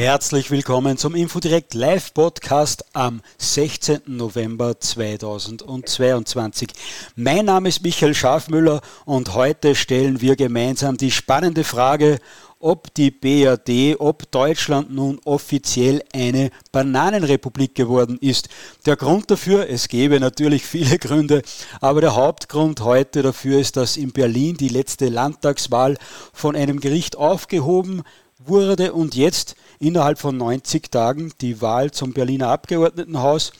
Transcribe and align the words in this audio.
Herzlich 0.00 0.50
willkommen 0.50 0.96
zum 0.96 1.14
Infodirect 1.14 1.74
Live 1.74 2.14
Podcast 2.14 2.86
am 2.94 3.20
16. 3.36 4.00
November 4.06 4.80
2022. 4.80 6.70
Mein 7.16 7.44
Name 7.44 7.68
ist 7.68 7.82
Michael 7.82 8.14
Schafmüller 8.14 8.80
und 9.04 9.34
heute 9.34 9.74
stellen 9.74 10.22
wir 10.22 10.36
gemeinsam 10.36 10.96
die 10.96 11.10
spannende 11.10 11.64
Frage, 11.64 12.18
ob 12.60 12.92
die 12.94 13.10
BRD, 13.10 13.98
ob 13.98 14.30
Deutschland 14.30 14.92
nun 14.94 15.18
offiziell 15.24 16.04
eine 16.12 16.50
Bananenrepublik 16.72 17.74
geworden 17.74 18.18
ist. 18.20 18.50
Der 18.84 18.96
Grund 18.96 19.30
dafür, 19.30 19.68
es 19.68 19.88
gäbe 19.88 20.20
natürlich 20.20 20.64
viele 20.66 20.98
Gründe, 20.98 21.42
aber 21.80 22.02
der 22.02 22.14
Hauptgrund 22.14 22.80
heute 22.82 23.22
dafür 23.22 23.58
ist, 23.58 23.76
dass 23.76 23.96
in 23.96 24.12
Berlin 24.12 24.58
die 24.58 24.68
letzte 24.68 25.08
Landtagswahl 25.08 25.96
von 26.34 26.54
einem 26.54 26.80
Gericht 26.80 27.16
aufgehoben 27.16 28.02
wurde 28.38 28.92
und 28.92 29.14
jetzt 29.14 29.56
innerhalb 29.78 30.18
von 30.18 30.36
90 30.36 30.90
Tagen 30.90 31.32
die 31.40 31.62
Wahl 31.62 31.90
zum 31.90 32.12
Berliner 32.12 32.48
Abgeordnetenhaus 32.48 33.52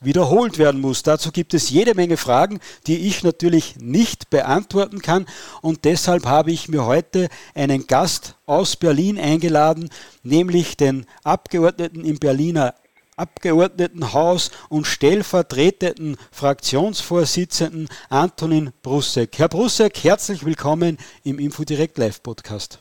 wiederholt 0.00 0.58
werden 0.58 0.80
muss. 0.80 1.02
Dazu 1.02 1.32
gibt 1.32 1.54
es 1.54 1.70
jede 1.70 1.94
Menge 1.94 2.16
Fragen, 2.16 2.60
die 2.86 3.06
ich 3.08 3.22
natürlich 3.24 3.76
nicht 3.80 4.30
beantworten 4.30 5.00
kann 5.00 5.26
und 5.62 5.84
deshalb 5.84 6.26
habe 6.26 6.50
ich 6.50 6.68
mir 6.68 6.86
heute 6.86 7.28
einen 7.54 7.86
Gast 7.86 8.36
aus 8.46 8.76
Berlin 8.76 9.18
eingeladen, 9.18 9.88
nämlich 10.22 10.76
den 10.76 11.06
Abgeordneten 11.24 12.04
im 12.04 12.18
Berliner 12.18 12.74
Abgeordnetenhaus 13.16 14.50
und 14.68 14.86
stellvertretenden 14.86 16.18
Fraktionsvorsitzenden 16.32 17.88
Antonin 18.10 18.72
Brussek. 18.82 19.38
Herr 19.38 19.48
Brussek, 19.48 20.04
herzlich 20.04 20.44
willkommen 20.44 20.98
im 21.24 21.38
Infodirect 21.38 21.96
Live 21.96 22.22
Podcast. 22.22 22.78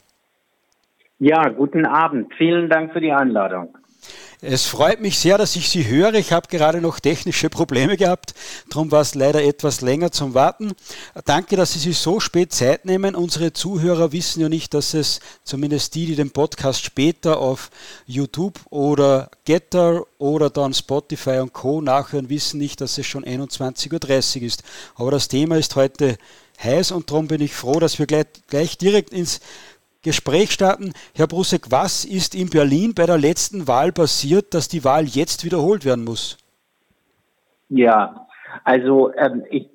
Ja, 1.20 1.47
guten 1.47 1.86
Abend. 1.86 2.34
Vielen 2.38 2.70
Dank 2.70 2.92
für 2.92 3.00
die 3.00 3.14
Einladung. 3.14 3.78
Es 4.48 4.68
freut 4.68 5.02
mich 5.02 5.18
sehr, 5.18 5.40
dass 5.40 5.56
ich 5.56 5.70
Sie 5.70 5.88
höre. 5.88 6.14
Ich 6.14 6.32
habe 6.32 6.48
gerade 6.48 6.80
noch 6.80 7.00
technische 7.00 7.50
Probleme 7.50 7.98
gehabt, 7.98 8.36
darum 8.70 8.92
war 8.92 9.02
es 9.02 9.16
leider 9.16 9.44
etwas 9.44 9.82
länger 9.82 10.12
zum 10.12 10.36
Warten. 10.36 10.74
Danke, 11.26 11.56
dass 11.56 11.74
Sie 11.74 11.80
sich 11.80 11.98
so 11.98 12.20
spät 12.20 12.54
Zeit 12.54 12.86
nehmen. 12.86 13.16
Unsere 13.16 13.54
Zuhörer 13.54 14.12
wissen 14.12 14.42
ja 14.42 14.48
nicht, 14.48 14.76
dass 14.76 14.94
es 14.94 15.20
zumindest 15.44 15.96
die, 15.96 16.06
die 16.06 16.16
den 16.16 16.30
Podcast 16.30 16.86
später 16.86 17.40
auf 17.40 17.72
YouTube 18.06 18.60
oder 18.70 19.32
Getter 19.46 20.06
oder 20.20 20.52
dann 20.52 20.76
Spotify 20.76 21.40
und 21.40 21.54
Co. 21.54 21.82
nachhören, 21.82 22.30
wissen 22.30 22.59
nicht, 22.59 22.82
dass 22.82 23.00
es 23.00 23.08
schon 23.08 23.26
21.30 23.26 24.38
Uhr 24.38 24.44
ist. 24.44 24.64
Aber 24.94 25.09
das 25.09 25.28
Thema 25.28 25.58
ist 25.58 25.76
heute 25.76 26.18
heiß 26.64 26.92
und 26.92 27.09
darum 27.09 27.28
bin 27.28 27.42
ich 27.42 27.54
froh, 27.54 27.80
dass 27.80 27.98
wir 27.98 28.06
gleich, 28.06 28.28
gleich 28.48 28.78
direkt 28.78 29.12
ins 29.12 29.40
Gespräch 30.06 30.52
starten. 30.52 30.94
Herr 31.16 31.25
Brusek, 31.25 31.72
was 31.72 32.06
ist 32.06 32.36
in 32.36 32.52
Berlin 32.52 32.94
bei 32.95 33.08
der 33.08 33.17
letzten 33.17 33.67
Wahl 33.67 33.92
passiert, 33.92 34.53
dass 34.53 34.67
die 34.67 34.86
Wahl 34.86 35.06
jetzt 35.06 35.44
wiederholt 35.44 35.84
werden 35.84 36.06
muss? 36.06 36.38
Ja, 37.70 38.28
also 38.64 39.12
ähm, 39.16 39.44
ich 39.50 39.67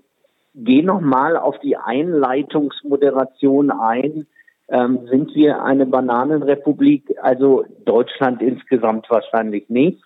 gehe 0.55 0.85
nochmal 0.85 1.37
auf 1.37 1.59
die 1.59 1.77
Einleitungsmoderation 1.77 3.73
ein. 3.73 4.29
Ähm, 4.69 5.09
sind 5.11 5.35
wir 5.35 5.65
eine 5.65 5.85
Bananenrepublik? 5.85 7.13
Also 7.21 7.65
Deutschland 7.85 8.41
insgesamt 8.41 9.11
wahrscheinlich 9.11 9.69
nicht. 9.69 10.01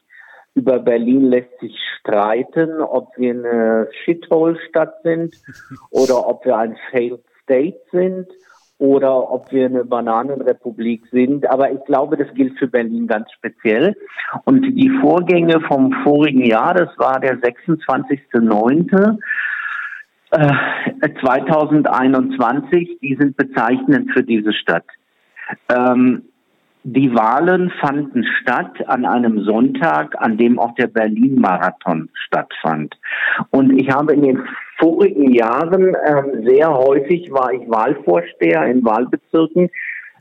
Über 0.55 0.79
Berlin 0.79 1.25
lässt 1.25 1.61
sich 1.61 1.77
streiten, 2.01 2.81
ob 2.81 3.13
wir 3.19 3.33
eine 3.33 3.89
Shithole-Stadt 4.05 5.03
sind 5.03 5.35
oder 5.91 6.27
ob 6.27 6.47
wir 6.47 6.57
ein 6.57 6.79
Failed 6.91 7.21
State 7.43 7.81
sind 7.93 8.27
oder 8.79 9.31
ob 9.31 9.53
wir 9.53 9.67
eine 9.67 9.85
Bananenrepublik 9.85 11.07
sind. 11.11 11.49
Aber 11.49 11.71
ich 11.73 11.85
glaube, 11.85 12.17
das 12.17 12.33
gilt 12.35 12.59
für 12.59 12.67
Berlin 12.67 13.07
ganz 13.07 13.31
speziell. 13.33 13.97
Und 14.45 14.63
die 14.63 14.91
Vorgänge 15.01 15.61
vom 15.61 15.93
vorigen 16.03 16.45
Jahr, 16.45 16.75
das 16.75 16.91
war 16.99 17.21
der 17.21 17.39
26.09. 17.41 19.19
2021, 21.21 22.73
äh, 22.73 22.99
die 23.01 23.17
sind 23.17 23.37
bezeichnend 23.37 24.11
für 24.13 24.25
diese 24.25 24.53
Stadt. 24.53 24.85
Ähm, 25.69 26.23
die 26.85 27.15
Wahlen 27.15 27.73
fanden 27.81 28.25
statt 28.43 28.87
an 28.89 29.07
einem 29.07 29.41
Sonntag, 29.41 30.15
an 30.19 30.37
dem 30.37 30.59
auch 30.59 30.75
der 30.75 30.87
Berlin-Marathon 30.87 32.11
stattfand. 32.27 32.95
Und 33.51 33.81
ich 33.81 33.91
habe 33.91 34.13
in 34.13 34.23
den 34.23 34.43
vorigen 34.79 35.33
Jahren 35.33 35.95
äh, 35.95 36.45
sehr 36.45 36.73
häufig 36.75 37.31
war 37.33 37.53
ich 37.55 37.63
Wahlvorsteher 37.71 38.67
in 38.67 38.85
Wahlbezirken. 38.85 39.71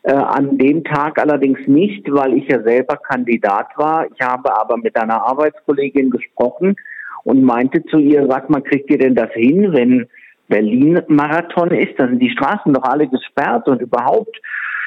Äh, 0.03 0.13
an 0.13 0.57
dem 0.57 0.85
Tag 0.85 1.19
allerdings 1.19 1.59
nicht, 1.67 2.09
weil 2.09 2.37
ich 2.37 2.47
ja 2.47 2.61
selber 2.61 2.95
Kandidat 2.95 3.67
war. 3.75 4.05
Ich 4.13 4.21
habe 4.21 4.57
aber 4.57 4.77
mit 4.77 4.95
einer 4.95 5.21
Arbeitskollegin 5.21 6.11
gesprochen 6.11 6.77
und 7.25 7.43
meinte 7.43 7.83
zu 7.85 7.97
ihr, 7.97 8.25
sag 8.29 8.49
mal, 8.49 8.61
kriegt 8.61 8.89
ihr 8.89 8.99
denn 8.99 9.15
das 9.15 9.31
hin, 9.33 9.73
wenn 9.73 10.07
Berlin-Marathon 10.47 11.71
ist? 11.71 11.99
Dann 11.99 12.11
sind 12.11 12.19
die 12.19 12.31
Straßen 12.31 12.73
doch 12.73 12.83
alle 12.83 13.07
gesperrt 13.07 13.67
und 13.67 13.81
überhaupt 13.81 14.39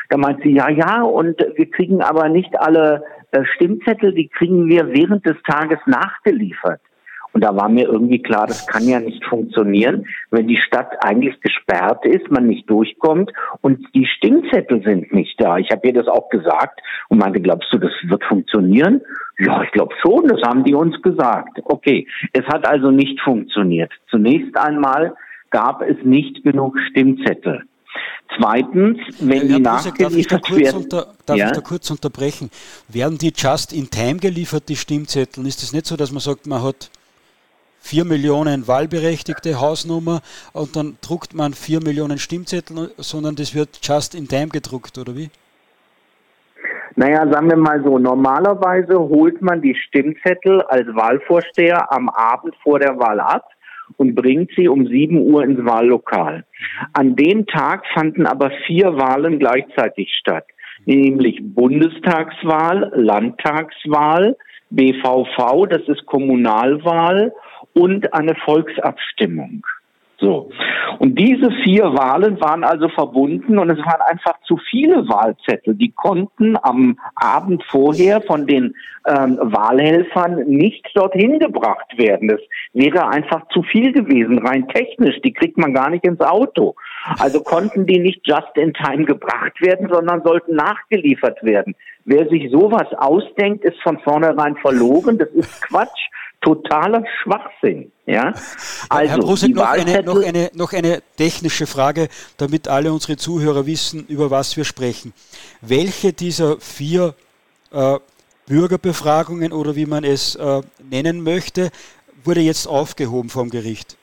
da 0.08 0.16
meint 0.16 0.42
sie, 0.42 0.52
ja, 0.52 0.68
ja, 0.68 1.02
und 1.02 1.38
wir 1.54 1.70
kriegen 1.70 2.02
aber 2.02 2.28
nicht 2.28 2.58
alle 2.58 3.04
äh, 3.32 3.44
Stimmzettel, 3.54 4.12
die 4.14 4.28
kriegen 4.28 4.68
wir 4.68 4.88
während 4.88 5.26
des 5.26 5.36
Tages 5.46 5.78
nachgeliefert. 5.86 6.80
Und 7.36 7.44
da 7.44 7.54
war 7.54 7.68
mir 7.68 7.86
irgendwie 7.86 8.22
klar, 8.22 8.46
das 8.46 8.66
kann 8.66 8.84
ja 8.84 8.98
nicht 8.98 9.22
funktionieren, 9.26 10.06
wenn 10.30 10.48
die 10.48 10.56
Stadt 10.56 11.04
eigentlich 11.04 11.38
gesperrt 11.42 12.06
ist, 12.06 12.30
man 12.30 12.46
nicht 12.46 12.70
durchkommt 12.70 13.30
und 13.60 13.86
die 13.94 14.06
Stimmzettel 14.06 14.82
sind 14.82 15.12
nicht 15.12 15.38
da. 15.38 15.58
Ich 15.58 15.70
habe 15.70 15.86
ihr 15.86 15.92
das 15.92 16.08
auch 16.08 16.30
gesagt 16.30 16.80
und 17.10 17.18
meinte, 17.18 17.42
glaubst 17.42 17.70
du, 17.74 17.76
das 17.76 17.92
wird 18.04 18.24
funktionieren? 18.24 19.02
Ja, 19.38 19.62
ich 19.62 19.70
glaube 19.72 19.94
schon, 20.00 20.28
das 20.28 20.40
haben 20.48 20.64
die 20.64 20.72
uns 20.72 21.00
gesagt. 21.02 21.60
Okay, 21.64 22.08
es 22.32 22.46
hat 22.46 22.66
also 22.66 22.90
nicht 22.90 23.20
funktioniert. 23.20 23.92
Zunächst 24.08 24.56
einmal 24.56 25.14
gab 25.50 25.82
es 25.82 25.96
nicht 26.04 26.42
genug 26.42 26.78
Stimmzettel. 26.88 27.64
Zweitens, 28.38 28.98
wenn 29.20 29.48
Herr 29.48 29.56
die 29.56 29.62
nachgeliefert 29.62 30.42
darf 30.44 30.56
werden... 30.56 30.82
Unter, 30.82 31.14
darf 31.24 31.36
ja? 31.36 31.46
ich 31.46 31.52
da 31.52 31.60
kurz 31.60 31.90
unterbrechen? 31.90 32.50
Werden 32.88 33.18
die 33.18 33.32
just 33.34 33.72
in 33.72 33.90
time 33.90 34.16
geliefert, 34.16 34.68
die 34.68 34.76
Stimmzettel? 34.76 35.46
Ist 35.46 35.62
es 35.62 35.72
nicht 35.72 35.86
so, 35.86 35.96
dass 35.96 36.10
man 36.10 36.20
sagt, 36.20 36.46
man 36.46 36.62
hat 36.62 36.90
vier 37.80 38.04
Millionen 38.04 38.66
wahlberechtigte 38.66 39.60
Hausnummer 39.60 40.20
und 40.52 40.76
dann 40.76 40.98
druckt 41.00 41.34
man 41.34 41.54
vier 41.54 41.80
Millionen 41.82 42.18
Stimmzettel, 42.18 42.90
sondern 42.98 43.36
das 43.36 43.54
wird 43.54 43.78
just 43.82 44.14
in 44.14 44.26
time 44.28 44.48
gedruckt, 44.48 44.98
oder 44.98 45.14
wie? 45.14 45.30
Naja, 46.96 47.30
sagen 47.30 47.50
wir 47.50 47.56
mal 47.56 47.82
so, 47.84 47.98
normalerweise 47.98 48.98
holt 48.98 49.40
man 49.42 49.60
die 49.60 49.74
Stimmzettel 49.74 50.62
als 50.62 50.86
Wahlvorsteher 50.88 51.92
am 51.92 52.08
Abend 52.08 52.54
vor 52.62 52.78
der 52.78 52.98
Wahl 52.98 53.20
ab 53.20 53.44
und 53.96 54.14
bringt 54.14 54.50
sie 54.56 54.68
um 54.68 54.86
7 54.86 55.18
Uhr 55.18 55.44
ins 55.44 55.64
Wahllokal. 55.64 56.44
An 56.92 57.16
dem 57.16 57.46
Tag 57.46 57.84
fanden 57.94 58.26
aber 58.26 58.50
vier 58.66 58.96
Wahlen 58.96 59.38
gleichzeitig 59.38 60.12
statt, 60.18 60.46
nämlich 60.84 61.40
Bundestagswahl, 61.42 62.92
Landtagswahl, 62.94 64.36
BVV, 64.70 65.66
das 65.68 65.82
ist 65.88 66.06
Kommunalwahl 66.06 67.32
und 67.74 68.12
eine 68.12 68.34
Volksabstimmung. 68.44 69.64
So. 70.18 70.50
Und 70.98 71.18
diese 71.18 71.50
vier 71.62 71.84
Wahlen 71.92 72.40
waren 72.40 72.64
also 72.64 72.88
verbunden 72.88 73.58
und 73.58 73.68
es 73.68 73.78
waren 73.78 74.00
einfach 74.06 74.40
zu 74.46 74.56
viele 74.70 75.06
Wahlzettel. 75.08 75.74
Die 75.74 75.92
konnten 75.92 76.56
am 76.62 76.98
Abend 77.16 77.62
vorher 77.64 78.22
von 78.22 78.46
den 78.46 78.74
ähm, 79.06 79.38
Wahlhelfern 79.40 80.46
nicht 80.46 80.88
dorthin 80.94 81.38
gebracht 81.38 81.98
werden. 81.98 82.28
Das 82.28 82.40
wäre 82.72 83.08
einfach 83.08 83.46
zu 83.48 83.62
viel 83.62 83.92
gewesen, 83.92 84.38
rein 84.38 84.68
technisch. 84.68 85.20
Die 85.22 85.34
kriegt 85.34 85.58
man 85.58 85.74
gar 85.74 85.90
nicht 85.90 86.04
ins 86.04 86.20
Auto. 86.20 86.74
Also 87.18 87.42
konnten 87.42 87.86
die 87.86 87.98
nicht 87.98 88.26
just 88.26 88.56
in 88.56 88.72
time 88.72 89.04
gebracht 89.04 89.60
werden, 89.60 89.88
sondern 89.92 90.22
sollten 90.22 90.56
nachgeliefert 90.56 91.42
werden. 91.42 91.74
Wer 92.06 92.28
sich 92.28 92.50
sowas 92.50 92.86
ausdenkt, 92.96 93.64
ist 93.64 93.80
von 93.82 93.98
vornherein 93.98 94.56
verloren. 94.56 95.18
Das 95.18 95.28
ist 95.30 95.60
Quatsch 95.62 96.08
totaler 96.46 97.04
Schwachsinn. 97.22 97.90
Ja? 98.06 98.32
Also, 98.88 99.12
Herr 99.12 99.18
Brusek, 99.18 99.54
noch 99.54 99.66
eine, 99.66 100.02
noch, 100.02 100.22
eine, 100.22 100.50
noch 100.54 100.72
eine 100.72 101.02
technische 101.16 101.66
Frage, 101.66 102.08
damit 102.36 102.68
alle 102.68 102.92
unsere 102.92 103.16
Zuhörer 103.16 103.66
wissen, 103.66 104.06
über 104.06 104.30
was 104.30 104.56
wir 104.56 104.64
sprechen. 104.64 105.12
Welche 105.60 106.12
dieser 106.12 106.58
vier 106.60 107.14
äh, 107.72 107.98
Bürgerbefragungen 108.46 109.52
oder 109.52 109.74
wie 109.74 109.86
man 109.86 110.04
es 110.04 110.36
äh, 110.36 110.60
nennen 110.88 111.22
möchte, 111.22 111.70
wurde 112.22 112.40
jetzt 112.40 112.68
aufgehoben 112.68 113.28
vom 113.28 113.50
Gericht? 113.50 113.96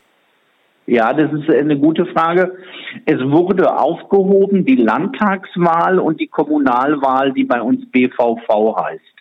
Ja, 0.85 1.13
das 1.13 1.31
ist 1.31 1.49
eine 1.49 1.79
gute 1.79 2.05
Frage. 2.07 2.57
Es 3.05 3.19
wurde 3.21 3.79
aufgehoben 3.79 4.65
die 4.65 4.75
Landtagswahl 4.75 5.97
und 5.97 6.19
die 6.19 6.27
Kommunalwahl, 6.27 7.31
die 7.31 7.45
bei 7.45 7.61
uns 7.61 7.89
BVV 7.89 8.75
heißt. 8.77 9.12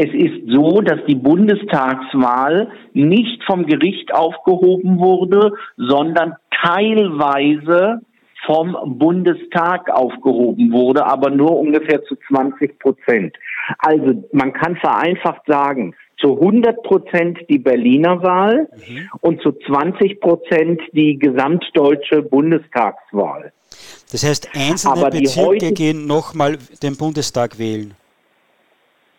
Es 0.00 0.14
ist 0.14 0.46
so, 0.46 0.80
dass 0.80 1.00
die 1.08 1.16
Bundestagswahl 1.16 2.70
nicht 2.92 3.42
vom 3.44 3.66
Gericht 3.66 4.14
aufgehoben 4.14 5.00
wurde, 5.00 5.52
sondern 5.76 6.36
teilweise 6.62 8.00
vom 8.46 8.76
Bundestag 8.98 9.90
aufgehoben 9.90 10.72
wurde, 10.72 11.04
aber 11.04 11.30
nur 11.30 11.58
ungefähr 11.58 12.04
zu 12.04 12.14
20 12.28 12.78
Prozent. 12.78 13.36
Also 13.78 14.24
man 14.30 14.52
kann 14.52 14.76
vereinfacht 14.76 15.42
sagen, 15.48 15.96
zu 16.20 16.40
100 16.40 16.80
Prozent 16.84 17.38
die 17.48 17.58
Berliner 17.58 18.22
Wahl 18.22 18.68
mhm. 18.76 19.08
und 19.20 19.42
zu 19.42 19.50
20 19.50 20.20
Prozent 20.20 20.80
die 20.92 21.18
gesamtdeutsche 21.18 22.22
Bundestagswahl. 22.22 23.52
Das 24.12 24.24
heißt, 24.24 24.50
einzelne 24.54 25.10
Bezirke 25.10 25.72
gehen 25.72 26.06
nochmal 26.06 26.56
den 26.82 26.96
Bundestag 26.96 27.58
wählen. 27.58 27.94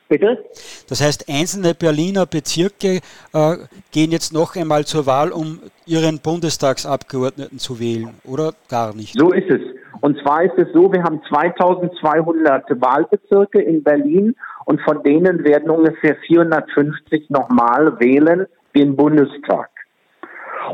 Bitte? 0.10 0.44
Das 0.90 1.02
heißt, 1.02 1.30
einzelne 1.30 1.76
Berliner 1.76 2.26
Bezirke 2.26 3.00
äh, 3.32 3.56
gehen 3.92 4.12
jetzt 4.12 4.34
noch 4.34 4.56
einmal 4.56 4.84
zur 4.86 5.06
Wahl, 5.06 5.32
um 5.32 5.60
ihren 5.86 6.20
Bundestagsabgeordneten 6.20 7.60
zu 7.60 7.80
wählen, 7.80 8.16
oder 8.26 8.54
gar 8.70 8.96
nicht? 8.96 9.14
So 9.18 9.32
ist 9.32 9.50
es. 9.50 9.62
Und 10.02 10.20
zwar 10.24 10.44
ist 10.44 10.58
es 10.58 10.74
so, 10.74 10.92
wir 10.92 11.04
haben 11.04 11.22
2200 11.30 12.82
Wahlbezirke 12.82 13.62
in 13.62 13.84
Berlin 13.84 14.36
und 14.66 14.82
von 14.82 15.04
denen 15.04 15.44
werden 15.44 15.70
ungefähr 15.70 16.16
450 16.26 17.30
nochmal 17.30 18.00
wählen 18.00 18.48
den 18.76 18.96
Bundestag. 18.96 19.70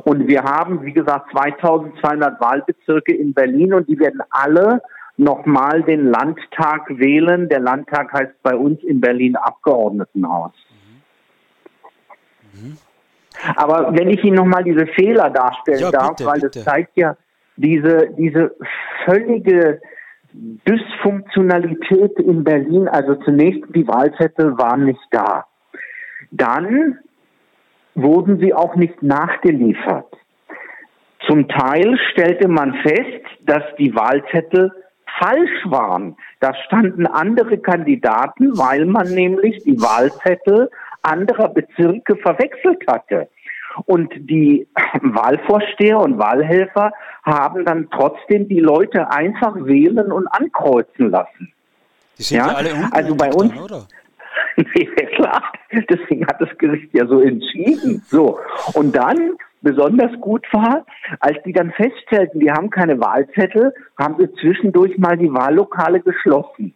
Und 0.03 0.27
wir 0.27 0.43
haben, 0.43 0.83
wie 0.83 0.93
gesagt, 0.93 1.31
2200 1.31 2.39
Wahlbezirke 2.39 3.13
in 3.15 3.33
Berlin 3.33 3.73
und 3.73 3.89
die 3.89 3.99
werden 3.99 4.21
alle 4.29 4.81
nochmal 5.17 5.83
den 5.83 6.07
Landtag 6.07 6.87
wählen. 6.89 7.49
Der 7.49 7.59
Landtag 7.59 8.11
heißt 8.13 8.41
bei 8.43 8.55
uns 8.55 8.83
in 8.83 8.99
Berlin 9.01 9.35
Abgeordnetenhaus. 9.35 10.53
Mhm. 12.53 12.77
Aber 13.55 13.93
wenn 13.95 14.09
ich 14.09 14.23
Ihnen 14.23 14.35
nochmal 14.35 14.63
diese 14.63 14.87
Fehler 14.87 15.29
darstellen 15.29 15.79
ja, 15.79 15.91
darf, 15.91 16.15
bitte, 16.15 16.25
weil 16.25 16.39
bitte. 16.39 16.59
das 16.59 16.63
zeigt 16.63 16.97
ja 16.97 17.15
diese, 17.57 18.09
diese 18.17 18.55
völlige 19.05 19.81
Dysfunktionalität 20.33 22.19
in 22.19 22.43
Berlin. 22.43 22.87
Also 22.87 23.15
zunächst 23.15 23.63
die 23.73 23.87
Wahlzettel 23.87 24.57
waren 24.57 24.85
nicht 24.85 25.01
da. 25.11 25.45
Dann 26.31 26.99
wurden 27.93 28.39
sie 28.39 28.53
auch 28.53 28.75
nicht 28.75 29.01
nachgeliefert. 29.01 30.11
Zum 31.27 31.47
Teil 31.47 31.97
stellte 32.11 32.47
man 32.47 32.73
fest, 32.75 33.25
dass 33.45 33.63
die 33.79 33.95
Wahlzettel 33.95 34.71
falsch 35.19 35.65
waren. 35.65 36.15
Da 36.39 36.53
standen 36.65 37.07
andere 37.07 37.57
Kandidaten, 37.57 38.57
weil 38.57 38.85
man 38.85 39.09
nämlich 39.09 39.63
die 39.63 39.79
Wahlzettel 39.81 40.69
anderer 41.01 41.49
Bezirke 41.49 42.15
verwechselt 42.17 42.83
hatte. 42.87 43.29
Und 43.85 44.11
die 44.15 44.67
Wahlvorsteher 45.01 45.99
und 45.99 46.17
Wahlhelfer 46.17 46.91
haben 47.23 47.65
dann 47.65 47.89
trotzdem 47.91 48.47
die 48.47 48.59
Leute 48.59 49.11
einfach 49.11 49.55
wählen 49.55 50.11
und 50.11 50.27
ankreuzen 50.27 51.11
lassen. 51.11 51.51
Die 52.17 52.23
sind 52.23 52.37
ja, 52.37 52.47
ja 52.47 52.53
alle 52.53 52.89
also 52.91 53.15
bei 53.15 53.31
uns. 53.33 53.53
Dann, 53.53 53.63
oder? 53.63 53.87
nee, 54.55 54.85
klar. 55.15 55.51
Deswegen 55.89 56.25
hat 56.27 56.39
das 56.39 56.57
Gericht 56.57 56.93
ja 56.93 57.05
so 57.05 57.19
entschieden. 57.19 58.01
So. 58.07 58.39
Und 58.73 58.95
dann 58.95 59.37
besonders 59.65 60.11
gut 60.21 60.45
war, 60.53 60.85
als 61.19 61.41
die 61.43 61.51
dann 61.51 61.71
feststellten, 61.71 62.39
die 62.39 62.51
haben 62.51 62.69
keine 62.69 62.99
Wahlzettel, 63.01 63.73
haben 63.97 64.15
sie 64.19 64.31
zwischendurch 64.39 64.97
mal 64.97 65.17
die 65.17 65.33
Wahllokale 65.33 66.01
geschlossen, 66.01 66.73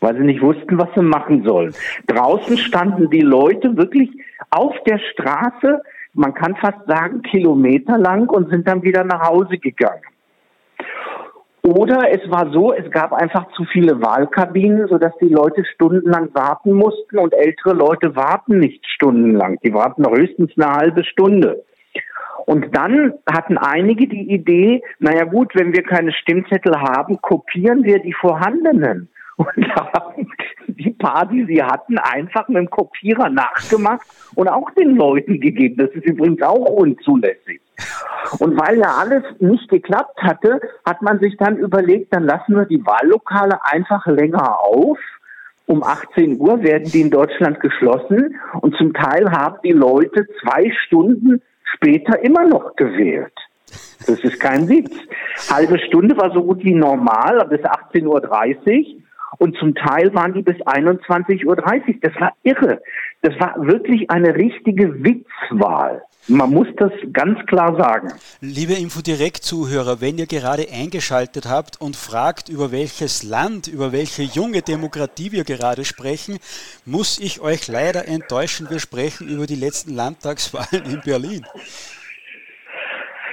weil 0.00 0.16
sie 0.16 0.24
nicht 0.24 0.40
wussten, 0.40 0.78
was 0.78 0.88
sie 0.94 1.02
machen 1.02 1.44
sollen. 1.44 1.74
Draußen 2.06 2.56
standen 2.56 3.10
die 3.10 3.20
Leute 3.20 3.76
wirklich 3.76 4.10
auf 4.50 4.74
der 4.86 4.98
Straße, 5.12 5.82
man 6.14 6.32
kann 6.34 6.56
fast 6.56 6.86
sagen 6.86 7.22
kilometerlang 7.22 8.28
und 8.28 8.48
sind 8.48 8.66
dann 8.66 8.82
wieder 8.82 9.04
nach 9.04 9.28
Hause 9.28 9.58
gegangen. 9.58 10.02
Oder 11.62 12.10
es 12.10 12.30
war 12.30 12.50
so, 12.52 12.72
es 12.72 12.90
gab 12.90 13.12
einfach 13.12 13.50
zu 13.52 13.64
viele 13.64 14.00
Wahlkabinen, 14.00 14.88
sodass 14.88 15.12
die 15.20 15.28
Leute 15.28 15.64
stundenlang 15.64 16.30
warten 16.32 16.72
mussten 16.72 17.18
und 17.18 17.34
ältere 17.34 17.74
Leute 17.74 18.16
warten 18.16 18.58
nicht 18.58 18.84
stundenlang. 18.86 19.58
Die 19.62 19.74
warten 19.74 20.08
höchstens 20.08 20.52
eine 20.56 20.72
halbe 20.72 21.04
Stunde. 21.04 21.62
Und 22.50 22.76
dann 22.76 23.12
hatten 23.30 23.58
einige 23.58 24.08
die 24.08 24.28
Idee, 24.28 24.82
naja 24.98 25.22
gut, 25.22 25.52
wenn 25.54 25.72
wir 25.72 25.84
keine 25.84 26.12
Stimmzettel 26.12 26.80
haben, 26.80 27.22
kopieren 27.22 27.84
wir 27.84 28.00
die 28.00 28.12
vorhandenen. 28.12 29.08
Und 29.36 29.68
haben 29.76 30.26
die 30.66 30.90
paar, 30.90 31.26
die 31.26 31.44
sie 31.44 31.62
hatten, 31.62 31.96
einfach 31.98 32.48
mit 32.48 32.58
dem 32.58 32.68
Kopierer 32.68 33.30
nachgemacht 33.30 34.04
und 34.34 34.48
auch 34.48 34.68
den 34.72 34.96
Leuten 34.96 35.38
gegeben. 35.40 35.76
Das 35.76 35.90
ist 35.90 36.04
übrigens 36.04 36.42
auch 36.42 36.68
unzulässig. 36.70 37.60
Und 38.40 38.60
weil 38.60 38.78
ja 38.78 38.96
alles 38.98 39.22
nicht 39.38 39.68
geklappt 39.68 40.20
hatte, 40.20 40.60
hat 40.84 41.02
man 41.02 41.20
sich 41.20 41.36
dann 41.36 41.56
überlegt, 41.56 42.12
dann 42.12 42.24
lassen 42.24 42.56
wir 42.56 42.64
die 42.64 42.84
Wahllokale 42.84 43.64
einfach 43.64 44.04
länger 44.08 44.58
auf. 44.58 44.98
Um 45.66 45.84
18 45.84 46.40
Uhr 46.40 46.64
werden 46.64 46.90
die 46.90 47.00
in 47.00 47.12
Deutschland 47.12 47.60
geschlossen 47.60 48.34
und 48.60 48.74
zum 48.74 48.92
Teil 48.92 49.30
haben 49.30 49.58
die 49.62 49.70
Leute 49.70 50.26
zwei 50.42 50.72
Stunden 50.84 51.40
später 51.74 52.22
immer 52.22 52.46
noch 52.46 52.76
gewählt. 52.76 53.32
Das 54.06 54.18
ist 54.20 54.40
kein 54.40 54.68
Witz. 54.68 54.92
Halbe 55.50 55.78
Stunde 55.78 56.16
war 56.16 56.32
so 56.32 56.42
gut 56.42 56.64
wie 56.64 56.74
normal, 56.74 57.46
bis 57.48 57.60
18.30 57.60 58.06
Uhr. 58.06 59.02
Und 59.38 59.56
zum 59.56 59.74
Teil 59.74 60.12
waren 60.14 60.34
die 60.34 60.42
bis 60.42 60.56
21.30 60.56 61.46
Uhr. 61.46 61.56
Das 62.00 62.20
war 62.20 62.32
irre. 62.42 62.82
Das 63.22 63.38
war 63.38 63.54
wirklich 63.58 64.10
eine 64.10 64.34
richtige 64.34 65.04
Witzwahl. 65.04 66.02
Man 66.30 66.50
muss 66.50 66.68
das 66.76 66.92
ganz 67.12 67.44
klar 67.46 67.76
sagen. 67.76 68.12
Liebe 68.40 68.74
Infodirekt-Zuhörer, 68.74 70.00
wenn 70.00 70.16
ihr 70.16 70.26
gerade 70.26 70.64
eingeschaltet 70.72 71.48
habt 71.48 71.80
und 71.80 71.96
fragt, 71.96 72.48
über 72.48 72.70
welches 72.70 73.24
Land, 73.24 73.66
über 73.66 73.90
welche 73.90 74.22
junge 74.22 74.62
Demokratie 74.62 75.32
wir 75.32 75.42
gerade 75.42 75.84
sprechen, 75.84 76.38
muss 76.86 77.18
ich 77.18 77.40
euch 77.40 77.66
leider 77.66 78.06
enttäuschen. 78.06 78.70
Wir 78.70 78.78
sprechen 78.78 79.28
über 79.28 79.46
die 79.46 79.56
letzten 79.56 79.92
Landtagswahlen 79.96 80.84
in 80.84 81.00
Berlin. 81.04 81.44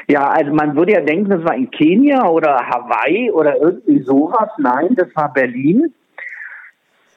Ja, 0.10 0.30
also 0.32 0.52
man 0.52 0.76
würde 0.76 0.94
ja 0.94 1.02
denken, 1.02 1.30
das 1.30 1.44
war 1.44 1.54
in 1.54 1.70
Kenia 1.70 2.28
oder 2.28 2.58
Hawaii 2.58 3.30
oder 3.30 3.58
irgendwie 3.58 4.02
sowas. 4.02 4.50
Nein, 4.58 4.96
das 4.96 5.10
war 5.14 5.32
Berlin. 5.32 5.94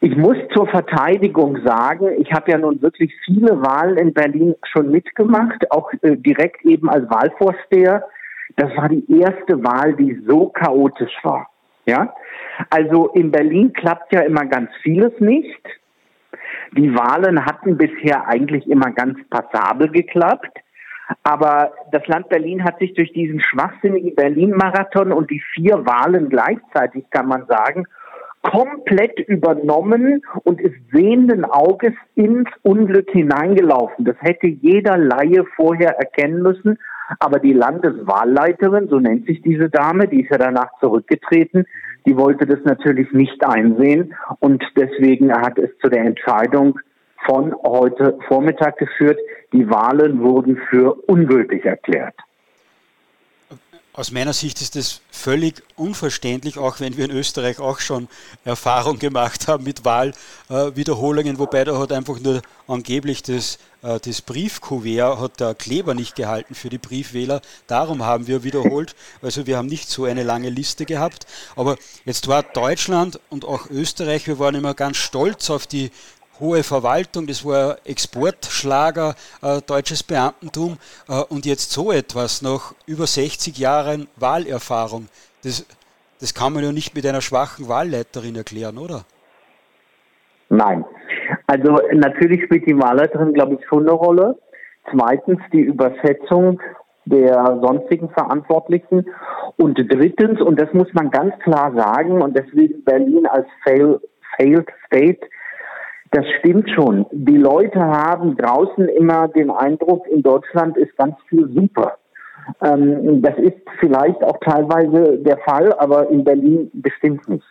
Ich 0.03 0.17
muss 0.17 0.37
zur 0.55 0.67
Verteidigung 0.67 1.59
sagen, 1.63 2.09
ich 2.19 2.33
habe 2.33 2.51
ja 2.51 2.59
nun 2.59 2.81
wirklich 2.81 3.15
viele 3.27 3.61
Wahlen 3.61 3.99
in 3.99 4.15
Berlin 4.15 4.55
schon 4.73 4.91
mitgemacht, 4.91 5.71
auch 5.71 5.93
äh, 6.01 6.17
direkt 6.17 6.65
eben 6.65 6.89
als 6.89 7.09
Wahlvorsteher. 7.11 8.09
Das 8.57 8.75
war 8.79 8.89
die 8.89 9.05
erste 9.21 9.63
Wahl, 9.63 9.95
die 9.95 10.19
so 10.27 10.49
chaotisch 10.49 11.13
war. 11.23 11.51
Ja, 11.85 12.15
also 12.71 13.09
in 13.09 13.31
Berlin 13.31 13.75
klappt 13.75 14.15
ja 14.15 14.21
immer 14.21 14.47
ganz 14.47 14.71
vieles 14.83 15.13
nicht. 15.21 15.61
Die 16.73 16.95
Wahlen 16.95 17.45
hatten 17.45 17.77
bisher 17.77 18.27
eigentlich 18.27 18.71
immer 18.71 18.93
ganz 18.93 19.19
passabel 19.29 19.91
geklappt. 19.91 20.61
Aber 21.25 21.73
das 21.93 22.07
Land 22.07 22.29
Berlin 22.29 22.65
hat 22.65 22.79
sich 22.79 22.95
durch 22.95 23.13
diesen 23.13 23.41
schwachsinnigen 23.41 24.15
Berlin-Marathon 24.15 25.13
und 25.13 25.31
die 25.31 25.43
vier 25.53 25.85
Wahlen 25.85 26.29
gleichzeitig, 26.29 27.05
kann 27.11 27.27
man 27.27 27.47
sagen, 27.47 27.85
komplett 28.43 29.19
übernommen 29.21 30.23
und 30.45 30.61
ist 30.61 30.77
sehenden 30.93 31.45
Auges 31.45 31.93
ins 32.15 32.49
Unglück 32.63 33.11
hineingelaufen. 33.11 34.05
Das 34.05 34.17
hätte 34.21 34.47
jeder 34.47 34.97
Laie 34.97 35.45
vorher 35.57 35.97
erkennen 35.99 36.43
müssen. 36.43 36.79
Aber 37.19 37.41
die 37.41 37.53
Landeswahlleiterin, 37.53 38.89
so 38.89 39.01
nennt 39.01 39.27
sich 39.27 39.43
diese 39.43 39.69
Dame, 39.69 40.07
die 40.07 40.23
ist 40.23 40.31
ja 40.31 40.39
danach 40.39 40.71
zurückgetreten, 40.79 41.65
die 42.07 42.17
wollte 42.17 42.47
das 42.47 42.61
natürlich 42.65 43.13
nicht 43.13 43.45
einsehen 43.45 44.15
und 44.39 44.63
deswegen 44.77 45.33
hat 45.33 45.59
es 45.59 45.71
zu 45.83 45.91
der 45.91 46.05
Entscheidung 46.05 46.79
von 47.27 47.55
heute 47.67 48.17
Vormittag 48.29 48.79
geführt. 48.79 49.19
Die 49.53 49.69
Wahlen 49.69 50.23
wurden 50.23 50.57
für 50.71 50.95
ungültig 51.09 51.65
erklärt. 51.65 52.15
Aus 53.93 54.13
meiner 54.13 54.33
Sicht 54.33 54.61
ist 54.63 54.77
das 54.77 55.01
völlig 55.11 55.65
unverständlich, 55.75 56.59
auch 56.59 56.79
wenn 56.79 56.97
wir 56.97 57.07
in 57.07 57.11
Österreich 57.11 57.59
auch 57.59 57.81
schon 57.81 58.07
Erfahrung 58.45 59.01
gemacht 59.01 59.49
haben 59.49 59.65
mit 59.65 59.85
Wahlwiederholungen, 59.85 61.35
äh, 61.35 61.39
wobei 61.41 61.65
da 61.65 61.77
hat 61.77 61.91
einfach 61.91 62.21
nur 62.21 62.41
angeblich 62.69 63.25
das, 63.25 63.59
äh, 63.83 63.99
das 63.99 64.23
Briefkuvert, 64.23 65.19
hat 65.19 65.41
der 65.41 65.57
Kleber 65.57 65.95
nicht 65.95 66.15
gehalten 66.15 66.55
für 66.55 66.69
die 66.69 66.79
Briefwähler. 66.79 67.43
Darum 67.67 68.05
haben 68.05 68.29
wir 68.29 68.45
wiederholt. 68.45 68.95
Also 69.23 69.49
wir 69.49 69.57
haben 69.57 69.67
nicht 69.67 69.89
so 69.89 70.05
eine 70.05 70.23
lange 70.23 70.51
Liste 70.51 70.87
gehabt. 70.87 71.27
Aber 71.57 71.77
jetzt 72.05 72.29
war 72.29 72.45
Deutschland 72.45 73.19
und 73.29 73.45
auch 73.45 73.69
Österreich, 73.71 74.29
wir 74.29 74.39
waren 74.39 74.55
immer 74.55 74.75
ganz 74.75 74.99
stolz 74.99 75.51
auf 75.51 75.67
die 75.67 75.91
hohe 76.41 76.63
Verwaltung, 76.63 77.27
das 77.27 77.45
war 77.45 77.77
Exportschlager, 77.85 79.15
äh, 79.43 79.61
deutsches 79.67 80.03
Beamtentum 80.03 80.79
äh, 81.09 81.23
und 81.29 81.47
jetzt 81.47 81.71
so 81.71 81.93
etwas 81.93 82.43
nach 82.43 82.75
über 82.87 83.07
60 83.07 83.59
Jahren 83.59 84.09
Wahlerfahrung. 84.17 85.09
Das, 85.45 85.67
das 86.21 86.35
kann 86.35 86.53
man 86.53 86.65
ja 86.65 86.73
nicht 86.73 86.95
mit 86.95 87.07
einer 87.07 87.21
schwachen 87.21 87.69
Wahlleiterin 87.69 88.37
erklären, 88.37 88.79
oder? 88.79 89.05
Nein. 90.49 90.85
Also 91.47 91.79
natürlich 91.93 92.45
spielt 92.45 92.67
die 92.67 92.77
Wahlleiterin, 92.77 93.33
glaube 93.33 93.55
ich, 93.55 93.67
schon 93.69 93.83
eine 93.83 93.93
Rolle. 93.93 94.39
Zweitens 94.91 95.41
die 95.53 95.61
Übersetzung 95.61 96.61
der 97.05 97.59
sonstigen 97.63 98.09
Verantwortlichen. 98.11 99.07
Und 99.57 99.79
drittens, 99.79 100.41
und 100.41 100.61
das 100.61 100.73
muss 100.73 100.93
man 100.93 101.11
ganz 101.11 101.39
klar 101.41 101.73
sagen, 101.75 102.23
und 102.23 102.37
deswegen 102.37 102.85
Berlin 102.85 103.27
als 103.27 103.47
fail, 103.65 104.01
Failed 104.37 104.69
State, 104.87 105.21
das 106.11 106.25
stimmt 106.39 106.69
schon. 106.71 107.07
Die 107.13 107.37
Leute 107.37 107.81
haben 107.81 108.37
draußen 108.37 108.89
immer 108.89 109.29
den 109.29 109.51
Eindruck, 109.51 110.07
in 110.09 110.23
Deutschland 110.23 110.77
ist 110.77 110.97
ganz 110.97 111.15
viel 111.29 111.49
super. 111.55 111.99
Ähm, 112.63 113.23
das 113.23 113.37
ist 113.39 113.59
vielleicht 113.79 114.23
auch 114.25 114.39
teilweise 114.41 115.19
der 115.19 115.39
Fall, 115.39 115.73
aber 115.75 116.09
in 116.11 116.25
Berlin 116.25 116.71
bestimmt 116.73 117.29
nicht. 117.29 117.45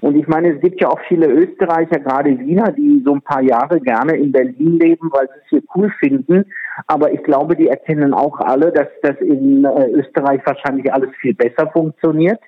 Und 0.00 0.16
ich 0.16 0.26
meine, 0.28 0.54
es 0.54 0.60
gibt 0.60 0.80
ja 0.80 0.88
auch 0.88 1.00
viele 1.08 1.26
Österreicher, 1.26 1.98
gerade 1.98 2.38
Wiener, 2.38 2.70
die 2.72 3.02
so 3.04 3.14
ein 3.14 3.22
paar 3.22 3.42
Jahre 3.42 3.80
gerne 3.80 4.16
in 4.16 4.32
Berlin 4.32 4.78
leben, 4.78 5.10
weil 5.12 5.26
sie 5.28 5.40
es 5.42 5.48
hier 5.48 5.62
cool 5.74 5.90
finden. 5.98 6.44
Aber 6.86 7.12
ich 7.12 7.22
glaube, 7.22 7.56
die 7.56 7.68
erkennen 7.68 8.12
auch 8.12 8.38
alle, 8.40 8.72
dass 8.72 8.88
das 9.02 9.16
in 9.20 9.64
äh, 9.64 9.88
Österreich 9.90 10.42
wahrscheinlich 10.44 10.92
alles 10.92 11.10
viel 11.20 11.34
besser 11.34 11.70
funktioniert. 11.72 12.40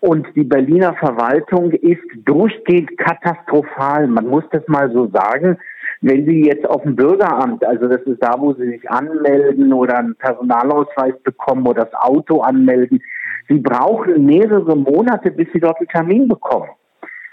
Und 0.00 0.26
die 0.34 0.44
Berliner 0.44 0.94
Verwaltung 0.94 1.72
ist 1.72 2.02
durchgehend 2.24 2.96
katastrophal. 2.98 4.06
Man 4.06 4.26
muss 4.26 4.44
das 4.50 4.66
mal 4.68 4.90
so 4.92 5.08
sagen. 5.08 5.58
Wenn 6.00 6.26
Sie 6.26 6.44
jetzt 6.44 6.68
auf 6.68 6.82
dem 6.82 6.94
Bürgeramt, 6.94 7.64
also 7.64 7.88
das 7.88 8.02
ist 8.02 8.22
da, 8.22 8.34
wo 8.38 8.52
Sie 8.52 8.68
sich 8.68 8.88
anmelden 8.88 9.72
oder 9.72 9.98
einen 9.98 10.14
Personalausweis 10.14 11.14
bekommen 11.24 11.66
oder 11.66 11.86
das 11.86 11.94
Auto 11.94 12.40
anmelden, 12.40 13.02
Sie 13.48 13.58
brauchen 13.58 14.24
mehrere 14.24 14.76
Monate, 14.76 15.30
bis 15.32 15.48
Sie 15.52 15.58
dort 15.58 15.78
einen 15.78 15.88
Termin 15.88 16.28
bekommen. 16.28 16.68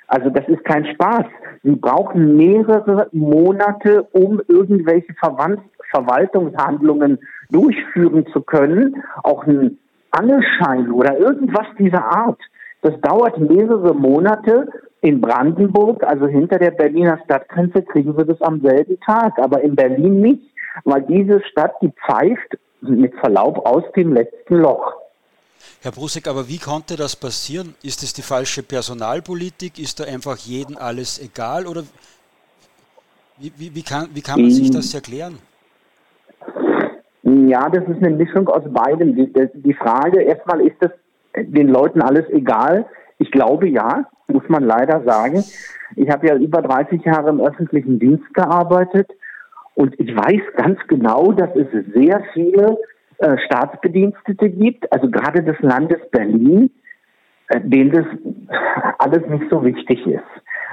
Also 0.08 0.30
das 0.30 0.48
ist 0.48 0.64
kein 0.66 0.86
Spaß. 0.86 1.26
Sie 1.64 1.76
brauchen 1.76 2.38
mehrere 2.38 3.10
Monate, 3.12 4.04
um 4.14 4.42
irgendwelche 4.48 5.14
Verwand 5.16 5.60
Verwaltungshandlungen 5.92 7.20
durchführen 7.52 8.26
zu 8.34 8.42
können, 8.42 9.04
auch 9.24 9.46
einen 9.46 9.80
Angelschein 10.18 10.92
oder 10.92 11.18
irgendwas 11.18 11.68
dieser 11.78 12.04
Art. 12.04 12.40
Das 12.82 12.94
dauert 13.02 13.38
mehrere 13.38 13.94
Monate. 13.94 14.68
In 15.02 15.22
Brandenburg, 15.22 16.04
also 16.04 16.26
hinter 16.26 16.58
der 16.58 16.72
Berliner 16.72 17.20
Stadtgrenze, 17.26 17.84
kriegen 17.84 18.18
wir 18.18 18.26
das 18.26 18.42
am 18.42 18.62
selben 18.62 19.00
Tag, 19.02 19.38
aber 19.38 19.62
in 19.62 19.76
Berlin 19.76 20.20
nicht, 20.20 20.42
weil 20.84 21.04
diese 21.04 21.44
Stadt, 21.52 21.74
die 21.82 21.92
pfeift 21.92 22.58
mit 22.82 23.14
Verlaub 23.16 23.66
aus 23.68 23.84
dem 23.96 24.14
letzten 24.14 24.56
Loch. 24.56 24.94
Herr 25.82 25.92
Brusek, 25.92 26.28
aber 26.28 26.48
wie 26.48 26.58
konnte 26.58 26.96
das 26.96 27.16
passieren? 27.16 27.76
Ist 27.84 28.02
es 28.02 28.14
die 28.14 28.24
falsche 28.24 28.64
Personalpolitik? 28.64 29.78
Ist 29.78 30.00
da 30.00 30.06
einfach 30.06 30.38
jedem 30.38 30.78
alles 30.78 31.20
egal? 31.20 31.68
Oder 31.68 31.84
wie, 33.38 33.52
wie, 33.58 33.76
wie, 33.76 33.84
kann, 33.84 34.10
wie 34.14 34.22
kann 34.22 34.42
man 34.42 34.50
sich 34.50 34.72
das 34.72 34.94
erklären? 34.94 35.38
Ja, 37.26 37.70
das 37.70 37.84
ist 37.88 38.04
eine 38.04 38.16
Mischung 38.16 38.48
aus 38.48 38.64
beidem. 38.72 39.16
Die, 39.16 39.34
die 39.56 39.74
Frage, 39.74 40.22
erstmal 40.22 40.62
ist 40.62 40.78
es 40.80 40.92
den 41.36 41.70
Leuten 41.70 42.02
alles 42.02 42.30
egal? 42.30 42.86
Ich 43.18 43.32
glaube 43.32 43.68
ja, 43.68 44.06
muss 44.28 44.48
man 44.48 44.64
leider 44.64 45.04
sagen. 45.04 45.44
Ich 45.96 46.10
habe 46.10 46.28
ja 46.28 46.36
über 46.36 46.62
30 46.62 47.04
Jahre 47.04 47.30
im 47.30 47.42
öffentlichen 47.42 47.98
Dienst 47.98 48.32
gearbeitet 48.36 49.10
und 49.74 50.00
ich 50.00 50.16
weiß 50.16 50.42
ganz 50.56 50.80
genau, 50.88 51.32
dass 51.32 51.50
es 51.56 51.68
sehr 51.94 52.24
viele 52.34 52.78
äh, 53.18 53.38
Staatsbedienstete 53.46 54.50
gibt, 54.50 54.92
also 54.94 55.10
gerade 55.10 55.42
des 55.42 55.60
Landes 55.62 56.00
Berlin, 56.12 56.70
äh, 57.48 57.60
denen 57.62 57.92
das 57.92 58.06
alles 59.00 59.28
nicht 59.28 59.50
so 59.50 59.64
wichtig 59.66 60.06
ist. 60.06 60.24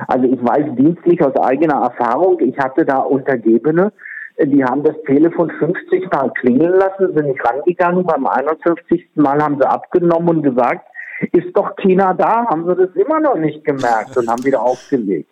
Also 0.07 0.27
ich 0.27 0.43
weiß 0.43 0.77
dienstlich 0.77 1.23
aus 1.25 1.37
eigener 1.37 1.83
Erfahrung, 1.83 2.41
ich 2.41 2.59
hatte 2.59 2.85
da 2.85 2.99
Untergebene, 2.99 3.93
die 4.41 4.65
haben 4.65 4.83
das 4.83 4.97
Telefon 5.07 5.51
50 5.51 6.11
Mal 6.13 6.31
klingeln 6.41 6.79
lassen, 6.79 7.15
sind 7.15 7.27
nicht 7.27 7.45
rangegangen. 7.45 8.05
Beim 8.05 8.27
51. 8.27 9.09
Mal 9.15 9.43
haben 9.43 9.59
sie 9.61 9.69
abgenommen 9.69 10.37
und 10.37 10.43
gesagt, 10.43 10.87
ist 11.33 11.57
doch 11.57 11.77
keiner 11.77 12.15
da, 12.15 12.47
haben 12.47 12.67
sie 12.67 12.75
das 12.75 12.95
immer 12.97 13.21
noch 13.21 13.37
nicht 13.37 13.65
gemerkt 13.65 14.17
und 14.17 14.29
haben 14.29 14.45
wieder 14.45 14.63
aufgelegt. 14.63 15.29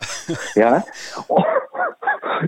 Ja. 0.54 0.82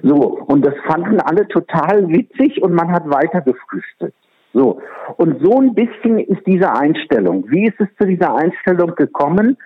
So, 0.02 0.40
und 0.46 0.64
das 0.64 0.74
fanden 0.86 1.20
alle 1.20 1.46
total 1.48 2.08
witzig 2.08 2.62
und 2.62 2.74
man 2.74 2.92
hat 2.92 3.08
weiter 3.08 3.40
gefrühstückt. 3.40 4.16
So, 4.52 4.80
und 5.16 5.42
so 5.44 5.60
ein 5.60 5.74
bisschen 5.74 6.18
ist 6.18 6.46
diese 6.46 6.72
Einstellung. 6.72 7.44
Wie 7.50 7.66
ist 7.66 7.78
es 7.78 7.88
zu 7.98 8.06
dieser 8.06 8.34
Einstellung 8.34 8.94
gekommen? 8.94 9.58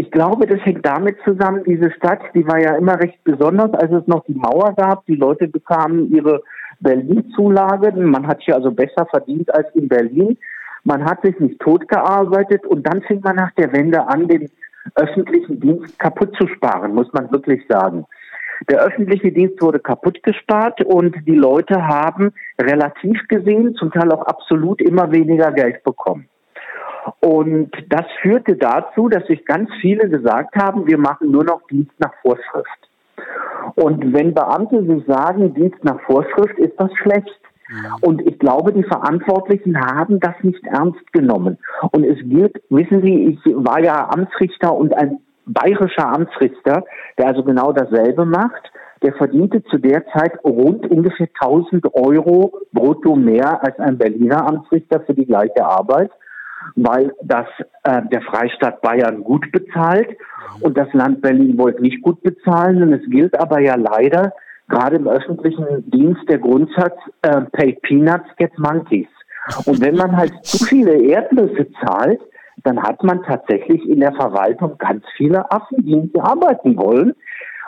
Ich 0.00 0.10
glaube, 0.10 0.46
das 0.46 0.64
hängt 0.64 0.86
damit 0.86 1.18
zusammen, 1.26 1.62
diese 1.66 1.90
Stadt, 1.90 2.20
die 2.34 2.46
war 2.46 2.58
ja 2.58 2.74
immer 2.74 2.98
recht 2.98 3.22
besonders, 3.22 3.74
als 3.74 3.92
es 3.92 4.06
noch 4.06 4.24
die 4.24 4.34
Mauer 4.34 4.72
gab. 4.74 5.04
Die 5.04 5.14
Leute 5.14 5.46
bekamen 5.46 6.10
ihre 6.10 6.42
Berlin-Zulagen. 6.80 8.10
Man 8.10 8.26
hat 8.26 8.40
hier 8.40 8.54
also 8.54 8.70
besser 8.70 9.04
verdient 9.10 9.54
als 9.54 9.66
in 9.74 9.88
Berlin. 9.88 10.38
Man 10.84 11.04
hat 11.04 11.20
sich 11.20 11.38
nicht 11.38 11.60
totgearbeitet 11.60 12.64
und 12.64 12.86
dann 12.86 13.02
fing 13.02 13.20
man 13.20 13.36
nach 13.36 13.50
der 13.58 13.74
Wende 13.74 14.08
an, 14.08 14.26
den 14.26 14.48
öffentlichen 14.94 15.60
Dienst 15.60 15.98
kaputt 15.98 16.34
zu 16.38 16.46
sparen, 16.46 16.94
muss 16.94 17.12
man 17.12 17.30
wirklich 17.30 17.60
sagen. 17.68 18.06
Der 18.70 18.80
öffentliche 18.80 19.30
Dienst 19.30 19.60
wurde 19.60 19.80
kaputt 19.80 20.22
gespart 20.22 20.80
und 20.82 21.14
die 21.26 21.34
Leute 21.34 21.86
haben 21.86 22.32
relativ 22.58 23.28
gesehen, 23.28 23.74
zum 23.74 23.92
Teil 23.92 24.10
auch 24.12 24.22
absolut 24.22 24.80
immer 24.80 25.12
weniger 25.12 25.52
Geld 25.52 25.84
bekommen. 25.84 26.26
Und 27.20 27.70
das 27.88 28.04
führte 28.22 28.56
dazu, 28.56 29.08
dass 29.08 29.26
sich 29.26 29.44
ganz 29.44 29.70
viele 29.80 30.08
gesagt 30.08 30.56
haben, 30.56 30.86
wir 30.86 30.98
machen 30.98 31.30
nur 31.30 31.44
noch 31.44 31.66
Dienst 31.68 31.92
nach 31.98 32.12
Vorschrift. 32.22 32.90
Und 33.74 34.12
wenn 34.12 34.34
Beamte 34.34 34.84
sich 34.84 35.04
sagen, 35.06 35.54
Dienst 35.54 35.82
nach 35.84 36.00
Vorschrift, 36.02 36.58
ist 36.58 36.74
das 36.78 36.90
schlecht. 37.02 37.40
Und 38.00 38.26
ich 38.26 38.38
glaube, 38.38 38.72
die 38.72 38.82
Verantwortlichen 38.82 39.78
haben 39.80 40.18
das 40.18 40.34
nicht 40.42 40.64
ernst 40.66 41.12
genommen. 41.12 41.58
Und 41.92 42.04
es 42.04 42.18
gilt, 42.18 42.60
wissen 42.68 43.02
Sie, 43.02 43.38
ich 43.44 43.54
war 43.54 43.80
ja 43.80 44.08
Amtsrichter 44.10 44.74
und 44.74 44.92
ein 44.96 45.18
bayerischer 45.46 46.06
Amtsrichter, 46.08 46.84
der 47.18 47.28
also 47.28 47.44
genau 47.44 47.72
dasselbe 47.72 48.24
macht. 48.24 48.72
Der 49.02 49.14
verdiente 49.14 49.62
zu 49.64 49.78
der 49.78 50.04
Zeit 50.08 50.32
rund 50.44 50.90
ungefähr 50.90 51.28
1000 51.40 51.94
Euro 51.94 52.52
brutto 52.72 53.14
mehr 53.14 53.64
als 53.64 53.78
ein 53.78 53.96
Berliner 53.96 54.46
Amtsrichter 54.46 55.00
für 55.00 55.14
die 55.14 55.26
gleiche 55.26 55.64
Arbeit 55.64 56.10
weil 56.76 57.14
das 57.22 57.46
äh, 57.84 58.02
der 58.10 58.22
Freistaat 58.22 58.80
Bayern 58.82 59.22
gut 59.22 59.50
bezahlt 59.52 60.08
und 60.60 60.76
das 60.76 60.92
Land 60.92 61.22
Berlin 61.22 61.58
wollte 61.58 61.82
nicht 61.82 62.02
gut 62.02 62.22
bezahlen. 62.22 62.82
Und 62.82 62.92
es 62.92 63.08
gilt 63.10 63.38
aber 63.38 63.60
ja 63.60 63.76
leider 63.76 64.32
gerade 64.68 64.96
im 64.96 65.08
öffentlichen 65.08 65.90
Dienst 65.90 66.22
der 66.28 66.38
Grundsatz 66.38 66.96
äh, 67.22 67.42
Pay 67.52 67.78
Peanuts, 67.82 68.28
get 68.36 68.56
Monkeys. 68.58 69.08
Und 69.66 69.80
wenn 69.80 69.96
man 69.96 70.16
halt 70.16 70.32
zu 70.44 70.64
viele 70.64 71.02
Erdnüsse 71.02 71.66
zahlt, 71.84 72.20
dann 72.62 72.82
hat 72.82 73.02
man 73.02 73.22
tatsächlich 73.22 73.88
in 73.88 74.00
der 74.00 74.12
Verwaltung 74.12 74.76
ganz 74.78 75.04
viele 75.16 75.50
Affen, 75.50 75.84
die 75.84 75.96
nicht 75.96 76.18
arbeiten 76.20 76.76
wollen. 76.76 77.14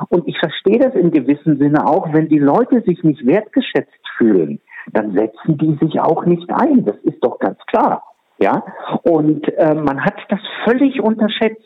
Und 0.08 0.28
ich 0.28 0.38
verstehe 0.38 0.78
das 0.78 0.94
in 0.94 1.10
gewissem 1.10 1.58
Sinne 1.58 1.86
auch, 1.86 2.12
wenn 2.12 2.28
die 2.28 2.38
Leute 2.38 2.82
sich 2.82 3.02
nicht 3.02 3.24
wertgeschätzt 3.26 4.06
fühlen, 4.16 4.60
dann 4.92 5.12
setzen 5.12 5.58
die 5.58 5.78
sich 5.80 6.00
auch 6.00 6.24
nicht 6.24 6.48
ein. 6.50 6.84
Das 6.84 6.96
ist 7.04 7.22
doch 7.22 7.38
ganz 7.38 7.58
klar. 7.66 8.02
Ja, 8.42 8.64
und 9.04 9.46
äh, 9.56 9.72
man 9.72 10.04
hat 10.04 10.16
das 10.28 10.40
völlig 10.64 11.00
unterschätzt. 11.00 11.62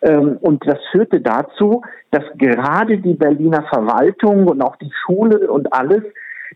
Ähm, 0.00 0.38
und 0.40 0.66
das 0.66 0.78
führte 0.90 1.20
dazu, 1.20 1.82
dass 2.10 2.24
gerade 2.38 2.96
die 2.96 3.12
Berliner 3.12 3.64
Verwaltung 3.64 4.48
und 4.48 4.62
auch 4.62 4.76
die 4.76 4.90
Schulen 5.04 5.46
und 5.46 5.70
alles, 5.74 6.02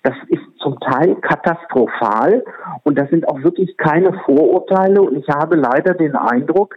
das 0.02 0.14
ist 0.29 0.40
zum 0.61 0.81
Teil 0.81 1.17
katastrophal. 1.17 2.43
Und 2.85 2.99
das 2.99 3.11
sind 3.11 3.29
auch 3.29 3.43
wirklich 3.43 3.76
keine 3.76 4.14
Vorurteile. 4.25 5.02
Und 5.02 5.19
ich 5.19 5.29
habe 5.29 5.57
leider 5.57 5.93
den 5.93 6.17
Eindruck, 6.17 6.76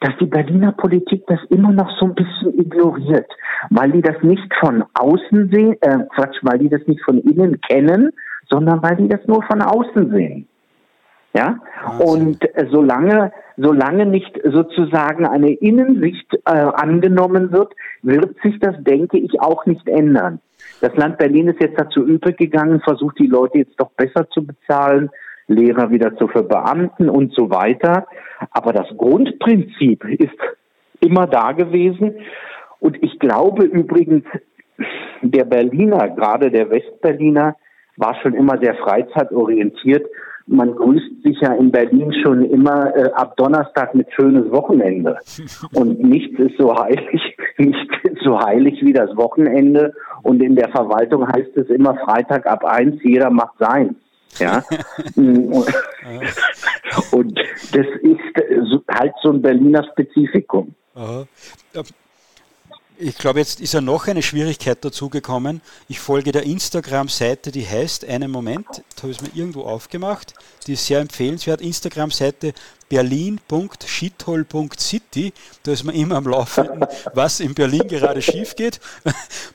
dass 0.00 0.16
die 0.18 0.26
Berliner 0.26 0.72
Politik 0.72 1.26
das 1.26 1.40
immer 1.50 1.70
noch 1.70 1.90
so 1.98 2.06
ein 2.06 2.14
bisschen 2.14 2.58
ignoriert, 2.58 3.30
weil 3.68 3.92
die 3.92 4.00
das 4.00 4.16
nicht 4.22 4.50
von 4.58 4.84
außen 4.94 5.50
sehen, 5.52 5.76
äh, 5.82 5.98
Quatsch, 6.14 6.38
weil 6.40 6.60
die 6.60 6.70
das 6.70 6.80
nicht 6.86 7.02
von 7.04 7.18
innen 7.18 7.60
kennen, 7.60 8.10
sondern 8.48 8.82
weil 8.82 8.96
die 8.96 9.08
das 9.08 9.20
nur 9.26 9.42
von 9.42 9.60
außen 9.60 10.10
sehen. 10.12 10.48
Ja, 11.40 11.58
und 11.98 12.46
solange, 12.70 13.32
solange 13.56 14.04
nicht 14.04 14.38
sozusagen 14.44 15.26
eine 15.26 15.52
Innensicht 15.52 16.34
äh, 16.44 16.50
angenommen 16.50 17.50
wird, 17.50 17.72
wird 18.02 18.36
sich 18.42 18.58
das, 18.60 18.74
denke 18.80 19.16
ich, 19.16 19.40
auch 19.40 19.64
nicht 19.64 19.88
ändern. 19.88 20.40
Das 20.82 20.94
Land 20.96 21.16
Berlin 21.16 21.48
ist 21.48 21.62
jetzt 21.62 21.80
dazu 21.80 22.04
übergegangen, 22.04 22.80
versucht 22.80 23.18
die 23.18 23.26
Leute 23.26 23.58
jetzt 23.58 23.80
doch 23.80 23.90
besser 23.92 24.28
zu 24.28 24.44
bezahlen, 24.44 25.08
Lehrer 25.46 25.90
wieder 25.90 26.14
zu 26.16 26.28
verbeamten 26.28 27.08
und 27.08 27.32
so 27.32 27.48
weiter. 27.48 28.06
Aber 28.50 28.74
das 28.74 28.88
Grundprinzip 28.98 30.04
ist 30.04 30.38
immer 31.00 31.26
da 31.26 31.52
gewesen. 31.52 32.16
Und 32.80 33.02
ich 33.02 33.18
glaube 33.18 33.64
übrigens, 33.64 34.24
der 35.22 35.44
Berliner, 35.46 36.10
gerade 36.10 36.50
der 36.50 36.70
Westberliner, 36.70 37.56
war 37.96 38.14
schon 38.22 38.34
immer 38.34 38.58
sehr 38.58 38.74
freizeitorientiert 38.74 40.06
man 40.50 40.74
grüßt 40.74 41.22
sich 41.22 41.40
ja 41.40 41.54
in 41.54 41.70
Berlin 41.70 42.12
schon 42.22 42.44
immer 42.44 42.94
äh, 42.96 43.10
ab 43.12 43.36
Donnerstag 43.36 43.94
mit 43.94 44.12
schönes 44.12 44.50
Wochenende. 44.50 45.18
Und 45.74 46.02
nichts 46.02 46.38
ist 46.38 46.58
so 46.58 46.76
heilig, 46.76 47.36
nichts 47.58 47.94
ist 48.02 48.22
so 48.24 48.38
heilig 48.38 48.80
wie 48.82 48.92
das 48.92 49.16
Wochenende. 49.16 49.94
Und 50.22 50.42
in 50.42 50.56
der 50.56 50.68
Verwaltung 50.70 51.26
heißt 51.26 51.56
es 51.56 51.70
immer 51.70 51.94
Freitag 52.04 52.46
ab 52.46 52.64
eins, 52.64 52.96
jeder 53.02 53.30
macht 53.30 53.54
sein. 53.58 53.96
Ja. 54.38 54.62
und 55.16 55.64
das 57.72 57.86
ist 58.02 58.20
halt 58.88 59.12
so 59.22 59.30
ein 59.30 59.42
Berliner 59.42 59.84
Spezifikum. 59.92 60.74
Aha. 60.94 61.24
Ich 63.02 63.16
glaube, 63.16 63.38
jetzt 63.38 63.62
ist 63.62 63.72
ja 63.72 63.80
noch 63.80 64.08
eine 64.08 64.22
Schwierigkeit 64.22 64.84
dazugekommen. 64.84 65.62
Ich 65.88 65.98
folge 65.98 66.32
der 66.32 66.42
Instagram-Seite, 66.42 67.50
die 67.50 67.66
heißt, 67.66 68.04
einen 68.04 68.30
Moment, 68.30 68.66
da 68.94 69.04
habe 69.04 69.10
ich 69.10 69.16
es 69.16 69.22
mir 69.22 69.30
irgendwo 69.34 69.62
aufgemacht, 69.62 70.34
die 70.66 70.74
ist 70.74 70.84
sehr 70.84 71.00
empfehlenswert. 71.00 71.62
Instagram-Seite 71.62 72.52
berlin.shithole.city, 72.90 75.32
da 75.62 75.72
ist 75.72 75.84
man 75.84 75.94
immer 75.94 76.16
am 76.16 76.26
Laufenden, 76.26 76.84
was 77.14 77.40
in 77.40 77.54
Berlin 77.54 77.88
gerade 77.88 78.20
schief 78.20 78.54
geht. 78.54 78.80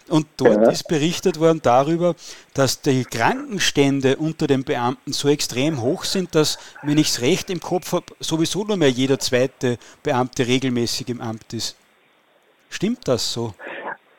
Und 0.07 0.25
dort 0.37 0.67
ist 0.71 0.87
berichtet 0.87 1.39
worden 1.39 1.59
darüber, 1.61 2.15
dass 2.55 2.81
die 2.81 3.05
Krankenstände 3.05 4.17
unter 4.17 4.47
den 4.47 4.63
Beamten 4.63 5.13
so 5.13 5.29
extrem 5.29 5.83
hoch 5.83 6.03
sind, 6.03 6.33
dass, 6.33 6.57
wenn 6.81 6.97
ich 6.97 7.09
es 7.09 7.21
recht 7.21 7.51
im 7.51 7.59
Kopf 7.59 7.91
habe, 7.91 8.07
sowieso 8.19 8.63
nur 8.63 8.77
mehr 8.77 8.89
jeder 8.89 9.19
zweite 9.19 9.77
Beamte 10.01 10.47
regelmäßig 10.47 11.09
im 11.09 11.21
Amt 11.21 11.53
ist. 11.53 11.75
Stimmt 12.69 13.07
das 13.07 13.31
so? 13.31 13.53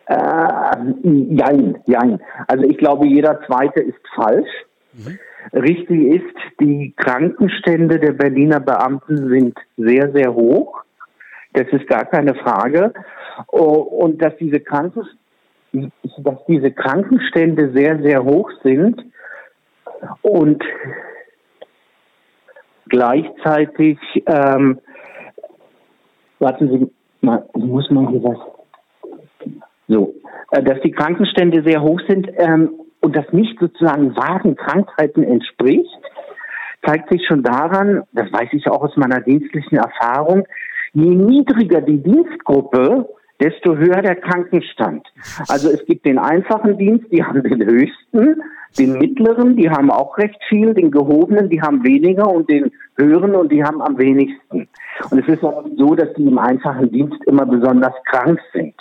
Äh, 0.07 0.77
jein, 1.03 1.83
jein. 1.87 2.21
Also 2.47 2.65
ich 2.65 2.79
glaube, 2.79 3.07
jeder 3.07 3.41
zweite 3.47 3.81
ist 3.81 3.99
falsch. 4.15 4.51
Mhm. 4.93 5.19
Richtig 5.53 6.23
ist, 6.23 6.61
die 6.61 6.95
Krankenstände 6.97 7.99
der 7.99 8.13
Berliner 8.13 8.61
Beamten 8.61 9.29
sind 9.29 9.59
sehr, 9.77 10.13
sehr 10.13 10.35
hoch. 10.35 10.83
Das 11.53 11.67
ist 11.69 11.87
gar 11.89 12.05
keine 12.05 12.35
Frage. 12.35 12.93
Oh, 13.49 13.81
und 13.81 14.23
dass 14.23 14.37
diese, 14.39 14.61
Kranken, 14.61 15.07
dass 15.73 16.45
diese 16.49 16.71
Krankenstände 16.71 17.73
sehr, 17.73 18.01
sehr 18.03 18.25
hoch 18.25 18.51
sind 18.63 19.03
und 20.23 20.63
gleichzeitig, 22.89 23.99
ähm, 24.27 24.81
warten 26.39 26.69
Sie, 26.69 26.96
mal, 27.27 27.47
muss 27.55 27.91
man 27.91 28.09
hier 28.09 28.23
was. 28.25 28.39
So, 29.89 30.15
äh, 30.53 30.63
dass 30.63 30.81
die 30.81 30.91
Krankenstände 30.91 31.63
sehr 31.63 31.83
hoch 31.83 32.01
sind 32.09 32.29
ähm, 32.39 32.71
und 33.01 33.15
das 33.15 33.31
nicht 33.33 33.59
sozusagen 33.61 34.17
wahren 34.17 34.57
Krankheiten 34.57 35.23
entspricht, 35.23 35.91
zeigt 36.85 37.11
sich 37.11 37.27
schon 37.27 37.43
daran, 37.43 38.05
das 38.13 38.33
weiß 38.33 38.49
ich 38.53 38.67
auch 38.69 38.83
aus 38.83 38.97
meiner 38.97 39.21
dienstlichen 39.21 39.79
Erfahrung, 39.79 40.47
je 40.93 41.15
niedriger 41.15 41.81
die 41.81 42.03
Dienstgruppe, 42.03 43.09
desto 43.41 43.77
höher 43.77 44.03
der 44.03 44.17
Krankenstand. 44.17 45.07
Also 45.49 45.69
es 45.69 45.85
gibt 45.85 46.07
den 46.07 46.19
einfachen 46.19 46.79
Dienst, 46.79 47.07
die 47.13 47.23
haben 47.23 47.43
den 47.43 47.65
höchsten, 47.65 48.41
den 48.79 48.99
mittleren, 48.99 49.57
die 49.57 49.71
haben 49.71 49.91
auch 49.91 50.17
recht 50.19 50.39
viel, 50.49 50.75
den 50.75 50.91
gehobenen, 50.91 51.49
die 51.49 51.61
haben 51.61 51.85
weniger 51.85 52.29
und 52.29 52.49
den 52.49 52.73
höheren 52.97 53.35
und 53.35 53.51
die 53.51 53.63
haben 53.63 53.81
am 53.83 53.99
wenigsten. 53.99 54.69
Und 55.11 55.19
es 55.19 55.29
ist 55.29 55.45
auch 55.45 55.65
nicht 55.65 55.79
so, 55.79 55.95
dass 55.95 56.13
die 56.15 56.27
im 56.27 56.39
einfachen 56.39 56.91
Dienst 56.91 57.23
immer 57.27 57.47
besonders 57.47 57.95
krank 58.05 58.41
sind, 58.53 58.75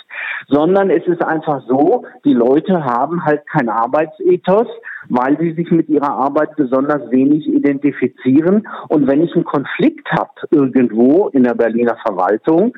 sondern 0.48 0.90
es 0.90 1.06
ist 1.06 1.22
einfach 1.22 1.62
so, 1.66 2.04
die 2.24 2.34
Leute 2.34 2.84
haben 2.84 3.24
halt 3.24 3.46
kein 3.48 3.68
Arbeitsethos, 3.68 4.68
weil 5.08 5.38
sie 5.38 5.52
sich 5.52 5.70
mit 5.70 5.88
ihrer 5.88 6.10
Arbeit 6.10 6.56
besonders 6.56 7.10
wenig 7.10 7.46
identifizieren. 7.46 8.66
Und 8.88 9.06
wenn 9.06 9.22
ich 9.22 9.34
einen 9.34 9.44
Konflikt 9.44 10.10
habe 10.12 10.30
irgendwo 10.50 11.28
in 11.28 11.44
der 11.44 11.54
Berliner 11.54 11.96
Verwaltung, 12.04 12.74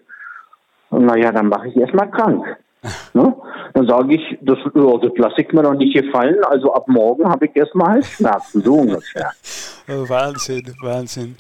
naja, 0.90 1.32
dann 1.32 1.48
mache 1.48 1.68
ich 1.68 1.76
erstmal 1.76 2.10
krank. 2.10 2.44
Ne? 3.12 3.35
Dann 3.75 3.87
sage 3.87 4.14
ich, 4.14 4.38
das, 4.40 4.58
oh, 4.75 4.99
das 4.99 5.12
lasse 5.16 5.42
ich 5.42 5.52
mir 5.52 5.62
noch 5.62 5.75
nicht 5.75 5.94
gefallen, 5.94 6.37
also 6.44 6.73
ab 6.73 6.87
morgen 6.88 7.28
habe 7.28 7.47
ich 7.47 7.56
erstmal 7.56 7.94
Halsschmerzen, 7.94 8.62
so 8.62 8.75
ungefähr. 8.75 9.30
Oh, 9.88 10.04
Wahnsinn, 10.08 10.75
Wahnsinn. 10.80 11.37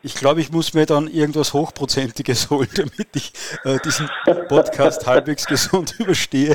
Ich 0.00 0.14
glaube, 0.14 0.40
ich 0.40 0.52
muss 0.52 0.74
mir 0.74 0.86
dann 0.86 1.08
irgendwas 1.08 1.52
Hochprozentiges 1.52 2.50
holen, 2.50 2.68
damit 2.76 3.08
ich 3.14 3.32
äh, 3.64 3.78
diesen 3.84 4.08
Podcast 4.48 5.06
halbwegs 5.06 5.44
gesund 5.46 5.96
überstehe. 5.98 6.52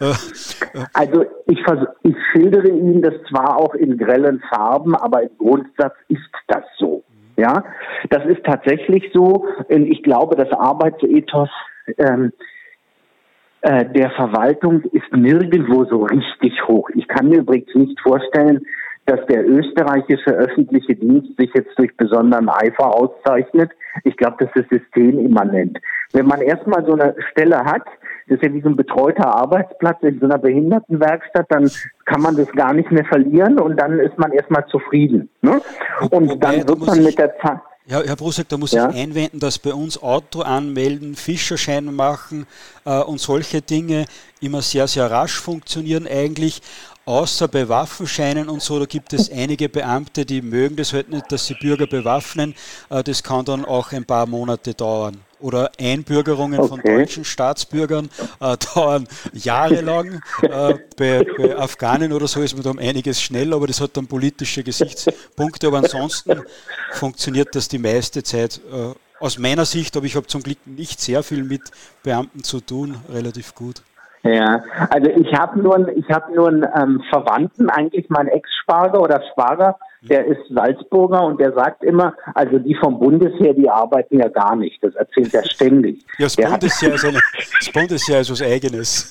Äh, 0.00 0.10
äh. 0.10 0.84
Also 0.92 1.24
ich, 1.46 1.58
ich 2.02 2.16
schildere 2.32 2.68
Ihnen 2.68 3.02
das 3.02 3.14
zwar 3.28 3.56
auch 3.56 3.74
in 3.74 3.98
grellen 3.98 4.40
Farben, 4.48 4.94
aber 4.94 5.22
im 5.22 5.36
Grundsatz 5.38 5.94
ist 6.08 6.20
das 6.46 6.62
so. 6.78 7.02
Ja, 7.36 7.64
das 8.10 8.24
ist 8.26 8.44
tatsächlich 8.44 9.10
so. 9.12 9.44
Ich 9.68 10.04
glaube, 10.04 10.36
das 10.36 10.52
Arbeitsethos 10.52 11.48
ähm, 11.98 12.32
äh, 13.64 13.86
der 13.86 14.10
Verwaltung 14.10 14.82
ist 14.92 15.10
nirgendwo 15.10 15.86
so 15.86 16.02
richtig 16.02 16.52
hoch. 16.68 16.90
Ich 16.94 17.08
kann 17.08 17.30
mir 17.30 17.38
übrigens 17.38 17.74
nicht 17.74 17.98
vorstellen, 18.00 18.60
dass 19.06 19.24
der 19.26 19.48
österreichische 19.48 20.30
öffentliche 20.30 20.94
Dienst 20.94 21.34
sich 21.38 21.50
jetzt 21.54 21.78
durch 21.78 21.96
besonderen 21.96 22.50
Eifer 22.50 22.94
auszeichnet. 22.94 23.70
Ich 24.04 24.18
glaube, 24.18 24.36
das 24.38 24.50
ist 24.54 24.68
systemimmanent. 24.68 25.78
Wenn 26.12 26.26
man 26.26 26.42
erstmal 26.42 26.84
so 26.84 26.92
eine 26.92 27.14
Stelle 27.30 27.56
hat, 27.64 27.84
das 28.28 28.36
ist 28.36 28.42
ja 28.44 28.52
wie 28.52 28.60
so 28.60 28.68
ein 28.68 28.76
betreuter 28.76 29.34
Arbeitsplatz 29.34 30.02
in 30.02 30.20
so 30.20 30.26
einer 30.26 30.38
Behindertenwerkstatt, 30.38 31.46
dann 31.48 31.70
kann 32.04 32.20
man 32.20 32.36
das 32.36 32.50
gar 32.52 32.74
nicht 32.74 32.90
mehr 32.90 33.04
verlieren 33.06 33.58
und 33.58 33.80
dann 33.80 33.98
ist 33.98 34.18
man 34.18 34.32
erstmal 34.32 34.66
zufrieden. 34.66 35.30
Ne? 35.40 35.60
Und 36.10 36.42
dann 36.44 36.68
wird 36.68 36.86
man 36.86 37.02
mit 37.02 37.18
der 37.18 37.34
Zeit 37.38 37.60
ja, 37.86 38.02
Herr 38.02 38.16
Brusek, 38.16 38.48
da 38.48 38.56
muss 38.56 38.72
ja? 38.72 38.88
ich 38.88 38.96
einwenden, 38.96 39.40
dass 39.40 39.58
bei 39.58 39.74
uns 39.74 40.02
Auto 40.02 40.40
anmelden, 40.40 41.16
Fischerschein 41.16 41.84
machen 41.94 42.46
äh, 42.86 43.00
und 43.00 43.20
solche 43.20 43.60
Dinge 43.60 44.06
immer 44.40 44.62
sehr, 44.62 44.88
sehr 44.88 45.10
rasch 45.10 45.38
funktionieren 45.38 46.06
eigentlich. 46.06 46.62
Außer 47.06 47.48
bei 47.48 47.68
Waffenscheinen 47.68 48.48
und 48.48 48.62
so, 48.62 48.78
da 48.78 48.86
gibt 48.86 49.12
es 49.12 49.30
einige 49.32 49.68
Beamte, 49.68 50.24
die 50.24 50.40
mögen 50.40 50.76
das 50.76 50.92
halt 50.92 51.10
nicht, 51.10 51.30
dass 51.30 51.46
sie 51.46 51.54
Bürger 51.54 51.86
bewaffnen. 51.86 52.54
Äh, 52.88 53.02
das 53.02 53.22
kann 53.22 53.44
dann 53.44 53.64
auch 53.64 53.92
ein 53.92 54.04
paar 54.04 54.26
Monate 54.26 54.74
dauern. 54.74 55.18
Oder 55.40 55.70
Einbürgerungen 55.78 56.60
okay. 56.60 56.68
von 56.68 56.80
deutschen 56.80 57.24
Staatsbürgern 57.24 58.08
äh, 58.40 58.56
dauern 58.74 59.06
jahrelang. 59.34 60.22
Äh, 60.40 60.74
bei, 60.96 61.26
bei 61.36 61.58
Afghanen 61.58 62.12
oder 62.12 62.26
so 62.26 62.40
ist 62.40 62.54
man 62.54 62.62
da 62.62 62.70
um 62.70 62.78
einiges 62.78 63.20
schnell, 63.20 63.52
aber 63.52 63.66
das 63.66 63.80
hat 63.82 63.96
dann 63.96 64.06
politische 64.06 64.62
Gesichtspunkte. 64.62 65.66
Aber 65.66 65.78
ansonsten 65.78 66.42
funktioniert 66.92 67.54
das 67.54 67.68
die 67.68 67.78
meiste 67.78 68.22
Zeit 68.22 68.60
äh, 68.72 68.94
aus 69.22 69.38
meiner 69.38 69.66
Sicht, 69.66 69.96
aber 69.96 70.06
ich 70.06 70.16
habe 70.16 70.26
zum 70.26 70.42
Glück 70.42 70.58
nicht 70.66 71.00
sehr 71.00 71.22
viel 71.22 71.44
mit 71.44 71.62
Beamten 72.02 72.42
zu 72.42 72.60
tun, 72.60 72.96
relativ 73.10 73.54
gut. 73.54 73.82
Ja, 74.24 74.64
also 74.88 75.10
ich 75.10 75.34
habe 75.34 75.60
nur, 75.60 75.86
ich 75.94 76.08
habe 76.08 76.34
nur 76.34 76.48
einen 76.48 76.66
ähm, 76.74 77.02
Verwandten, 77.10 77.68
eigentlich 77.68 78.06
mein 78.08 78.26
Ex-Schwager 78.28 79.02
oder 79.02 79.22
Schwager, 79.32 79.76
der 80.00 80.24
ist 80.24 80.40
Salzburger 80.48 81.24
und 81.24 81.38
der 81.40 81.52
sagt 81.52 81.84
immer, 81.84 82.14
also 82.34 82.58
die 82.58 82.74
vom 82.74 82.98
Bundesheer, 82.98 83.52
die 83.52 83.68
arbeiten 83.68 84.18
ja 84.18 84.28
gar 84.28 84.56
nicht. 84.56 84.82
Das 84.82 84.94
erzählt 84.94 85.34
er 85.34 85.44
ständig. 85.44 86.04
Ja, 86.18 86.26
das, 86.26 86.36
Bundesheer 86.36 86.94
ist, 86.94 87.04
eine, 87.04 87.20
das 87.58 87.72
Bundesheer 87.72 88.20
ist 88.20 88.30
was 88.30 88.42
Eigenes. 88.42 89.10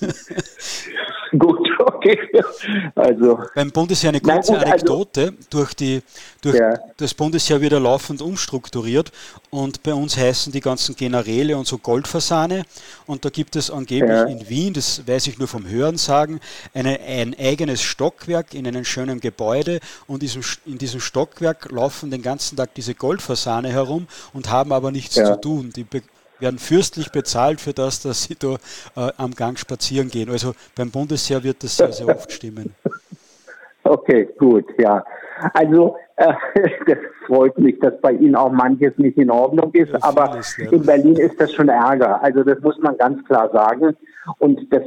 Gut, 1.37 1.67
okay. 2.03 2.19
Also, 2.95 3.39
Beim 3.55 3.71
Bundesheer 3.71 4.09
eine 4.09 4.19
kurze 4.19 4.53
gut, 4.53 4.61
also 4.61 4.71
Anekdote. 4.71 5.21
Also, 5.21 5.33
durch 5.49 5.73
die, 5.73 6.01
durch 6.41 6.55
ja. 6.55 6.77
das 6.97 7.13
Bundesheer 7.13 7.61
wird 7.61 7.73
er 7.73 7.79
laufend 7.79 8.21
umstrukturiert 8.21 9.11
und 9.49 9.83
bei 9.83 9.93
uns 9.93 10.17
heißen 10.17 10.51
die 10.51 10.59
ganzen 10.59 10.95
Generäle 10.95 11.57
und 11.57 11.67
so 11.67 11.77
Goldfasane 11.77 12.63
und 13.05 13.25
da 13.25 13.29
gibt 13.29 13.55
es 13.55 13.69
angeblich 13.69 14.09
ja. 14.09 14.23
in 14.23 14.47
Wien, 14.49 14.73
das 14.73 15.07
weiß 15.07 15.27
ich 15.27 15.37
nur 15.39 15.47
vom 15.47 15.67
Hören 15.67 15.97
sagen, 15.97 16.39
eine, 16.73 16.99
ein 16.99 17.35
eigenes 17.37 17.81
Stockwerk 17.81 18.53
in 18.53 18.67
einem 18.67 18.85
schönen 18.85 19.19
Gebäude 19.19 19.79
und 20.07 20.21
diesem, 20.21 20.43
in 20.65 20.77
diesem 20.77 20.99
Stockwerk 20.99 21.71
laufen 21.71 22.11
den 22.11 22.21
ganzen 22.21 22.57
Tag 22.57 22.73
diese 22.75 22.95
Goldfasane 22.95 23.69
herum 23.71 24.07
und 24.33 24.49
haben 24.49 24.71
aber 24.71 24.91
nichts 24.91 25.15
ja. 25.15 25.25
zu 25.25 25.41
tun. 25.41 25.71
Die 25.75 25.85
werden 26.43 26.59
fürstlich 26.59 27.11
bezahlt 27.11 27.59
für 27.59 27.73
das, 27.73 28.01
dass 28.03 28.25
sie 28.25 28.35
da 28.35 28.55
äh, 28.95 29.11
am 29.17 29.31
Gang 29.31 29.57
spazieren 29.57 30.09
gehen. 30.09 30.29
Also 30.29 30.53
beim 30.75 30.91
Bundesheer 30.91 31.43
wird 31.43 31.63
das 31.63 31.77
sehr, 31.77 31.91
sehr 31.91 32.07
oft 32.07 32.31
stimmen. 32.31 32.75
Okay, 33.83 34.29
gut, 34.37 34.65
ja. 34.77 35.03
Also 35.53 35.97
äh, 36.17 36.33
das 36.87 36.97
freut 37.25 37.57
mich, 37.57 37.79
dass 37.79 37.99
bei 38.01 38.11
Ihnen 38.11 38.35
auch 38.35 38.51
manches 38.51 38.97
nicht 38.97 39.17
in 39.17 39.31
Ordnung 39.31 39.73
ist, 39.73 39.91
ja, 39.91 39.99
aber 40.01 40.39
in 40.71 40.85
Berlin 40.85 41.15
ist 41.15 41.39
das 41.39 41.51
schon 41.53 41.69
Ärger. 41.69 42.21
Also 42.21 42.43
das 42.43 42.59
muss 42.59 42.77
man 42.79 42.97
ganz 42.97 43.23
klar 43.25 43.49
sagen. 43.51 43.95
Und 44.37 44.71
das, 44.71 44.83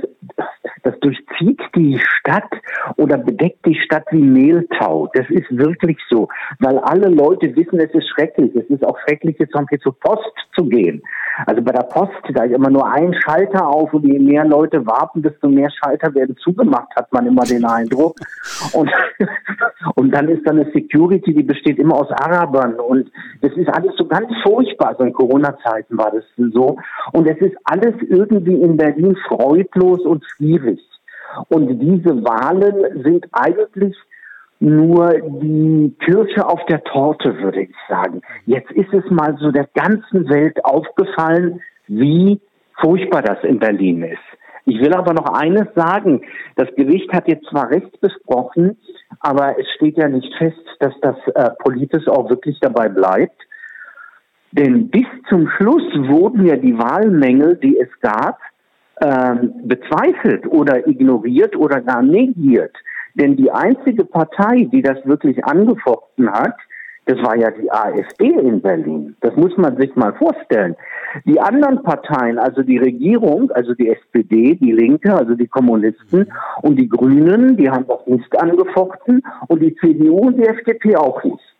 das 0.83 0.99
durchzieht 1.01 1.61
die 1.75 1.99
Stadt 1.99 2.51
oder 2.96 3.18
bedeckt 3.18 3.64
die 3.66 3.75
Stadt 3.75 4.05
wie 4.11 4.22
Mehltau. 4.22 5.09
Das 5.14 5.29
ist 5.31 5.46
wirklich 5.51 5.99
so, 6.09 6.29
weil 6.61 6.79
alle 6.79 7.09
Leute 7.09 7.55
wissen, 7.57 7.79
es 7.81 7.92
ist 7.94 8.09
schrecklich. 8.09 8.55
Es 8.55 8.68
ist 8.70 8.85
auch 8.85 8.99
schrecklich, 9.01 9.37
jetzt 9.38 9.53
zum 9.53 9.66
zur 9.83 9.99
Post 10.01 10.33
zu 10.55 10.64
gehen. 10.64 11.03
Also 11.44 11.62
bei 11.62 11.72
der 11.72 11.83
Post, 11.83 12.12
da 12.33 12.44
ist 12.44 12.55
immer 12.55 12.70
nur 12.70 12.90
ein 12.90 13.14
Schalter 13.14 13.68
auf 13.68 13.92
und 13.92 14.05
je 14.05 14.18
mehr 14.18 14.44
Leute 14.44 14.87
warten, 14.87 15.22
desto 15.22 15.49
mehr 15.49 15.70
Schalter 15.70 16.14
werden 16.14 16.37
zugemacht, 16.38 16.88
hat 16.96 17.12
man 17.12 17.27
immer 17.27 17.42
den 17.42 17.64
Eindruck. 17.64 18.16
Und, 18.72 18.90
und 19.96 20.14
dann 20.14 20.29
ist 20.29 20.46
da 20.46 20.53
eine 20.53 20.70
Security, 20.72 21.35
die 21.35 21.42
besteht 21.42 21.79
immer 21.79 21.96
aus 21.96 22.11
Arabern 22.11 22.77
und 22.81 23.11
das 23.42 23.53
ist 23.53 23.68
alles 23.68 23.94
so 23.96 24.07
ganz 24.07 24.29
furchtbar. 24.42 24.90
Also 24.90 25.05
in 25.05 25.12
Corona-Zeiten 25.12 25.99
war 25.99 26.11
das 26.11 26.25
so. 26.53 26.79
Und 27.12 27.29
es 27.29 27.38
ist 27.38 27.57
alles 27.64 27.94
irgendwie 28.09 28.55
in 28.55 28.77
Berlin 28.77 29.16
freudlos 29.29 30.01
und 30.01 30.25
schwierig. 30.25 30.81
Und 31.49 31.79
diese 31.79 32.25
Wahlen 32.25 33.03
sind 33.03 33.27
eigentlich 33.33 33.97
nur 34.59 35.12
die 35.43 35.95
Kirsche 36.01 36.47
auf 36.47 36.65
der 36.67 36.83
Torte, 36.85 37.39
würde 37.39 37.62
ich 37.62 37.75
sagen. 37.89 38.23
Jetzt 38.47 38.71
ist 38.73 38.93
es 38.93 39.05
mal 39.11 39.37
so 39.39 39.51
der 39.51 39.69
ganzen 39.75 40.29
Welt 40.31 40.65
aufgefallen, 40.65 41.61
wie 41.89 42.41
furchtbar 42.81 43.23
das 43.23 43.43
in 43.43 43.59
Berlin 43.59 44.03
ist. 44.03 44.19
Ich 44.65 44.81
will 44.81 44.93
aber 44.95 45.12
noch 45.12 45.27
eines 45.27 45.67
sagen. 45.77 46.23
Das 46.57 46.69
Gericht 46.75 47.12
hat 47.12 47.29
jetzt 47.29 47.47
zwar 47.47 47.71
Recht 47.71 48.01
besprochen, 48.01 48.79
aber 49.21 49.59
es 49.59 49.69
steht 49.77 49.97
ja 49.97 50.09
nicht 50.09 50.35
fest, 50.35 50.59
dass 50.81 50.93
das 51.03 51.17
äh, 51.35 51.51
politisch 51.62 52.09
auch 52.09 52.29
wirklich 52.31 52.59
dabei 52.61 52.89
bleibt. 52.89 53.41
Denn 54.51 54.89
bis 54.89 55.07
zum 55.29 55.49
Schluss 55.57 55.85
wurden 56.09 56.47
ja 56.47 56.57
die 56.57 56.77
Wahlmängel, 56.77 57.57
die 57.57 57.79
es 57.79 57.89
gab, 58.01 58.41
ähm, 59.03 59.55
bezweifelt 59.65 60.47
oder 60.47 60.87
ignoriert 60.87 61.57
oder 61.57 61.81
gar 61.81 62.03
negiert. 62.03 62.75
Denn 63.15 63.37
die 63.37 63.51
einzige 63.51 64.05
Partei, 64.05 64.69
die 64.73 64.83
das 64.83 65.05
wirklich 65.05 65.45
angefochten 65.45 66.31
hat, 66.31 66.57
das 67.07 67.19
war 67.23 67.37
ja 67.37 67.51
die 67.53 67.71
AfD 67.71 68.27
in 68.27 68.61
Berlin. 68.61 69.17
Das 69.21 69.35
muss 69.37 69.57
man 69.57 69.77
sich 69.77 69.95
mal 69.95 70.13
vorstellen. 70.15 70.75
Die 71.25 71.41
anderen 71.41 71.83
Parteien, 71.85 72.37
also 72.39 72.63
die 72.63 72.79
Regierung, 72.79 73.51
also 73.53 73.75
die 73.75 73.89
SPD, 73.89 74.57
die 74.57 74.73
Linke, 74.73 75.15
also 75.15 75.35
die 75.35 75.47
Kommunisten 75.47 76.33
und 76.63 76.77
die 76.77 76.89
Grünen, 76.89 77.57
die 77.57 77.71
haben 77.71 77.89
auch 77.89 78.05
nicht 78.07 78.37
angefochten 78.41 79.23
und 79.47 79.63
die 79.63 79.75
CDU 79.77 80.19
und 80.27 80.37
die 80.37 80.49
FDP 80.49 80.97
auch 80.97 81.23
nicht. 81.23 81.55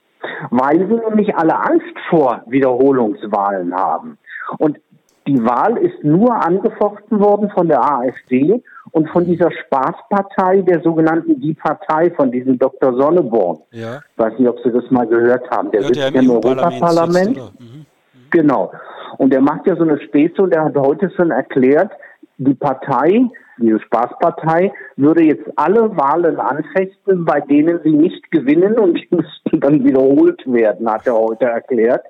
Weil 0.51 0.79
sie 0.79 0.95
nämlich 1.09 1.35
alle 1.37 1.57
Angst 1.57 1.95
vor 2.11 2.43
Wiederholungswahlen 2.49 3.73
haben. 3.73 4.19
Und 4.59 4.79
die 5.27 5.45
Wahl 5.45 5.77
ist 5.79 6.05
nur 6.05 6.35
angefochten 6.35 7.19
worden 7.19 7.51
von 7.51 7.69
der 7.69 7.83
AfD 7.83 8.63
und 8.93 9.09
von 9.11 9.25
dieser 9.25 9.51
Spaßpartei, 9.51 10.63
der 10.63 10.81
sogenannten 10.83 11.41
Die 11.41 11.55
Partei, 11.55 12.11
von 12.13 12.31
diesem 12.31 12.59
Dr. 12.59 12.95
Sonneborn. 12.95 13.59
Ja. 13.73 14.01
Ich 14.13 14.19
weiß 14.19 14.39
nicht, 14.39 14.49
ob 14.49 14.59
Sie 14.63 14.71
das 14.71 14.89
mal 14.91 15.07
gehört 15.07 15.51
haben. 15.51 15.71
Der 15.73 15.81
ja, 15.83 15.87
sitzt 15.89 16.15
der 16.15 16.23
im 16.23 16.31
Europaparlament. 16.31 17.37
Mhm. 17.37 17.87
Genau. 18.31 18.73
Und 19.19 19.33
der 19.33 19.41
macht 19.41 19.67
ja 19.67 19.77
so 19.77 19.83
eine 19.83 20.01
Späße 20.01 20.41
und 20.41 20.51
der 20.55 20.65
hat 20.65 20.77
heute 20.77 21.11
schon 21.11 21.31
erklärt, 21.31 21.91
die 22.39 22.55
Partei, 22.55 23.25
diese 23.59 23.81
Spaßpartei, 23.81 24.73
würde 24.97 25.23
jetzt 25.23 25.47
alle 25.57 25.97
Wahlen 25.97 26.39
anfechten, 26.39 27.25
bei 27.25 27.41
denen 27.41 27.81
sie 27.83 27.91
nicht 27.91 28.31
gewinnen 28.31 28.79
und 28.79 28.95
die 28.95 29.09
müssten 29.15 29.61
dann 29.61 29.85
wiederholt 29.85 30.43
werden, 30.47 30.91
hat 30.91 31.07
er 31.07 31.15
heute 31.15 31.47
erklärt. 31.47 32.05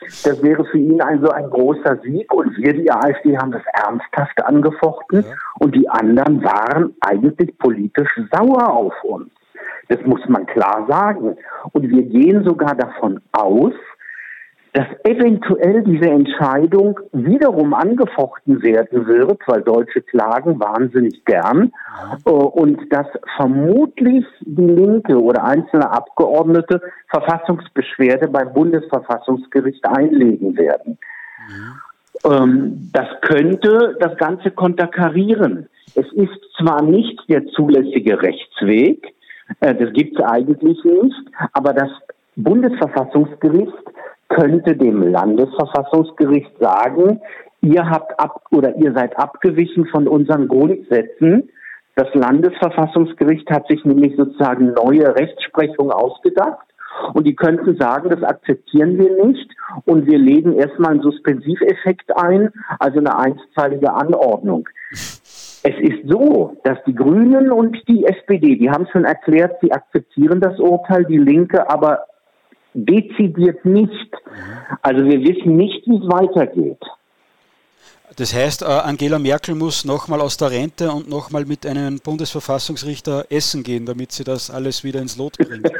Das 0.00 0.42
wäre 0.42 0.64
für 0.64 0.78
ihn 0.78 1.00
also 1.00 1.30
ein 1.30 1.50
großer 1.50 1.98
Sieg 2.02 2.32
und 2.32 2.56
wir, 2.56 2.72
die 2.72 2.90
AfD, 2.90 3.36
haben 3.36 3.50
das 3.50 3.62
ernsthaft 3.72 4.44
angefochten 4.44 5.24
ja. 5.28 5.34
und 5.58 5.74
die 5.74 5.88
anderen 5.88 6.42
waren 6.42 6.94
eigentlich 7.00 7.56
politisch 7.58 8.20
sauer 8.32 8.68
auf 8.70 8.94
uns. 9.04 9.30
Das 9.88 10.00
muss 10.04 10.20
man 10.28 10.46
klar 10.46 10.86
sagen. 10.88 11.36
Und 11.72 11.88
wir 11.88 12.02
gehen 12.02 12.44
sogar 12.44 12.74
davon 12.74 13.20
aus, 13.32 13.72
dass 14.72 14.86
eventuell 15.04 15.82
diese 15.82 16.10
Entscheidung 16.10 16.98
wiederum 17.12 17.74
angefochten 17.74 18.62
werden 18.62 19.06
wird, 19.06 19.40
weil 19.46 19.62
Deutsche 19.62 20.02
klagen 20.02 20.60
wahnsinnig 20.60 21.24
gern, 21.24 21.72
äh, 22.24 22.30
und 22.30 22.92
dass 22.92 23.06
vermutlich 23.36 24.24
die 24.40 24.66
Linke 24.66 25.20
oder 25.20 25.44
einzelne 25.44 25.90
Abgeordnete 25.90 26.82
Verfassungsbeschwerde 27.08 28.28
beim 28.28 28.52
Bundesverfassungsgericht 28.52 29.84
einlegen 29.86 30.56
werden. 30.56 30.98
Mhm. 32.24 32.90
das 32.92 33.06
könnte 33.22 33.96
das 34.00 34.16
Ganze 34.18 34.50
konterkarieren. 34.50 35.68
Es 35.94 36.12
ist 36.12 36.38
zwar 36.58 36.82
nicht 36.82 37.20
der 37.28 37.46
zulässige 37.46 38.20
Rechtsweg, 38.20 39.14
äh, 39.60 39.74
das 39.74 39.92
gibt 39.92 40.18
es 40.18 40.24
eigentlich 40.24 40.82
nicht, 40.84 41.16
aber 41.52 41.72
das 41.72 41.90
Bundesverfassungsgericht 42.36 43.72
könnte 44.28 44.76
dem 44.76 45.02
Landesverfassungsgericht 45.02 46.52
sagen, 46.60 47.20
ihr 47.60 47.88
habt 47.88 48.18
ab 48.20 48.42
oder 48.50 48.76
ihr 48.76 48.92
seid 48.92 49.18
abgewichen 49.18 49.86
von 49.86 50.06
unseren 50.06 50.48
Grundsätzen. 50.48 51.50
Das 51.94 52.08
Landesverfassungsgericht 52.14 53.50
hat 53.50 53.66
sich 53.68 53.84
nämlich 53.84 54.14
sozusagen 54.16 54.72
neue 54.72 55.14
Rechtsprechung 55.16 55.90
ausgedacht 55.90 56.66
und 57.14 57.26
die 57.26 57.34
könnten 57.34 57.76
sagen, 57.76 58.10
das 58.10 58.22
akzeptieren 58.22 58.98
wir 58.98 59.24
nicht 59.26 59.50
und 59.84 60.06
wir 60.06 60.18
legen 60.18 60.54
erstmal 60.54 60.92
einen 60.92 61.02
Suspensiveffekt 61.02 62.16
ein, 62.16 62.50
also 62.78 62.98
eine 62.98 63.18
einstweilige 63.18 63.92
Anordnung. 63.92 64.68
Es 64.90 65.74
ist 65.80 66.08
so, 66.08 66.56
dass 66.64 66.78
die 66.86 66.94
Grünen 66.94 67.50
und 67.50 67.76
die 67.88 68.04
SPD, 68.04 68.56
die 68.56 68.70
haben 68.70 68.86
schon 68.92 69.04
erklärt, 69.04 69.56
sie 69.60 69.72
akzeptieren 69.72 70.40
das 70.40 70.58
Urteil, 70.60 71.04
die 71.04 71.18
Linke 71.18 71.68
aber 71.68 72.04
dezidiert 72.74 73.64
nicht. 73.64 74.14
Also 74.82 75.04
wir 75.04 75.20
wissen 75.20 75.56
nicht, 75.56 75.86
wie 75.86 75.96
es 75.96 76.08
weitergeht. 76.08 76.80
Das 78.16 78.34
heißt, 78.34 78.62
äh, 78.62 78.66
Angela 78.66 79.18
Merkel 79.18 79.54
muss 79.54 79.84
nochmal 79.84 80.20
aus 80.20 80.36
der 80.36 80.50
Rente 80.50 80.90
und 80.90 81.08
nochmal 81.08 81.44
mit 81.44 81.64
einem 81.66 82.00
Bundesverfassungsrichter 82.02 83.26
essen 83.30 83.62
gehen, 83.62 83.86
damit 83.86 84.10
sie 84.12 84.24
das 84.24 84.50
alles 84.50 84.82
wieder 84.82 85.00
ins 85.00 85.16
Lot 85.16 85.38
bringt. 85.38 85.70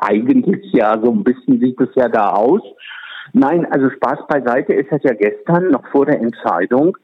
Eigentlich 0.00 0.72
ja, 0.72 0.98
so 1.02 1.10
ein 1.10 1.24
bisschen 1.24 1.58
sieht 1.60 1.80
es 1.80 1.88
ja 1.94 2.08
da 2.08 2.30
aus. 2.32 2.60
Nein, 3.32 3.66
also 3.72 3.88
Spaß 3.88 4.26
beiseite. 4.28 4.74
Es 4.74 4.90
hat 4.90 5.04
ja 5.04 5.14
gestern, 5.14 5.70
noch 5.70 5.86
vor 5.88 6.06
der 6.06 6.20
Entscheidung, 6.20 6.98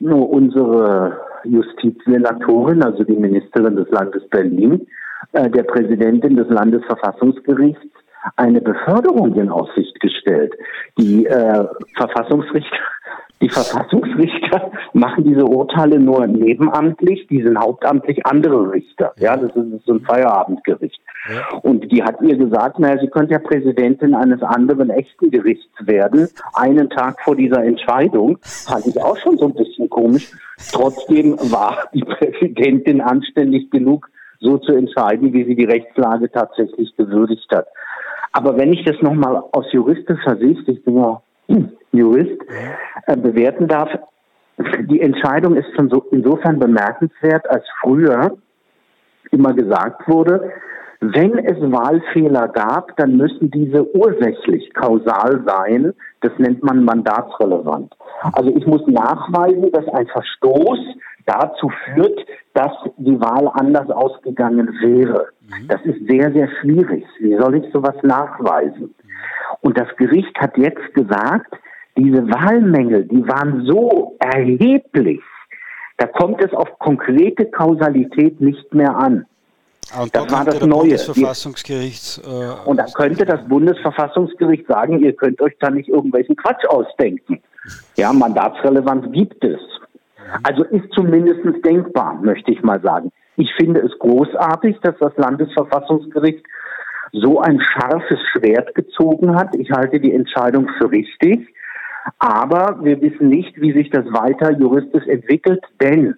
nur 0.00 0.30
unsere 0.30 1.20
Justizsenatorin, 1.44 2.82
also 2.82 3.04
die 3.04 3.16
Ministerin 3.16 3.76
des 3.76 3.90
Landes 3.90 4.26
Berlin, 4.30 4.86
äh, 5.32 5.50
der 5.50 5.64
Präsidentin 5.64 6.36
des 6.36 6.48
Landesverfassungsgerichts 6.48 7.86
eine 8.36 8.60
Beförderung 8.60 9.34
in 9.34 9.48
Aussicht 9.48 9.98
gestellt. 10.00 10.54
Die 10.98 11.26
äh, 11.26 11.64
Verfassungsrichter, 11.96 12.76
die 13.40 13.48
Verfassungsrichter 13.48 14.72
machen 14.92 15.24
diese 15.24 15.44
Urteile 15.44 15.98
nur 16.00 16.26
nebenamtlich, 16.26 17.26
die 17.28 17.42
sind 17.42 17.58
hauptamtlich 17.58 18.26
andere 18.26 18.72
Richter. 18.72 19.12
Ja, 19.18 19.36
das 19.36 19.54
ist 19.54 19.84
so 19.86 19.94
ein 19.94 20.00
Feierabendgericht. 20.00 21.00
Ja. 21.32 21.58
Und 21.58 21.90
die 21.92 22.02
hat 22.02 22.20
ihr 22.22 22.36
gesagt, 22.36 22.78
naja, 22.78 22.98
sie 23.00 23.08
könnte 23.08 23.34
ja 23.34 23.38
Präsidentin 23.38 24.14
eines 24.14 24.42
anderen 24.42 24.90
echten 24.90 25.30
Gerichts 25.30 25.72
werden, 25.80 26.28
einen 26.54 26.90
Tag 26.90 27.20
vor 27.22 27.36
dieser 27.36 27.62
Entscheidung. 27.64 28.38
Fand 28.42 28.86
ich 28.86 29.00
auch 29.00 29.16
schon 29.18 29.38
so 29.38 29.46
ein 29.46 29.54
bisschen 29.54 29.88
komisch. 29.88 30.32
Trotzdem 30.72 31.36
war 31.52 31.88
die 31.94 32.02
Präsidentin 32.02 33.00
anständig 33.00 33.70
genug, 33.70 34.08
so 34.40 34.58
zu 34.58 34.72
entscheiden, 34.72 35.32
wie 35.32 35.44
sie 35.44 35.56
die 35.56 35.64
Rechtslage 35.64 36.30
tatsächlich 36.30 36.94
gewürdigt 36.96 37.50
hat. 37.52 37.66
Aber 38.32 38.56
wenn 38.56 38.72
ich 38.72 38.84
das 38.84 39.00
nochmal 39.00 39.42
aus 39.52 39.72
juristischer 39.72 40.36
Sicht, 40.36 40.68
ich 40.68 40.84
bin 40.84 40.96
ja 40.96 41.22
Jurist, 41.92 42.40
äh, 43.06 43.16
bewerten 43.16 43.68
darf, 43.68 43.88
die 44.58 45.00
Entscheidung 45.00 45.56
ist 45.56 45.68
schon 45.76 45.88
so 45.88 46.04
insofern 46.10 46.58
bemerkenswert, 46.58 47.48
als 47.48 47.64
früher 47.80 48.36
immer 49.30 49.54
gesagt 49.54 50.08
wurde, 50.08 50.50
wenn 51.00 51.38
es 51.38 51.60
Wahlfehler 51.60 52.48
gab, 52.48 52.96
dann 52.96 53.16
müssen 53.16 53.52
diese 53.52 53.86
ursächlich 53.94 54.74
kausal 54.74 55.44
sein. 55.46 55.94
Das 56.20 56.32
nennt 56.38 56.64
man 56.64 56.82
mandatsrelevant. 56.82 57.94
Also 58.32 58.50
ich 58.56 58.66
muss 58.66 58.84
nachweisen, 58.88 59.70
dass 59.70 59.86
ein 59.88 60.08
Verstoß 60.08 60.80
dazu 61.28 61.70
führt, 61.84 62.18
dass 62.54 62.72
die 62.96 63.20
Wahl 63.20 63.50
anders 63.54 63.90
ausgegangen 63.90 64.68
wäre. 64.80 65.28
Mhm. 65.42 65.68
Das 65.68 65.80
ist 65.84 66.06
sehr, 66.08 66.32
sehr 66.32 66.48
schwierig. 66.60 67.04
Wie 67.20 67.36
soll 67.36 67.56
ich 67.56 67.72
sowas 67.72 67.94
nachweisen? 68.02 68.94
Und 69.60 69.78
das 69.78 69.88
Gericht 69.96 70.36
hat 70.38 70.56
jetzt 70.56 70.94
gesagt, 70.94 71.54
diese 71.96 72.28
Wahlmängel, 72.28 73.04
die 73.04 73.26
waren 73.26 73.64
so 73.66 74.16
erheblich, 74.20 75.20
da 75.96 76.06
kommt 76.06 76.40
es 76.40 76.52
auf 76.52 76.78
konkrete 76.78 77.46
Kausalität 77.46 78.40
nicht 78.40 78.72
mehr 78.72 78.96
an. 78.96 79.26
Und 80.00 80.14
das 80.14 80.30
war 80.30 80.44
das 80.44 80.60
Neue. 80.60 80.80
Bundesverfassungsgericht, 80.80 82.20
äh, 82.24 82.68
und 82.68 82.76
da 82.76 82.84
könnte 82.94 83.24
das 83.24 83.40
Bundesverfassungsgericht 83.48 84.66
sagen, 84.66 85.02
ihr 85.02 85.14
könnt 85.14 85.40
euch 85.40 85.54
da 85.60 85.70
nicht 85.70 85.88
irgendwelchen 85.88 86.36
Quatsch 86.36 86.64
ausdenken. 86.66 87.40
Ja, 87.96 88.12
Mandatsrelevanz 88.12 89.10
gibt 89.12 89.42
es. 89.44 89.58
Also 90.42 90.64
ist 90.64 90.92
zumindest 90.92 91.40
denkbar, 91.64 92.20
möchte 92.22 92.52
ich 92.52 92.62
mal 92.62 92.80
sagen. 92.80 93.10
Ich 93.36 93.52
finde 93.54 93.80
es 93.80 93.96
großartig, 93.98 94.78
dass 94.82 94.96
das 94.98 95.16
Landesverfassungsgericht 95.16 96.44
so 97.12 97.40
ein 97.40 97.60
scharfes 97.60 98.18
Schwert 98.32 98.74
gezogen 98.74 99.36
hat. 99.36 99.54
Ich 99.56 99.70
halte 99.70 100.00
die 100.00 100.12
Entscheidung 100.12 100.68
für 100.78 100.90
richtig. 100.90 101.48
Aber 102.18 102.78
wir 102.82 103.00
wissen 103.00 103.28
nicht, 103.28 103.60
wie 103.60 103.72
sich 103.72 103.90
das 103.90 104.06
weiter 104.06 104.52
juristisch 104.58 105.06
entwickelt, 105.06 105.62
denn 105.80 106.14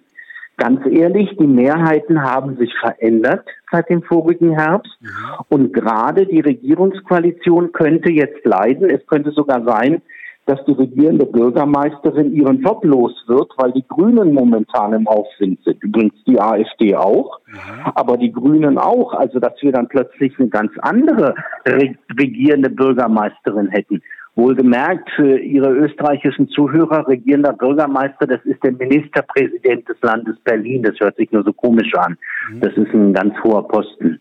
ganz 0.57 0.85
ehrlich, 0.85 1.35
die 1.37 1.47
Mehrheiten 1.47 2.21
haben 2.21 2.57
sich 2.57 2.73
verändert 2.79 3.45
seit 3.71 3.89
dem 3.89 4.03
vorigen 4.03 4.51
Herbst 4.51 4.95
mhm. 5.01 5.07
und 5.49 5.73
gerade 5.73 6.25
die 6.27 6.39
Regierungskoalition 6.39 7.71
könnte 7.71 8.11
jetzt 8.11 8.45
leiden. 8.45 8.89
Es 8.89 9.05
könnte 9.07 9.31
sogar 9.31 9.63
sein, 9.63 10.01
dass 10.45 10.63
die 10.65 10.73
regierende 10.73 11.25
Bürgermeisterin 11.25 12.33
ihren 12.33 12.61
Job 12.61 12.83
los 12.83 13.13
wird, 13.27 13.51
weil 13.57 13.71
die 13.73 13.85
Grünen 13.87 14.33
momentan 14.33 14.93
im 14.93 15.07
Aufwind 15.07 15.63
sind. 15.63 15.83
Übrigens 15.83 16.15
die 16.25 16.39
AfD 16.39 16.95
auch, 16.95 17.39
mhm. 17.47 17.91
aber 17.95 18.17
die 18.17 18.31
Grünen 18.31 18.77
auch. 18.77 19.13
Also, 19.13 19.39
dass 19.39 19.53
wir 19.61 19.71
dann 19.71 19.87
plötzlich 19.87 20.37
eine 20.39 20.49
ganz 20.49 20.71
andere 20.79 21.35
regierende 21.67 22.69
Bürgermeisterin 22.69 23.69
hätten. 23.69 24.01
Wohlgemerkt 24.35 25.09
für 25.15 25.37
Ihre 25.37 25.71
österreichischen 25.71 26.47
Zuhörer, 26.49 27.07
regierender 27.07 27.53
Bürgermeister, 27.53 28.25
das 28.25 28.39
ist 28.45 28.63
der 28.63 28.71
Ministerpräsident 28.71 29.87
des 29.87 29.97
Landes 30.01 30.37
Berlin. 30.43 30.83
Das 30.83 30.95
hört 30.99 31.17
sich 31.17 31.31
nur 31.31 31.43
so 31.43 31.53
komisch 31.53 31.93
an. 31.95 32.17
Mhm. 32.49 32.61
Das 32.61 32.73
ist 32.73 32.93
ein 32.93 33.13
ganz 33.13 33.35
hoher 33.43 33.67
Posten. 33.67 34.19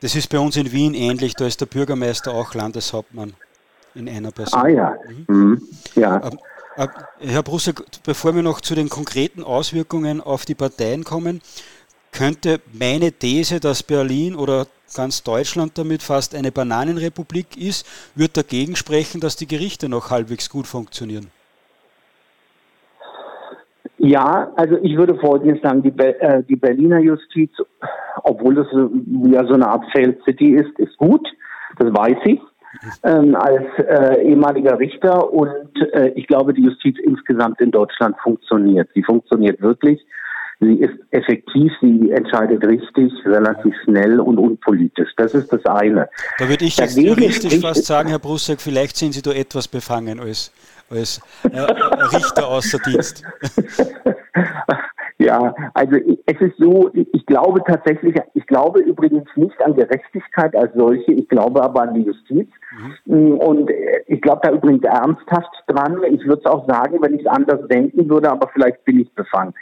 Das 0.00 0.16
ist 0.16 0.28
bei 0.28 0.38
uns 0.38 0.56
in 0.56 0.72
Wien 0.72 0.94
ähnlich, 0.94 1.34
da 1.34 1.46
ist 1.46 1.60
der 1.60 1.66
Bürgermeister 1.66 2.32
auch 2.32 2.54
Landeshauptmann 2.54 3.34
in 3.94 4.08
einer 4.08 4.30
Person. 4.30 4.60
Ah 4.60 4.68
ja. 4.68 4.96
Mhm. 5.26 5.36
Mhm. 5.36 5.62
ja. 5.94 6.20
Ähm, 6.24 6.38
äh, 6.76 6.88
Herr 7.20 7.42
Brusser, 7.42 7.72
bevor 8.04 8.34
wir 8.34 8.42
noch 8.42 8.60
zu 8.60 8.74
den 8.74 8.88
konkreten 8.88 9.42
Auswirkungen 9.42 10.20
auf 10.20 10.44
die 10.44 10.54
Parteien 10.54 11.04
kommen, 11.04 11.40
könnte 12.12 12.60
meine 12.72 13.12
These, 13.12 13.60
dass 13.60 13.82
Berlin 13.82 14.34
oder 14.34 14.66
ganz 14.94 15.22
Deutschland 15.22 15.78
damit 15.78 16.02
fast 16.02 16.34
eine 16.34 16.52
Bananenrepublik 16.52 17.56
ist, 17.56 17.86
wird 18.14 18.36
dagegen 18.36 18.76
sprechen, 18.76 19.20
dass 19.20 19.36
die 19.36 19.46
Gerichte 19.46 19.88
noch 19.88 20.10
halbwegs 20.10 20.50
gut 20.50 20.66
funktionieren. 20.66 21.28
Ja, 23.98 24.52
also 24.56 24.76
ich 24.82 24.96
würde 24.96 25.16
Folgendes 25.16 25.62
sagen, 25.62 25.82
die, 25.82 25.90
Be 25.90 26.20
äh, 26.20 26.42
die 26.42 26.56
Berliner 26.56 26.98
Justiz, 26.98 27.52
obwohl 28.24 28.56
das 28.56 28.66
ja 28.72 29.46
so 29.46 29.54
eine 29.54 29.68
Art 29.68 29.84
Failed 29.92 30.22
City 30.24 30.54
ist, 30.56 30.76
ist 30.78 30.96
gut, 30.96 31.26
das 31.78 31.88
weiß 31.92 32.18
ich. 32.24 32.40
Ähm, 33.04 33.34
als 33.36 33.66
äh, 33.78 34.22
ehemaliger 34.22 34.78
Richter 34.78 35.30
und 35.32 35.70
äh, 35.92 36.08
ich 36.14 36.26
glaube, 36.26 36.54
die 36.54 36.62
Justiz 36.62 36.96
insgesamt 37.04 37.60
in 37.60 37.70
Deutschland 37.70 38.16
funktioniert. 38.22 38.88
Sie 38.94 39.02
funktioniert 39.02 39.60
wirklich. 39.60 40.00
Sie 40.60 40.76
ist 40.76 40.94
effektiv, 41.10 41.72
sie 41.80 42.12
entscheidet 42.12 42.64
richtig, 42.64 43.12
relativ 43.26 43.74
schnell 43.82 44.20
und 44.20 44.38
unpolitisch. 44.38 45.10
Das 45.16 45.34
ist 45.34 45.52
das 45.52 45.64
eine. 45.66 46.08
Da 46.38 46.48
würde 46.48 46.64
ich 46.64 46.76
jetzt 46.76 46.96
juristisch 46.96 47.60
fast 47.60 47.84
sagen, 47.84 48.08
Herr 48.08 48.20
Brussack, 48.20 48.60
vielleicht 48.60 48.96
sind 48.96 49.12
Sie 49.12 49.22
da 49.22 49.32
etwas 49.32 49.66
befangen 49.66 50.20
als, 50.20 50.52
als 50.88 51.20
äh, 51.42 51.58
Richter 51.58 52.46
außer 52.46 52.78
Dienst. 52.78 53.24
Ja, 55.24 55.54
also 55.74 55.96
es 56.26 56.40
ist 56.40 56.56
so, 56.58 56.90
ich 56.92 57.26
glaube 57.26 57.62
tatsächlich, 57.64 58.16
ich 58.34 58.46
glaube 58.46 58.80
übrigens 58.80 59.28
nicht 59.36 59.60
an 59.62 59.76
Gerechtigkeit 59.76 60.54
als 60.56 60.72
solche, 60.74 61.12
ich 61.12 61.28
glaube 61.28 61.62
aber 61.62 61.82
an 61.82 61.94
die 61.94 62.02
Justiz. 62.02 62.48
Mhm. 63.06 63.38
Und 63.38 63.70
ich 64.06 64.20
glaube 64.20 64.40
da 64.42 64.52
übrigens 64.52 64.84
ernsthaft 64.84 65.64
dran. 65.68 66.02
Ich 66.10 66.24
würde 66.26 66.42
es 66.44 66.46
auch 66.46 66.66
sagen, 66.68 66.98
wenn 67.00 67.14
ich 67.14 67.20
es 67.20 67.26
anders 67.26 67.66
denken 67.68 68.08
würde, 68.08 68.30
aber 68.30 68.48
vielleicht 68.52 68.84
bin 68.84 69.00
ich 69.00 69.14
befangen. 69.14 69.54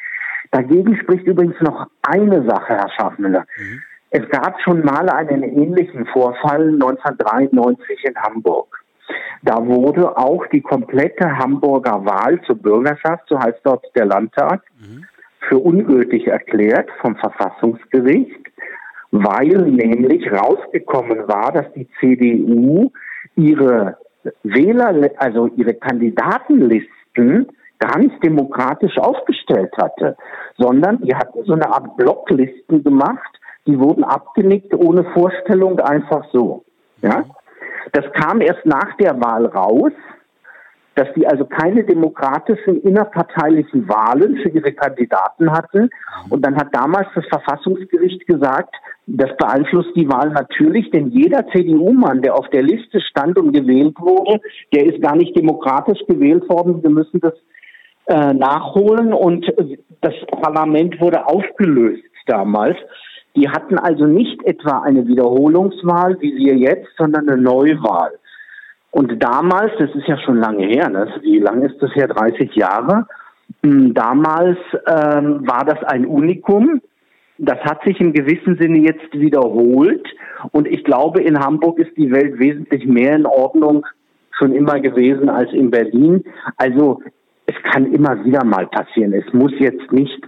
Dagegen 0.50 0.96
spricht 0.96 1.26
übrigens 1.26 1.60
noch 1.60 1.86
eine 2.02 2.44
Sache, 2.48 2.74
Herr 2.74 2.90
Schaffmüller. 2.90 3.44
Mhm. 3.58 3.82
Es 4.10 4.28
gab 4.30 4.60
schon 4.62 4.84
mal 4.84 5.08
einen 5.08 5.44
ähnlichen 5.44 6.06
Vorfall 6.06 6.70
1993 6.70 8.04
in 8.04 8.16
Hamburg. 8.16 8.82
Da 9.42 9.64
wurde 9.64 10.16
auch 10.16 10.46
die 10.46 10.60
komplette 10.60 11.38
Hamburger 11.38 12.04
Wahl 12.04 12.40
zur 12.42 12.56
Bürgerschaft, 12.56 13.24
so 13.28 13.38
heißt 13.38 13.60
dort 13.64 13.84
der 13.94 14.06
Landtag, 14.06 14.62
mhm. 14.78 15.06
Für 15.48 15.58
ungültig 15.58 16.26
erklärt 16.26 16.90
vom 17.00 17.16
Verfassungsgericht, 17.16 18.46
weil 19.10 19.48
nämlich 19.48 20.30
rausgekommen 20.30 21.26
war, 21.26 21.52
dass 21.52 21.72
die 21.74 21.88
CDU 21.98 22.90
ihre 23.36 23.96
Wähler, 24.42 25.10
also 25.16 25.48
ihre 25.56 25.74
Kandidatenlisten 25.74 27.48
gar 27.78 27.98
nicht 27.98 28.22
demokratisch 28.22 28.98
aufgestellt 28.98 29.72
hatte, 29.78 30.16
sondern 30.58 31.00
die 31.00 31.14
hatten 31.14 31.42
so 31.44 31.54
eine 31.54 31.68
Art 31.68 31.96
Blocklisten 31.96 32.84
gemacht, 32.84 33.40
die 33.66 33.78
wurden 33.78 34.04
abgenickt 34.04 34.74
ohne 34.74 35.04
Vorstellung 35.12 35.80
einfach 35.80 36.24
so. 36.32 36.64
Ja? 37.00 37.24
Das 37.92 38.04
kam 38.12 38.40
erst 38.40 38.64
nach 38.66 38.96
der 38.98 39.18
Wahl 39.20 39.46
raus, 39.46 39.92
dass 40.94 41.08
die 41.14 41.26
also 41.26 41.44
keine 41.44 41.84
demokratischen 41.84 42.82
innerparteilichen 42.82 43.88
Wahlen 43.88 44.36
für 44.38 44.48
ihre 44.50 44.72
Kandidaten 44.72 45.50
hatten. 45.50 45.90
Und 46.28 46.44
dann 46.44 46.56
hat 46.56 46.68
damals 46.72 47.08
das 47.14 47.24
Verfassungsgericht 47.26 48.26
gesagt, 48.26 48.74
das 49.06 49.30
beeinflusst 49.36 49.90
die 49.96 50.08
Wahl 50.08 50.30
natürlich, 50.30 50.90
denn 50.90 51.08
jeder 51.10 51.46
CDU-Mann, 51.48 52.22
der 52.22 52.34
auf 52.34 52.48
der 52.50 52.62
Liste 52.62 53.00
stand 53.00 53.38
und 53.38 53.52
gewählt 53.52 53.96
wurde, 53.98 54.40
der 54.72 54.86
ist 54.86 55.02
gar 55.02 55.16
nicht 55.16 55.36
demokratisch 55.36 56.00
gewählt 56.06 56.48
worden. 56.48 56.82
Wir 56.82 56.90
müssen 56.90 57.20
das 57.20 57.34
äh, 58.06 58.34
nachholen 58.34 59.12
und 59.12 59.46
das 60.00 60.14
Parlament 60.42 61.00
wurde 61.00 61.26
aufgelöst 61.26 62.04
damals. 62.26 62.76
Die 63.36 63.48
hatten 63.48 63.78
also 63.78 64.06
nicht 64.06 64.42
etwa 64.44 64.80
eine 64.80 65.06
Wiederholungswahl 65.06 66.20
wie 66.20 66.36
wir 66.36 66.56
jetzt, 66.56 66.88
sondern 66.96 67.28
eine 67.28 67.40
Neuwahl. 67.40 68.12
Und 68.90 69.22
damals, 69.22 69.72
das 69.78 69.94
ist 69.94 70.08
ja 70.08 70.18
schon 70.18 70.36
lange 70.36 70.66
her, 70.66 70.88
ne? 70.88 71.06
wie 71.22 71.38
lange 71.38 71.66
ist 71.66 71.80
das 71.80 71.94
her? 71.94 72.08
30 72.08 72.54
Jahre. 72.54 73.06
Hm, 73.62 73.94
damals 73.94 74.58
ähm, 74.86 75.46
war 75.46 75.64
das 75.64 75.82
ein 75.84 76.06
Unikum. 76.06 76.80
Das 77.38 77.58
hat 77.60 77.82
sich 77.84 78.00
im 78.00 78.12
gewissen 78.12 78.58
Sinne 78.58 78.80
jetzt 78.80 79.12
wiederholt. 79.12 80.06
Und 80.52 80.66
ich 80.66 80.84
glaube, 80.84 81.22
in 81.22 81.38
Hamburg 81.38 81.78
ist 81.78 81.96
die 81.96 82.10
Welt 82.10 82.38
wesentlich 82.38 82.84
mehr 82.86 83.14
in 83.14 83.26
Ordnung 83.26 83.86
schon 84.38 84.52
immer 84.52 84.80
gewesen 84.80 85.28
als 85.28 85.52
in 85.52 85.70
Berlin. 85.70 86.24
Also 86.56 87.00
es 87.46 87.54
kann 87.72 87.92
immer 87.92 88.24
wieder 88.24 88.44
mal 88.44 88.66
passieren. 88.66 89.12
Es 89.12 89.32
muss 89.32 89.52
jetzt 89.58 89.92
nicht 89.92 90.20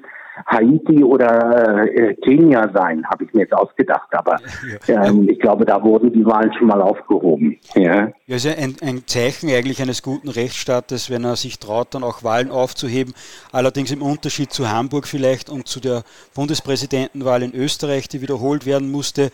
Haiti 0.46 1.04
oder 1.04 1.86
äh, 1.86 2.14
Kenia 2.14 2.70
sein, 2.72 3.04
habe 3.06 3.24
ich 3.24 3.32
mir 3.34 3.42
jetzt 3.42 3.54
ausgedacht. 3.54 4.08
Aber 4.12 4.36
ähm, 4.88 5.28
ich 5.28 5.38
glaube, 5.38 5.64
da 5.64 5.82
wurden 5.82 6.12
die 6.12 6.24
Wahlen 6.24 6.52
schon 6.54 6.68
mal 6.68 6.80
aufgehoben. 6.80 7.58
Ja, 7.74 8.08
ja 8.26 8.36
ist 8.36 8.44
ja 8.44 8.52
ein, 8.52 8.76
ein, 8.82 9.02
Zeichen 9.06 9.50
eigentlich 9.50 9.82
eines 9.82 10.02
guten 10.02 10.28
Rechtsstaates, 10.28 11.10
wenn 11.10 11.24
er 11.24 11.36
sich 11.36 11.58
traut, 11.58 11.94
dann 11.94 12.04
auch 12.04 12.22
Wahlen 12.22 12.50
aufzuheben. 12.50 13.14
Allerdings 13.52 13.90
im 13.90 14.02
Unterschied 14.02 14.52
zu 14.52 14.70
Hamburg 14.70 15.06
vielleicht 15.06 15.50
und 15.50 15.68
zu 15.68 15.80
der 15.80 16.02
Bundespräsidentenwahl 16.34 17.42
in 17.42 17.54
Österreich, 17.54 18.08
die 18.08 18.22
wiederholt 18.22 18.66
werden 18.66 18.90
musste 18.90 19.30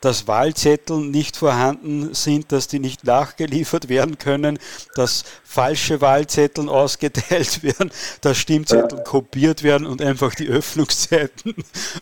dass 0.00 0.28
Wahlzettel 0.28 0.98
nicht 0.98 1.36
vorhanden 1.36 2.14
sind, 2.14 2.52
dass 2.52 2.68
die 2.68 2.78
nicht 2.78 3.04
nachgeliefert 3.04 3.88
werden 3.88 4.18
können, 4.18 4.58
dass 4.94 5.24
falsche 5.44 6.00
Wahlzettel 6.00 6.68
ausgeteilt 6.68 7.62
werden, 7.62 7.90
dass 8.22 8.38
Stimmzettel 8.38 9.02
kopiert 9.02 9.62
werden 9.62 9.86
und 9.86 10.02
einfach 10.02 10.34
die 10.34 10.48
Öffnungszeiten 10.48 11.54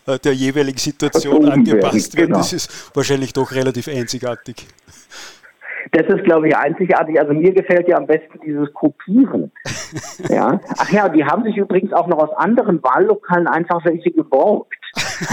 äh, 0.05 0.19
der 0.19 0.33
jeweiligen 0.33 0.77
Situation 0.77 1.49
angepasst 1.49 2.15
werden. 2.15 2.27
Genau. 2.27 2.37
Das 2.37 2.53
ist 2.53 2.95
wahrscheinlich 2.95 3.33
doch 3.33 3.51
relativ 3.51 3.87
einzigartig. 3.87 4.67
Das 5.91 6.05
ist, 6.07 6.23
glaube 6.23 6.49
ich, 6.49 6.55
einzigartig. 6.55 7.19
Also 7.19 7.33
mir 7.33 7.51
gefällt 7.51 7.87
ja 7.87 7.97
am 7.97 8.05
besten 8.05 8.39
dieses 8.45 8.71
Kopieren. 8.73 9.51
ja. 10.29 10.59
Ach 10.77 10.91
ja, 10.91 11.09
die 11.09 11.25
haben 11.25 11.43
sich 11.43 11.57
übrigens 11.57 11.93
auch 11.93 12.07
noch 12.07 12.19
aus 12.19 12.37
anderen 12.37 12.83
Wahllokalen 12.83 13.47
einfach 13.47 13.83
welche 13.85 14.11
geborgt. 14.11 14.75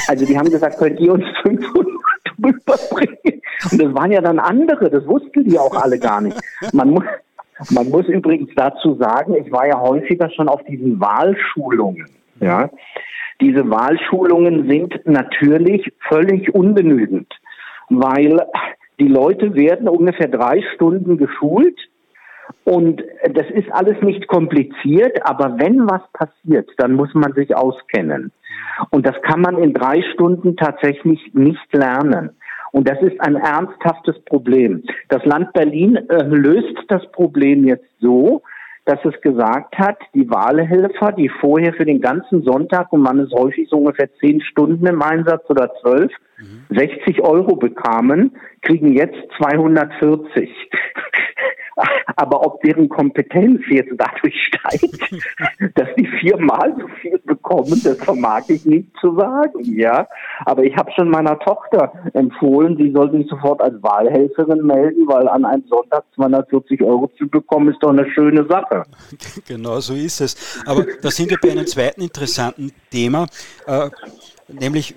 Also 0.08 0.24
die 0.24 0.38
haben 0.38 0.50
gesagt, 0.50 0.78
könnt 0.78 0.98
ihr 1.00 1.12
uns 1.12 1.24
500 1.42 1.86
rüberbringen? 2.38 3.42
Und 3.70 3.82
das 3.82 3.94
waren 3.94 4.12
ja 4.12 4.20
dann 4.20 4.38
andere, 4.38 4.90
das 4.90 5.06
wussten 5.06 5.44
die 5.44 5.58
auch 5.58 5.74
alle 5.74 5.98
gar 5.98 6.20
nicht. 6.20 6.38
Man 6.72 6.90
muss, 6.90 7.04
man 7.70 7.88
muss 7.88 8.06
übrigens 8.06 8.50
dazu 8.54 8.94
sagen, 8.96 9.34
ich 9.34 9.50
war 9.50 9.66
ja 9.66 9.80
häufiger 9.80 10.30
schon 10.30 10.48
auf 10.48 10.62
diesen 10.64 11.00
Wahlschulungen. 11.00 12.06
Ja. 12.40 12.70
Diese 13.40 13.68
Wahlschulungen 13.68 14.68
sind 14.68 15.06
natürlich 15.06 15.92
völlig 16.08 16.54
ungenügend, 16.54 17.32
weil 17.88 18.40
die 18.98 19.08
Leute 19.08 19.54
werden 19.54 19.88
ungefähr 19.88 20.28
drei 20.28 20.62
Stunden 20.74 21.18
geschult 21.18 21.78
und 22.64 23.02
das 23.30 23.46
ist 23.50 23.70
alles 23.72 24.00
nicht 24.02 24.26
kompliziert, 24.28 25.18
aber 25.24 25.58
wenn 25.58 25.88
was 25.88 26.02
passiert, 26.12 26.68
dann 26.78 26.94
muss 26.94 27.12
man 27.14 27.32
sich 27.32 27.54
auskennen. 27.54 28.32
Und 28.90 29.06
das 29.06 29.14
kann 29.22 29.40
man 29.40 29.58
in 29.58 29.72
drei 29.72 30.02
Stunden 30.14 30.56
tatsächlich 30.56 31.20
nicht 31.32 31.72
lernen. 31.72 32.30
Und 32.72 32.88
das 32.88 33.00
ist 33.00 33.20
ein 33.20 33.36
ernsthaftes 33.36 34.18
Problem. 34.24 34.82
Das 35.08 35.24
Land 35.24 35.52
Berlin 35.52 35.96
äh, 35.96 36.24
löst 36.24 36.76
das 36.88 37.10
Problem 37.12 37.64
jetzt 37.64 37.86
so, 38.00 38.42
dass 38.84 38.98
es 39.04 39.20
gesagt 39.20 39.76
hat, 39.78 39.98
die 40.14 40.30
Wahlhelfer, 40.30 41.12
die 41.12 41.28
vorher 41.28 41.72
für 41.74 41.84
den 41.84 42.00
ganzen 42.00 42.42
Sonntag, 42.42 42.92
und 42.92 43.02
man 43.02 43.18
ist 43.18 43.32
häufig 43.32 43.68
so 43.68 43.78
ungefähr 43.78 44.08
zehn 44.20 44.40
Stunden 44.40 44.86
im 44.86 45.02
Einsatz 45.02 45.48
oder 45.48 45.72
zwölf, 45.80 46.12
mhm. 46.38 46.76
60 46.76 47.20
Euro 47.22 47.56
bekamen, 47.56 48.36
kriegen 48.62 48.92
jetzt 48.92 49.18
240. 49.38 50.48
Aber 52.16 52.46
ob 52.46 52.62
deren 52.62 52.88
Kompetenz 52.88 53.60
jetzt 53.68 53.92
dadurch 53.98 54.34
steigt, 54.46 54.98
dass 55.74 55.88
die 55.98 56.06
viermal 56.20 56.74
so 56.78 56.88
viel 57.00 57.18
bekommen, 57.18 57.80
das 57.84 57.98
vermag 57.98 58.44
ich 58.48 58.64
nicht 58.64 58.88
zu 59.00 59.14
sagen, 59.14 59.62
ja. 59.62 60.08
Aber 60.46 60.64
ich 60.64 60.74
habe 60.76 60.90
schon 60.92 61.10
meiner 61.10 61.38
Tochter 61.40 61.92
empfohlen, 62.14 62.76
sie 62.76 62.92
sollte 62.92 63.18
sich 63.18 63.28
sofort 63.28 63.60
als 63.60 63.82
Wahlhelferin 63.82 64.64
melden, 64.64 65.06
weil 65.06 65.28
an 65.28 65.44
einem 65.44 65.64
Sonntag 65.68 66.04
240 66.14 66.82
Euro 66.82 67.10
zu 67.18 67.28
bekommen, 67.28 67.68
ist 67.68 67.82
doch 67.82 67.90
eine 67.90 68.10
schöne 68.10 68.46
Sache. 68.46 68.84
Genau 69.46 69.80
so 69.80 69.94
ist 69.94 70.20
es. 70.20 70.62
Aber 70.66 70.84
da 71.02 71.10
sind 71.10 71.30
wir 71.30 71.38
bei 71.40 71.50
einem 71.50 71.66
zweiten 71.66 72.00
interessanten 72.00 72.72
Thema. 72.90 73.26
Äh, 73.66 73.90
nämlich, 74.48 74.94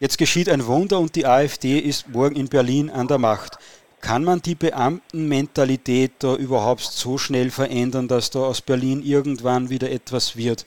jetzt 0.00 0.18
geschieht 0.18 0.48
ein 0.48 0.66
Wunder 0.66 0.98
und 0.98 1.14
die 1.14 1.26
AfD 1.26 1.78
ist 1.78 2.08
morgen 2.08 2.36
in 2.36 2.48
Berlin 2.48 2.90
an 2.90 3.08
der 3.08 3.18
Macht. 3.18 3.58
Kann 4.02 4.24
man 4.24 4.42
die 4.42 4.56
Beamtenmentalität 4.56 6.14
da 6.18 6.34
überhaupt 6.34 6.82
so 6.82 7.18
schnell 7.18 7.50
verändern, 7.50 8.08
dass 8.08 8.30
da 8.30 8.40
aus 8.40 8.60
Berlin 8.60 9.00
irgendwann 9.02 9.70
wieder 9.70 9.90
etwas 9.90 10.36
wird? 10.36 10.66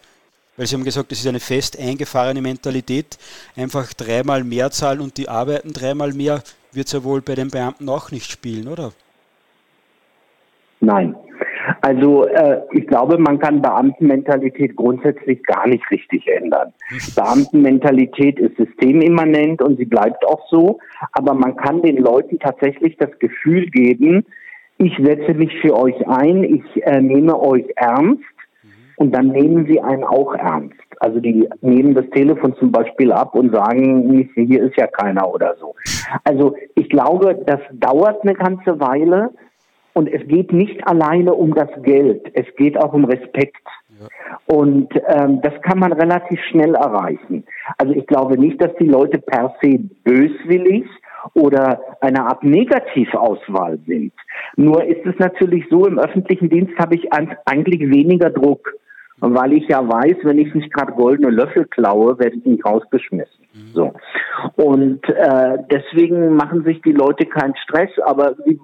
Weil 0.55 0.67
Sie 0.67 0.75
haben 0.75 0.85
gesagt, 0.85 1.11
das 1.11 1.19
ist 1.19 1.27
eine 1.27 1.41
fest 1.41 1.77
eingefahrene 1.77 2.41
Mentalität. 2.41 3.17
Einfach 3.57 3.93
dreimal 3.93 4.45
mehr 4.45 4.71
zahlen 4.71 5.01
und 5.01 5.17
die 5.17 5.27
arbeiten 5.27 5.73
dreimal 5.73 6.13
mehr, 6.13 6.41
wird 6.71 6.87
es 6.87 6.93
ja 6.93 7.03
wohl 7.03 7.21
bei 7.21 7.35
den 7.35 7.49
Beamten 7.49 7.89
auch 7.89 8.09
nicht 8.09 8.31
spielen, 8.31 8.69
oder? 8.69 8.93
Nein, 10.79 11.13
also 11.81 12.25
äh, 12.25 12.61
ich 12.71 12.87
glaube, 12.87 13.17
man 13.17 13.39
kann 13.39 13.61
Beamtenmentalität 13.61 14.75
grundsätzlich 14.75 15.43
gar 15.43 15.67
nicht 15.67 15.89
richtig 15.91 16.27
ändern. 16.27 16.73
Beamtenmentalität 17.15 18.39
ist 18.39 18.57
systemimmanent 18.57 19.61
und 19.61 19.77
sie 19.77 19.85
bleibt 19.85 20.25
auch 20.25 20.47
so, 20.49 20.79
aber 21.13 21.33
man 21.33 21.55
kann 21.55 21.81
den 21.81 21.97
Leuten 21.97 22.39
tatsächlich 22.39 22.97
das 22.97 23.17
Gefühl 23.19 23.67
geben, 23.69 24.25
ich 24.77 24.93
setze 25.01 25.33
mich 25.33 25.53
für 25.61 25.75
euch 25.75 25.95
ein, 26.07 26.43
ich 26.43 26.85
äh, 26.85 27.01
nehme 27.01 27.39
euch 27.39 27.65
ernst 27.75 28.23
und 28.97 29.13
dann 29.13 29.27
nehmen 29.27 29.65
sie 29.67 29.81
einen 29.81 30.03
auch 30.03 30.33
ernst. 30.35 30.75
Also 30.99 31.19
die 31.19 31.47
nehmen 31.61 31.93
das 31.93 32.09
Telefon 32.11 32.55
zum 32.57 32.71
Beispiel 32.71 33.11
ab 33.11 33.35
und 33.35 33.53
sagen, 33.53 34.29
hier 34.35 34.63
ist 34.63 34.77
ja 34.77 34.87
keiner 34.87 35.29
oder 35.29 35.55
so. 35.59 35.75
Also 36.23 36.55
ich 36.75 36.89
glaube, 36.89 37.35
das 37.45 37.59
dauert 37.71 38.21
eine 38.23 38.33
ganze 38.33 38.79
Weile. 38.79 39.31
Und 39.97 40.09
es 40.09 40.27
geht 40.27 40.51
nicht 40.51 40.85
alleine 40.85 41.33
um 41.33 41.53
das 41.53 41.69
Geld, 41.81 42.29
es 42.33 42.45
geht 42.57 42.77
auch 42.77 42.91
um 42.91 43.05
Respekt. 43.05 43.65
Ja. 43.97 44.07
Und 44.45 44.89
ähm, 45.07 45.41
das 45.41 45.53
kann 45.61 45.79
man 45.79 45.93
relativ 45.93 46.37
schnell 46.51 46.75
erreichen. 46.75 47.45
Also 47.77 47.93
ich 47.93 48.05
glaube 48.05 48.37
nicht, 48.37 48.61
dass 48.61 48.75
die 48.77 48.87
Leute 48.87 49.19
per 49.19 49.55
se 49.61 49.79
böswillig 50.03 50.85
oder 51.33 51.79
eine 52.01 52.25
Art 52.25 52.43
Negativauswahl 52.43 53.79
sind. 53.87 54.11
Nur 54.57 54.83
ist 54.83 55.05
es 55.05 55.17
natürlich 55.17 55.65
so, 55.69 55.85
im 55.85 55.97
öffentlichen 55.97 56.49
Dienst 56.49 56.77
habe 56.77 56.95
ich 56.95 57.07
eigentlich 57.13 57.79
weniger 57.89 58.29
Druck, 58.29 58.73
weil 59.19 59.53
ich 59.53 59.65
ja 59.69 59.87
weiß, 59.87 60.17
wenn 60.23 60.39
ich 60.39 60.53
nicht 60.53 60.73
gerade 60.73 60.91
goldene 60.91 61.29
Löffel 61.29 61.65
klaue, 61.67 62.19
werde 62.19 62.35
ich 62.35 62.45
nicht 62.45 62.65
rausgeschmissen. 62.65 63.45
Mhm. 63.53 63.73
So. 63.73 63.93
Und 64.57 65.07
äh, 65.07 65.57
deswegen 65.71 66.35
machen 66.35 66.65
sich 66.65 66.81
die 66.81 66.91
Leute 66.91 67.25
keinen 67.25 67.55
Stress, 67.55 67.91
aber 68.03 68.35
sie 68.45 68.59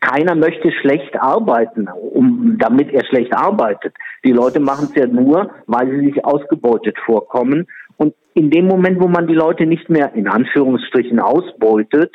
keiner 0.00 0.34
möchte 0.34 0.70
schlecht 0.72 1.20
arbeiten, 1.20 1.88
um, 1.88 2.56
damit 2.58 2.92
er 2.92 3.04
schlecht 3.06 3.34
arbeitet. 3.34 3.94
Die 4.24 4.32
Leute 4.32 4.60
machen 4.60 4.88
es 4.90 4.94
ja 4.94 5.06
nur, 5.06 5.50
weil 5.66 5.90
sie 5.90 6.06
sich 6.06 6.24
ausgebeutet 6.24 6.96
vorkommen. 7.04 7.66
Und 7.96 8.14
in 8.34 8.50
dem 8.50 8.66
Moment, 8.66 9.00
wo 9.00 9.08
man 9.08 9.26
die 9.26 9.34
Leute 9.34 9.66
nicht 9.66 9.88
mehr 9.88 10.12
in 10.14 10.28
Anführungsstrichen 10.28 11.20
ausbeutet, 11.20 12.12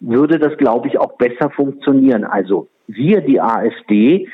würde 0.00 0.38
das, 0.38 0.56
glaube 0.58 0.88
ich, 0.88 0.98
auch 0.98 1.16
besser 1.16 1.50
funktionieren. 1.50 2.24
Also 2.24 2.68
wir, 2.86 3.20
die 3.20 3.40
AfD, 3.40 4.28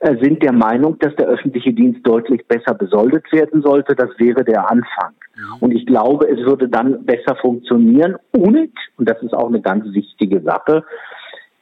äh, 0.00 0.16
sind 0.20 0.42
der 0.42 0.52
Meinung, 0.52 0.98
dass 0.98 1.14
der 1.16 1.28
öffentliche 1.28 1.72
Dienst 1.72 2.06
deutlich 2.06 2.46
besser 2.48 2.74
besoldet 2.74 3.30
werden 3.32 3.62
sollte. 3.62 3.94
Das 3.94 4.10
wäre 4.18 4.44
der 4.44 4.70
Anfang. 4.70 5.12
Und 5.60 5.72
ich 5.72 5.86
glaube, 5.86 6.28
es 6.28 6.38
würde 6.40 6.68
dann 6.68 7.04
besser 7.04 7.36
funktionieren. 7.36 8.16
Und, 8.32 8.70
und 8.96 9.08
das 9.08 9.22
ist 9.22 9.32
auch 9.32 9.48
eine 9.48 9.60
ganz 9.60 9.84
wichtige 9.94 10.40
Sache, 10.42 10.84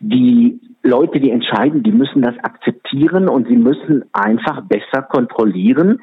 die 0.00 0.58
Leute, 0.82 1.20
die 1.20 1.30
entscheiden, 1.30 1.82
die 1.82 1.92
müssen 1.92 2.22
das 2.22 2.38
akzeptieren 2.42 3.28
und 3.28 3.46
sie 3.48 3.56
müssen 3.56 4.04
einfach 4.12 4.62
besser 4.62 5.02
kontrollieren. 5.02 6.00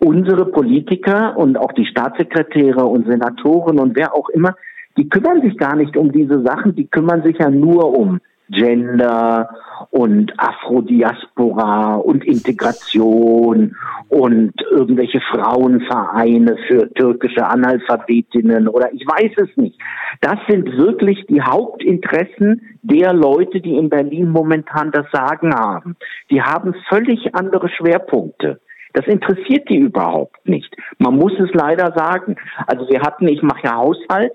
Unsere 0.00 0.46
Politiker 0.46 1.36
und 1.36 1.56
auch 1.56 1.72
die 1.72 1.86
Staatssekretäre 1.86 2.84
und 2.84 3.06
Senatoren 3.06 3.78
und 3.78 3.96
wer 3.96 4.14
auch 4.14 4.28
immer, 4.30 4.56
die 4.96 5.08
kümmern 5.08 5.40
sich 5.42 5.56
gar 5.56 5.76
nicht 5.76 5.96
um 5.96 6.10
diese 6.10 6.42
Sachen, 6.42 6.74
die 6.74 6.86
kümmern 6.86 7.22
sich 7.22 7.38
ja 7.38 7.50
nur 7.50 7.96
um 7.96 8.20
Gender 8.50 9.48
und 9.90 10.32
Afrodiaspora 10.38 11.96
und 11.96 12.24
Integration 12.24 13.76
und 14.08 14.52
irgendwelche 14.70 15.20
Frauenvereine 15.20 16.56
für 16.68 16.92
türkische 16.92 17.46
Analphabetinnen 17.46 18.68
oder 18.68 18.92
ich 18.92 19.06
weiß 19.06 19.32
es 19.36 19.56
nicht. 19.56 19.80
Das 20.20 20.36
sind 20.48 20.76
wirklich 20.76 21.24
die 21.28 21.40
Hauptinteressen 21.40 22.62
der 22.82 23.12
Leute, 23.12 23.60
die 23.60 23.76
in 23.76 23.88
Berlin 23.88 24.30
momentan 24.30 24.90
das 24.90 25.06
Sagen 25.12 25.54
haben. 25.54 25.96
Die 26.30 26.42
haben 26.42 26.74
völlig 26.88 27.34
andere 27.34 27.68
Schwerpunkte. 27.68 28.60
Das 28.92 29.06
interessiert 29.06 29.68
die 29.68 29.78
überhaupt 29.78 30.48
nicht. 30.48 30.74
Man 30.98 31.16
muss 31.16 31.32
es 31.38 31.50
leider 31.52 31.92
sagen. 31.96 32.36
Also 32.66 32.88
wir 32.88 33.00
hatten, 33.02 33.28
ich 33.28 33.42
mache 33.42 33.62
ja 33.64 33.76
Haushalt, 33.76 34.32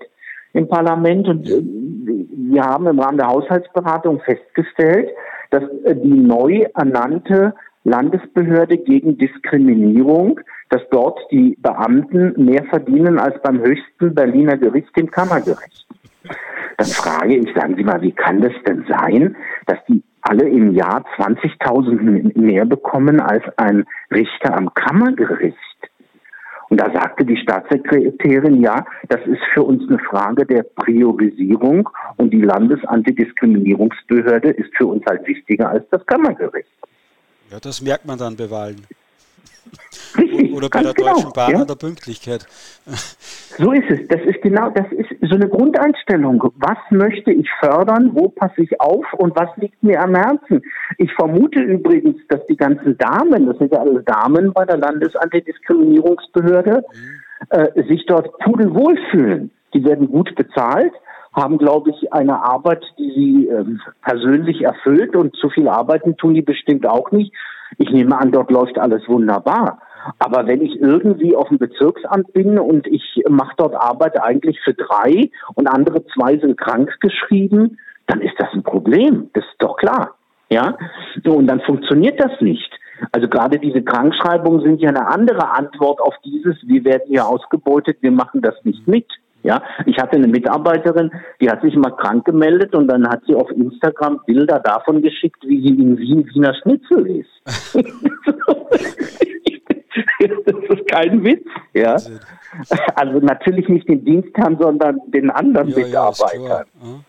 im 0.56 0.68
Parlament 0.68 1.28
und 1.28 1.48
äh, 1.50 1.62
wir 2.06 2.62
haben 2.62 2.86
im 2.86 3.00
Rahmen 3.00 3.18
der 3.18 3.28
Haushaltsberatung 3.28 4.20
festgestellt, 4.20 5.10
dass 5.50 5.62
äh, 5.84 5.94
die 5.94 6.12
neu 6.12 6.66
ernannte 6.74 7.54
Landesbehörde 7.84 8.78
gegen 8.78 9.16
Diskriminierung, 9.16 10.40
dass 10.70 10.82
dort 10.90 11.20
die 11.30 11.56
Beamten 11.60 12.34
mehr 12.44 12.64
verdienen 12.64 13.18
als 13.18 13.40
beim 13.42 13.60
höchsten 13.60 14.14
Berliner 14.14 14.56
Gericht, 14.56 14.96
dem 14.96 15.10
Kammergericht. 15.10 15.86
Dann 16.78 16.88
frage 16.88 17.36
ich, 17.36 17.54
sagen 17.54 17.76
Sie 17.76 17.84
mal, 17.84 18.02
wie 18.02 18.12
kann 18.12 18.40
das 18.40 18.52
denn 18.66 18.84
sein, 18.88 19.36
dass 19.66 19.78
die 19.88 20.02
alle 20.20 20.48
im 20.48 20.74
Jahr 20.74 21.04
20.000 21.16 22.38
mehr 22.38 22.66
bekommen 22.66 23.20
als 23.20 23.44
ein 23.56 23.84
Richter 24.10 24.56
am 24.56 24.74
Kammergericht? 24.74 25.56
Und 26.68 26.80
da 26.80 26.90
sagte 26.92 27.24
die 27.24 27.36
Staatssekretärin, 27.36 28.60
ja, 28.60 28.84
das 29.08 29.20
ist 29.26 29.42
für 29.54 29.62
uns 29.62 29.88
eine 29.88 29.98
Frage 29.98 30.44
der 30.44 30.64
Priorisierung 30.64 31.88
und 32.16 32.30
die 32.30 32.42
Landesantidiskriminierungsbehörde 32.42 34.50
ist 34.50 34.76
für 34.76 34.86
uns 34.86 35.04
halt 35.06 35.24
wichtiger 35.26 35.70
als 35.70 35.84
das 35.90 36.04
Kammergericht. 36.06 36.68
Ja, 37.50 37.60
das 37.60 37.80
merkt 37.80 38.06
man 38.06 38.18
dann 38.18 38.36
bei 38.36 38.50
Wahlen. 38.50 38.84
Richtig, 40.16 40.54
Oder 40.54 40.68
bei 40.68 40.82
der 40.82 40.94
genau, 40.94 41.14
Deutschen 41.14 41.32
Bahn 41.32 41.52
ja. 41.52 41.60
an 41.60 41.66
der 41.66 41.74
Pünktlichkeit. 41.74 42.46
So 43.58 43.72
ist 43.72 43.90
es. 43.90 44.06
Das 44.08 44.20
ist 44.22 44.40
genau, 44.42 44.70
das 44.70 44.86
ist 44.92 45.08
so 45.22 45.34
eine 45.34 45.48
Grundeinstellung. 45.48 46.52
Was 46.56 46.78
möchte 46.90 47.32
ich 47.32 47.50
fördern? 47.60 48.10
Wo 48.12 48.28
passe 48.28 48.62
ich 48.62 48.80
auf? 48.80 49.04
Und 49.14 49.34
was 49.36 49.48
liegt 49.56 49.82
mir 49.82 50.00
am 50.02 50.14
Herzen? 50.14 50.62
Ich 50.98 51.12
vermute 51.14 51.60
übrigens, 51.60 52.16
dass 52.28 52.44
die 52.46 52.56
ganzen 52.56 52.96
Damen, 52.98 53.46
das 53.46 53.58
sind 53.58 53.72
ja 53.72 53.80
alle 53.80 54.02
Damen 54.02 54.52
bei 54.52 54.64
der 54.64 54.76
Landesantidiskriminierungsbehörde, 54.78 56.84
mhm. 56.92 57.20
äh, 57.50 57.82
sich 57.88 58.06
dort 58.06 58.38
pudelwohl 58.38 58.96
fühlen. 59.10 59.50
Die 59.74 59.84
werden 59.84 60.08
gut 60.08 60.34
bezahlt 60.36 60.92
haben, 61.36 61.58
glaube 61.58 61.90
ich, 61.90 62.12
eine 62.12 62.42
Arbeit, 62.42 62.82
die 62.98 63.12
sie 63.14 63.48
äh, 63.48 63.64
persönlich 64.02 64.62
erfüllt 64.62 65.14
und 65.14 65.36
zu 65.36 65.50
viel 65.50 65.68
arbeiten 65.68 66.16
tun 66.16 66.34
die 66.34 66.42
bestimmt 66.42 66.86
auch 66.86 67.10
nicht. 67.10 67.32
Ich 67.78 67.90
nehme 67.90 68.18
an, 68.18 68.32
dort 68.32 68.50
läuft 68.50 68.78
alles 68.78 69.06
wunderbar. 69.08 69.80
Aber 70.18 70.46
wenn 70.46 70.62
ich 70.62 70.80
irgendwie 70.80 71.34
auf 71.34 71.48
dem 71.48 71.58
Bezirksamt 71.58 72.32
bin 72.32 72.58
und 72.58 72.86
ich 72.86 73.22
mache 73.28 73.54
dort 73.56 73.74
Arbeit 73.74 74.22
eigentlich 74.22 74.60
für 74.62 74.74
drei 74.74 75.30
und 75.54 75.66
andere 75.66 76.04
zwei 76.14 76.38
sind 76.38 76.56
krank 76.56 76.96
geschrieben, 77.00 77.78
dann 78.06 78.20
ist 78.20 78.34
das 78.38 78.48
ein 78.52 78.62
Problem. 78.62 79.30
Das 79.32 79.44
ist 79.44 79.56
doch 79.58 79.76
klar. 79.76 80.14
Ja? 80.48 80.76
Und 81.24 81.48
dann 81.48 81.60
funktioniert 81.60 82.20
das 82.20 82.40
nicht. 82.40 82.72
Also 83.12 83.28
gerade 83.28 83.58
diese 83.58 83.82
Krankschreibungen 83.82 84.62
sind 84.62 84.80
ja 84.80 84.88
eine 84.88 85.06
andere 85.06 85.50
Antwort 85.50 86.00
auf 86.00 86.14
dieses, 86.24 86.56
wir 86.66 86.84
werden 86.84 87.02
hier 87.08 87.26
ausgebeutet, 87.26 87.98
wir 88.00 88.12
machen 88.12 88.40
das 88.42 88.54
nicht 88.64 88.86
mit. 88.86 89.06
Ja, 89.46 89.62
ich 89.86 89.96
hatte 89.96 90.16
eine 90.16 90.26
Mitarbeiterin, 90.26 91.12
die 91.40 91.48
hat 91.48 91.62
sich 91.62 91.76
mal 91.76 91.92
krank 91.92 92.24
gemeldet 92.24 92.74
und 92.74 92.88
dann 92.88 93.08
hat 93.08 93.22
sie 93.28 93.34
auf 93.36 93.48
Instagram 93.52 94.18
Bilder 94.26 94.58
davon 94.58 95.02
geschickt, 95.02 95.40
wie 95.46 95.62
sie 95.62 95.80
in 95.80 95.96
Wien 95.96 96.28
Wiener 96.34 96.52
Schnitzel 96.54 97.06
ist. 97.06 97.30
das 100.46 100.78
ist 100.78 100.88
kein 100.90 101.22
Witz, 101.24 101.46
ja. 101.74 101.96
Also 102.96 103.20
natürlich 103.20 103.68
nicht 103.68 103.88
den 103.88 104.04
Dienstherrn, 104.04 104.58
sondern 104.60 105.00
den 105.06 105.30
anderen 105.30 105.68
ja, 105.68 105.76
Mitarbeitern. 105.76 106.66
Ja, 106.82 107.00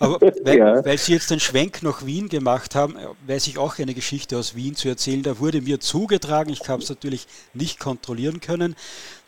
Aber 0.00 0.20
weil, 0.20 0.58
ja. 0.58 0.84
weil, 0.84 0.98
Sie 0.98 1.12
jetzt 1.12 1.30
den 1.30 1.38
Schwenk 1.38 1.84
nach 1.84 2.04
Wien 2.04 2.28
gemacht 2.28 2.74
haben, 2.74 2.96
weiß 3.28 3.46
ich 3.46 3.58
auch 3.58 3.78
eine 3.78 3.94
Geschichte 3.94 4.36
aus 4.36 4.56
Wien 4.56 4.74
zu 4.74 4.88
erzählen. 4.88 5.22
Da 5.22 5.38
wurde 5.38 5.60
mir 5.60 5.78
zugetragen, 5.78 6.50
ich 6.50 6.68
habe 6.68 6.82
es 6.82 6.88
natürlich 6.88 7.28
nicht 7.52 7.78
kontrollieren 7.78 8.40
können, 8.40 8.74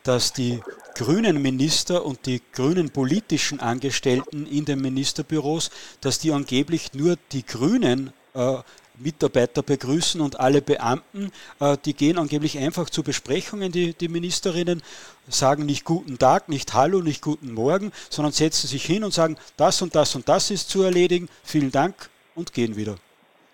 dass 0.07 0.32
die 0.32 0.61
grünen 0.94 1.42
Minister 1.42 2.04
und 2.04 2.26
die 2.26 2.40
grünen 2.52 2.90
politischen 2.90 3.61
Angestellten 3.61 4.46
in 4.46 4.64
den 4.64 4.80
Ministerbüros, 4.80 5.70
dass 6.00 6.18
die 6.18 6.32
angeblich 6.32 6.94
nur 6.94 7.16
die 7.32 7.44
Grünen 7.44 8.12
äh, 8.34 8.57
Mitarbeiter 8.98 9.62
begrüßen 9.62 10.20
und 10.20 10.40
alle 10.40 10.62
Beamten, 10.62 11.30
äh, 11.61 11.76
die 11.84 11.92
gehen 11.92 12.18
angeblich 12.18 12.57
einfach 12.59 12.88
zu 12.88 13.02
Besprechungen, 13.02 13.72
die, 13.72 13.94
die 13.94 14.09
Ministerinnen, 14.09 14.82
sagen 15.28 15.66
nicht 15.66 15.84
guten 15.84 16.18
Tag, 16.18 16.48
nicht 16.48 16.72
Hallo, 16.72 17.02
nicht 17.02 17.20
guten 17.20 17.52
Morgen, 17.52 17.92
sondern 18.09 18.32
setzen 18.32 18.68
sich 18.68 18.84
hin 18.84 19.04
und 19.04 19.12
sagen, 19.12 19.36
das 19.57 19.82
und 19.82 19.94
das 19.94 20.14
und 20.14 20.28
das 20.28 20.50
ist 20.50 20.70
zu 20.70 20.82
erledigen, 20.82 21.28
vielen 21.42 21.72
Dank 21.72 22.09
und 22.34 22.52
gehen 22.52 22.76
wieder. 22.76 22.96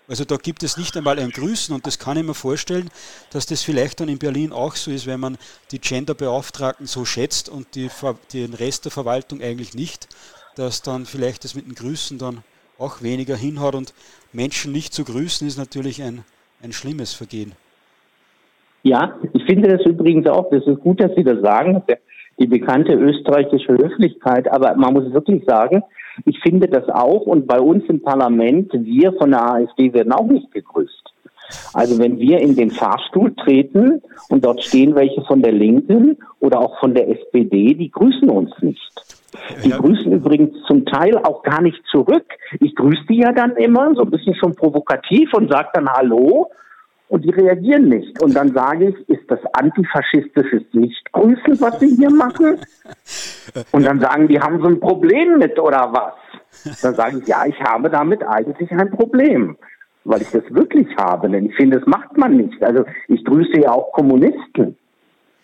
Also 0.07 0.25
da 0.25 0.35
gibt 0.35 0.63
es 0.63 0.77
nicht 0.77 0.97
einmal 0.97 1.17
ein 1.17 1.29
Grüßen 1.29 1.73
und 1.73 1.87
das 1.87 1.97
kann 1.97 2.17
ich 2.17 2.23
mir 2.23 2.33
vorstellen, 2.33 2.89
dass 3.31 3.45
das 3.45 3.63
vielleicht 3.63 4.01
dann 4.01 4.09
in 4.09 4.19
Berlin 4.19 4.51
auch 4.51 4.75
so 4.75 4.91
ist, 4.91 5.07
wenn 5.07 5.19
man 5.19 5.37
die 5.71 5.79
Genderbeauftragten 5.79 6.87
so 6.87 7.05
schätzt 7.05 7.47
und 7.47 7.75
die, 7.75 7.89
den 8.33 8.53
Rest 8.53 8.83
der 8.85 8.91
Verwaltung 8.91 9.41
eigentlich 9.41 9.73
nicht, 9.75 10.09
dass 10.57 10.81
dann 10.81 11.05
vielleicht 11.05 11.45
das 11.45 11.55
mit 11.55 11.65
den 11.65 11.75
Grüßen 11.75 12.17
dann 12.17 12.43
auch 12.77 13.01
weniger 13.01 13.35
hinhaut 13.35 13.75
und 13.75 13.93
Menschen 14.33 14.73
nicht 14.73 14.93
zu 14.93 15.05
grüßen 15.05 15.47
ist 15.47 15.57
natürlich 15.57 16.03
ein, 16.03 16.25
ein 16.61 16.73
schlimmes 16.73 17.13
Vergehen. 17.13 17.53
Ja, 18.83 19.17
ich 19.31 19.43
finde 19.45 19.77
das 19.77 19.85
übrigens 19.85 20.27
auch, 20.27 20.49
das 20.51 20.67
ist 20.67 20.81
gut, 20.81 20.99
dass 20.99 21.11
Sie 21.15 21.23
das 21.23 21.39
sagen, 21.41 21.81
die 22.37 22.47
bekannte 22.47 22.93
österreichische 22.93 23.73
Höflichkeit, 23.73 24.51
aber 24.51 24.75
man 24.75 24.93
muss 24.93 25.13
wirklich 25.13 25.45
sagen, 25.45 25.83
ich 26.25 26.39
finde 26.39 26.67
das 26.67 26.87
auch 26.89 27.21
und 27.21 27.47
bei 27.47 27.59
uns 27.59 27.83
im 27.87 28.01
Parlament, 28.01 28.71
wir 28.73 29.13
von 29.13 29.31
der 29.31 29.45
AfD 29.45 29.93
werden 29.93 30.13
auch 30.13 30.27
nicht 30.27 30.49
begrüßt. 30.51 31.13
Also 31.73 31.99
wenn 31.99 32.19
wir 32.19 32.39
in 32.39 32.55
den 32.55 32.71
Fahrstuhl 32.71 33.35
treten 33.35 34.01
und 34.29 34.45
dort 34.45 34.63
stehen 34.63 34.95
welche 34.95 35.21
von 35.23 35.41
der 35.41 35.51
Linken 35.51 36.17
oder 36.39 36.59
auch 36.59 36.79
von 36.79 36.93
der 36.93 37.09
SPD, 37.09 37.73
die 37.73 37.91
grüßen 37.91 38.29
uns 38.29 38.51
nicht. 38.61 38.91
Die 39.63 39.69
ja. 39.69 39.77
grüßen 39.77 40.11
übrigens 40.11 40.55
zum 40.67 40.85
Teil 40.85 41.17
auch 41.17 41.43
gar 41.43 41.61
nicht 41.61 41.81
zurück. 41.91 42.25
Ich 42.59 42.75
grüße 42.75 43.03
die 43.09 43.17
ja 43.17 43.31
dann 43.31 43.55
immer, 43.57 43.93
so 43.95 44.03
ein 44.03 44.11
bisschen 44.11 44.35
schon 44.35 44.55
provokativ 44.55 45.33
und 45.33 45.51
sage 45.51 45.69
dann 45.73 45.89
Hallo 45.89 46.49
und 47.13 47.23
die 47.25 47.29
reagieren 47.29 47.89
nicht. 47.89 48.23
Und 48.23 48.35
dann 48.35 48.55
sage 48.55 48.89
ich, 48.89 49.07
ist 49.07 49.29
das 49.29 49.39
antifaschistisches 49.53 50.63
Nichtgrüßen, 50.71 51.61
was 51.61 51.79
sie 51.79 51.95
hier 51.95 52.09
machen? 52.09 52.57
Und 53.71 53.85
dann 53.85 53.99
sagen 53.99 54.27
die, 54.27 54.39
haben 54.39 54.59
sie 54.59 54.67
ein 54.67 54.79
Problem 54.79 55.37
mit 55.37 55.59
oder 55.59 55.93
was? 55.93 56.79
Dann 56.81 56.95
sage 56.95 57.19
ich, 57.19 57.27
ja, 57.27 57.45
ich 57.45 57.61
habe 57.61 57.91
damit 57.91 58.23
eigentlich 58.23 58.71
ein 58.71 58.89
Problem, 58.89 59.55
weil 60.05 60.23
ich 60.23 60.31
das 60.31 60.41
wirklich 60.49 60.87
habe. 60.97 61.29
Denn 61.29 61.45
ich 61.45 61.55
finde, 61.55 61.77
das 61.77 61.87
macht 61.87 62.17
man 62.17 62.35
nicht. 62.35 62.63
Also 62.63 62.83
ich 63.07 63.23
grüße 63.23 63.59
ja 63.61 63.73
auch 63.73 63.91
Kommunisten. 63.91 64.75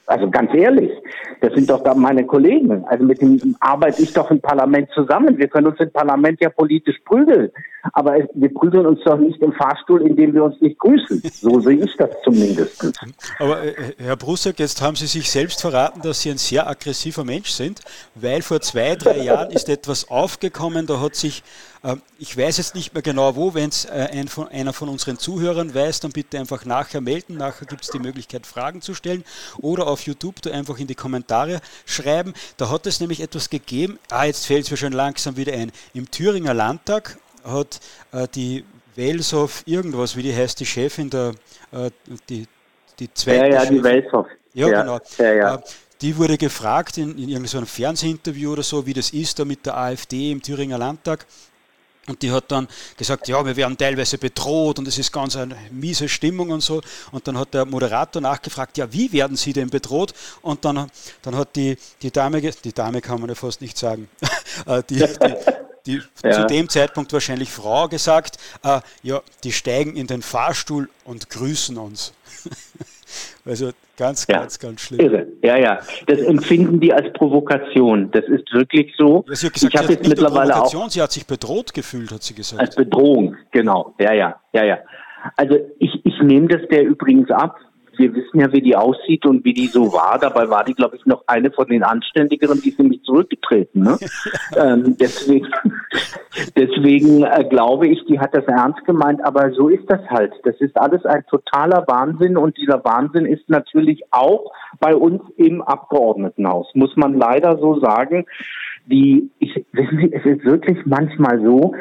Also 0.09 0.27
ganz 0.27 0.51
ehrlich, 0.55 0.91
das 1.39 1.53
sind 1.53 1.69
doch 1.69 1.83
da 1.83 1.93
meine 1.93 2.25
Kollegen. 2.25 2.83
Also 2.85 3.05
mit 3.05 3.21
dem 3.21 3.55
arbeite 3.59 4.01
ich 4.01 4.11
doch 4.11 4.31
im 4.31 4.41
Parlament 4.41 4.89
zusammen. 4.95 5.37
Wir 5.37 5.47
können 5.47 5.67
uns 5.67 5.79
im 5.79 5.91
Parlament 5.91 6.41
ja 6.41 6.49
politisch 6.49 6.97
prügeln. 7.05 7.51
Aber 7.93 8.15
wir 8.33 8.51
prügeln 8.51 8.87
uns 8.87 8.99
doch 9.05 9.19
nicht 9.19 9.39
im 9.39 9.53
Fahrstuhl, 9.53 10.01
indem 10.01 10.33
wir 10.33 10.45
uns 10.45 10.59
nicht 10.61 10.79
grüßen. 10.79 11.21
So 11.31 11.59
sehe 11.59 11.77
ich 11.77 11.95
das 11.95 12.09
zumindest. 12.23 12.91
Aber 13.37 13.63
äh, 13.63 13.73
Herr 13.99 14.15
Brussack, 14.15 14.57
jetzt 14.57 14.81
haben 14.81 14.95
Sie 14.95 15.05
sich 15.05 15.29
selbst 15.29 15.61
verraten, 15.61 16.01
dass 16.01 16.23
Sie 16.23 16.31
ein 16.31 16.39
sehr 16.39 16.67
aggressiver 16.67 17.23
Mensch 17.23 17.51
sind, 17.51 17.81
weil 18.15 18.41
vor 18.41 18.61
zwei, 18.61 18.95
drei 18.95 19.21
Jahren 19.21 19.51
ist 19.51 19.69
etwas 19.69 20.09
aufgekommen, 20.09 20.87
da 20.87 20.99
hat 20.99 21.13
sich 21.13 21.43
ich 22.17 22.37
weiß 22.37 22.57
jetzt 22.57 22.75
nicht 22.75 22.93
mehr 22.93 23.01
genau 23.01 23.35
wo, 23.35 23.53
wenn 23.53 23.69
es 23.69 23.85
äh, 23.85 24.25
von, 24.27 24.49
einer 24.49 24.73
von 24.73 24.89
unseren 24.89 25.17
Zuhörern 25.17 25.73
weiß, 25.73 26.01
dann 26.01 26.11
bitte 26.11 26.37
einfach 26.37 26.65
nachher 26.65 26.99
melden. 26.99 27.37
Nachher 27.37 27.65
gibt 27.65 27.83
es 27.83 27.89
die 27.89 27.99
Möglichkeit, 27.99 28.45
Fragen 28.45 28.81
zu 28.81 28.93
stellen 28.93 29.23
oder 29.59 29.87
auf 29.87 30.01
YouTube 30.01 30.45
einfach 30.47 30.77
in 30.77 30.87
die 30.87 30.95
Kommentare 30.95 31.61
schreiben. 31.85 32.33
Da 32.57 32.69
hat 32.69 32.85
es 32.85 32.99
nämlich 32.99 33.21
etwas 33.21 33.49
gegeben, 33.49 33.97
ah, 34.09 34.25
jetzt 34.25 34.45
fällt 34.45 34.65
es 34.65 34.71
mir 34.71 34.77
schon 34.77 34.91
langsam 34.91 35.37
wieder 35.37 35.53
ein. 35.53 35.71
Im 35.93 36.11
Thüringer 36.11 36.53
Landtag 36.53 37.17
hat 37.45 37.79
äh, 38.11 38.27
die 38.27 38.65
Welshoff 38.95 39.63
irgendwas, 39.65 40.17
wie 40.17 40.23
die 40.23 40.35
heißt, 40.35 40.59
die 40.59 40.65
Chefin 40.65 41.09
der, 41.09 41.33
äh, 41.71 41.89
die, 42.27 42.45
die 42.99 43.13
zweite. 43.13 43.47
Ja, 43.47 43.63
ja, 43.63 43.65
die 43.65 43.81
Welshoff. 43.81 44.27
Ja, 44.53 44.67
ja, 44.67 44.81
genau. 44.81 44.99
Ja, 45.17 45.33
ja. 45.33 45.55
Äh, 45.55 45.59
die 46.01 46.17
wurde 46.17 46.37
gefragt 46.37 46.97
in, 46.97 47.17
in 47.17 47.29
irgendeinem 47.29 47.65
Fernsehinterview 47.65 48.53
oder 48.53 48.63
so, 48.63 48.85
wie 48.85 48.93
das 48.93 49.11
ist 49.11 49.37
da 49.39 49.45
mit 49.45 49.65
der 49.65 49.77
AfD 49.77 50.31
im 50.31 50.41
Thüringer 50.41 50.77
Landtag. 50.77 51.25
Und 52.09 52.23
die 52.23 52.31
hat 52.31 52.51
dann 52.51 52.67
gesagt, 52.97 53.27
ja, 53.27 53.45
wir 53.45 53.55
werden 53.55 53.77
teilweise 53.77 54.17
bedroht 54.17 54.79
und 54.79 54.87
es 54.87 54.97
ist 54.97 55.11
ganz 55.11 55.35
eine 55.35 55.55
miese 55.69 56.09
Stimmung 56.09 56.49
und 56.49 56.61
so. 56.61 56.81
Und 57.11 57.27
dann 57.27 57.37
hat 57.37 57.53
der 57.53 57.65
Moderator 57.65 58.19
nachgefragt, 58.19 58.79
ja, 58.79 58.91
wie 58.91 59.13
werden 59.13 59.37
Sie 59.37 59.53
denn 59.53 59.69
bedroht? 59.69 60.15
Und 60.41 60.65
dann, 60.65 60.89
dann 61.21 61.35
hat 61.35 61.55
die, 61.55 61.77
die 62.01 62.09
Dame, 62.09 62.41
die 62.41 62.73
Dame 62.73 63.01
kann 63.01 63.19
man 63.19 63.29
ja 63.29 63.35
fast 63.35 63.61
nicht 63.61 63.77
sagen, 63.77 64.09
äh, 64.65 64.81
die, 64.89 64.97
die, 64.97 65.35
die 65.85 66.01
ja. 66.23 66.31
zu 66.31 66.47
dem 66.47 66.67
Zeitpunkt 66.67 67.13
wahrscheinlich 67.13 67.51
Frau 67.51 67.87
gesagt, 67.87 68.37
äh, 68.63 68.81
ja, 69.03 69.21
die 69.43 69.51
steigen 69.51 69.95
in 69.95 70.07
den 70.07 70.23
Fahrstuhl 70.23 70.89
und 71.05 71.29
grüßen 71.29 71.77
uns. 71.77 72.13
also 73.45 73.71
Ganz, 73.99 74.25
ja. 74.27 74.37
ganz, 74.37 74.57
ganz 74.59 74.79
schlimm. 74.79 75.01
Irre. 75.01 75.27
Ja, 75.43 75.57
ja. 75.57 75.79
Das 76.07 76.19
empfinden 76.19 76.79
die 76.79 76.93
als 76.93 77.11
Provokation. 77.11 78.09
Das 78.11 78.23
ist 78.29 78.49
wirklich 78.53 78.93
so. 78.97 79.25
Ja, 79.27 79.35
sie 79.35 79.47
hat 79.47 79.53
gesagt, 79.53 79.73
ich 79.73 79.79
habe 79.81 79.91
jetzt 79.91 80.07
mittlerweile 80.07 80.55
auch. 80.55 80.89
Sie 80.89 81.01
hat 81.01 81.11
sich 81.11 81.27
bedroht 81.27 81.73
gefühlt, 81.73 82.09
hat 82.13 82.23
sie 82.23 82.33
gesagt. 82.33 82.61
Als 82.61 82.75
Bedrohung, 82.77 83.35
genau. 83.51 83.93
Ja, 83.99 84.13
ja, 84.13 84.39
ja, 84.53 84.63
ja. 84.63 84.77
Also 85.35 85.57
ich, 85.79 85.99
ich 86.05 86.13
nehme 86.21 86.47
das 86.47 86.61
der 86.69 86.85
übrigens 86.85 87.29
ab, 87.29 87.57
wir 87.99 88.15
wissen 88.15 88.39
ja, 88.39 88.51
wie 88.51 88.61
die 88.61 88.75
aussieht 88.75 89.25
und 89.25 89.43
wie 89.43 89.53
die 89.53 89.67
so 89.67 89.91
war. 89.93 90.17
Dabei 90.19 90.49
war 90.49 90.63
die, 90.63 90.73
glaube 90.73 90.95
ich, 90.95 91.05
noch 91.05 91.23
eine 91.27 91.51
von 91.51 91.67
den 91.67 91.83
Anständigeren, 91.83 92.61
die 92.61 92.69
ist 92.69 92.79
nämlich 92.79 93.03
zurückgetreten. 93.03 93.83
Ne? 93.83 93.97
ähm, 94.57 94.95
deswegen 94.99 95.47
deswegen 96.55 97.23
äh, 97.23 97.45
glaube 97.49 97.87
ich, 97.87 98.03
die 98.05 98.19
hat 98.19 98.33
das 98.33 98.45
ernst 98.45 98.83
gemeint. 98.85 99.23
Aber 99.25 99.51
so 99.51 99.69
ist 99.69 99.89
das 99.89 100.01
halt. 100.09 100.33
Das 100.43 100.55
ist 100.59 100.77
alles 100.77 101.05
ein 101.05 101.25
totaler 101.29 101.85
Wahnsinn 101.87 102.37
und 102.37 102.57
dieser 102.57 102.83
Wahnsinn 102.83 103.25
ist 103.25 103.49
natürlich 103.49 104.01
auch 104.11 104.51
bei 104.79 104.95
uns 104.95 105.21
im 105.37 105.61
Abgeordnetenhaus, 105.61 106.67
muss 106.73 106.95
man 106.95 107.13
leider 107.13 107.57
so 107.57 107.79
sagen. 107.79 108.25
Die, 108.85 109.29
ich, 109.39 109.65
wissen 109.71 109.97
Sie, 109.99 110.13
es 110.13 110.25
ist 110.25 110.45
wirklich 110.45 110.77
manchmal 110.85 111.41
so, 111.43 111.73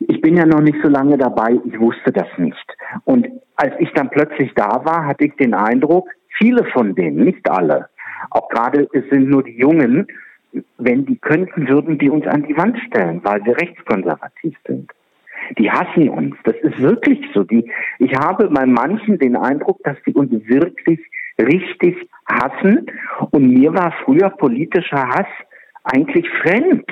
ich 0.00 0.20
bin 0.20 0.36
ja 0.36 0.46
noch 0.46 0.60
nicht 0.60 0.78
so 0.82 0.88
lange 0.88 1.18
dabei, 1.18 1.58
ich 1.64 1.78
wusste 1.78 2.12
das 2.12 2.28
nicht. 2.36 2.76
Und 3.04 3.28
als 3.56 3.74
ich 3.78 3.90
dann 3.94 4.10
plötzlich 4.10 4.52
da 4.54 4.84
war, 4.84 5.06
hatte 5.06 5.24
ich 5.24 5.36
den 5.36 5.54
Eindruck, 5.54 6.08
viele 6.38 6.64
von 6.66 6.94
denen, 6.94 7.24
nicht 7.24 7.48
alle, 7.50 7.88
auch 8.30 8.48
gerade 8.48 8.88
es 8.92 9.08
sind 9.10 9.28
nur 9.28 9.42
die 9.42 9.58
Jungen, 9.58 10.06
wenn 10.78 11.06
die 11.06 11.16
könnten, 11.16 11.68
würden 11.68 11.98
die 11.98 12.10
uns 12.10 12.26
an 12.26 12.44
die 12.44 12.56
Wand 12.56 12.78
stellen, 12.86 13.20
weil 13.22 13.44
wir 13.44 13.56
rechtskonservativ 13.56 14.56
sind. 14.66 14.90
Die 15.58 15.70
hassen 15.70 16.08
uns. 16.08 16.34
Das 16.44 16.56
ist 16.62 16.80
wirklich 16.80 17.20
so. 17.32 17.44
Die, 17.44 17.70
ich 17.98 18.12
habe 18.14 18.48
bei 18.48 18.66
manchen 18.66 19.18
den 19.18 19.36
Eindruck, 19.36 19.78
dass 19.84 19.96
die 20.06 20.12
uns 20.12 20.30
wirklich 20.48 21.00
richtig 21.40 21.96
hassen. 22.26 22.86
Und 23.30 23.52
mir 23.52 23.72
war 23.72 23.94
früher 24.04 24.30
politischer 24.30 25.08
Hass 25.08 25.26
eigentlich 25.84 26.28
fremd. 26.42 26.90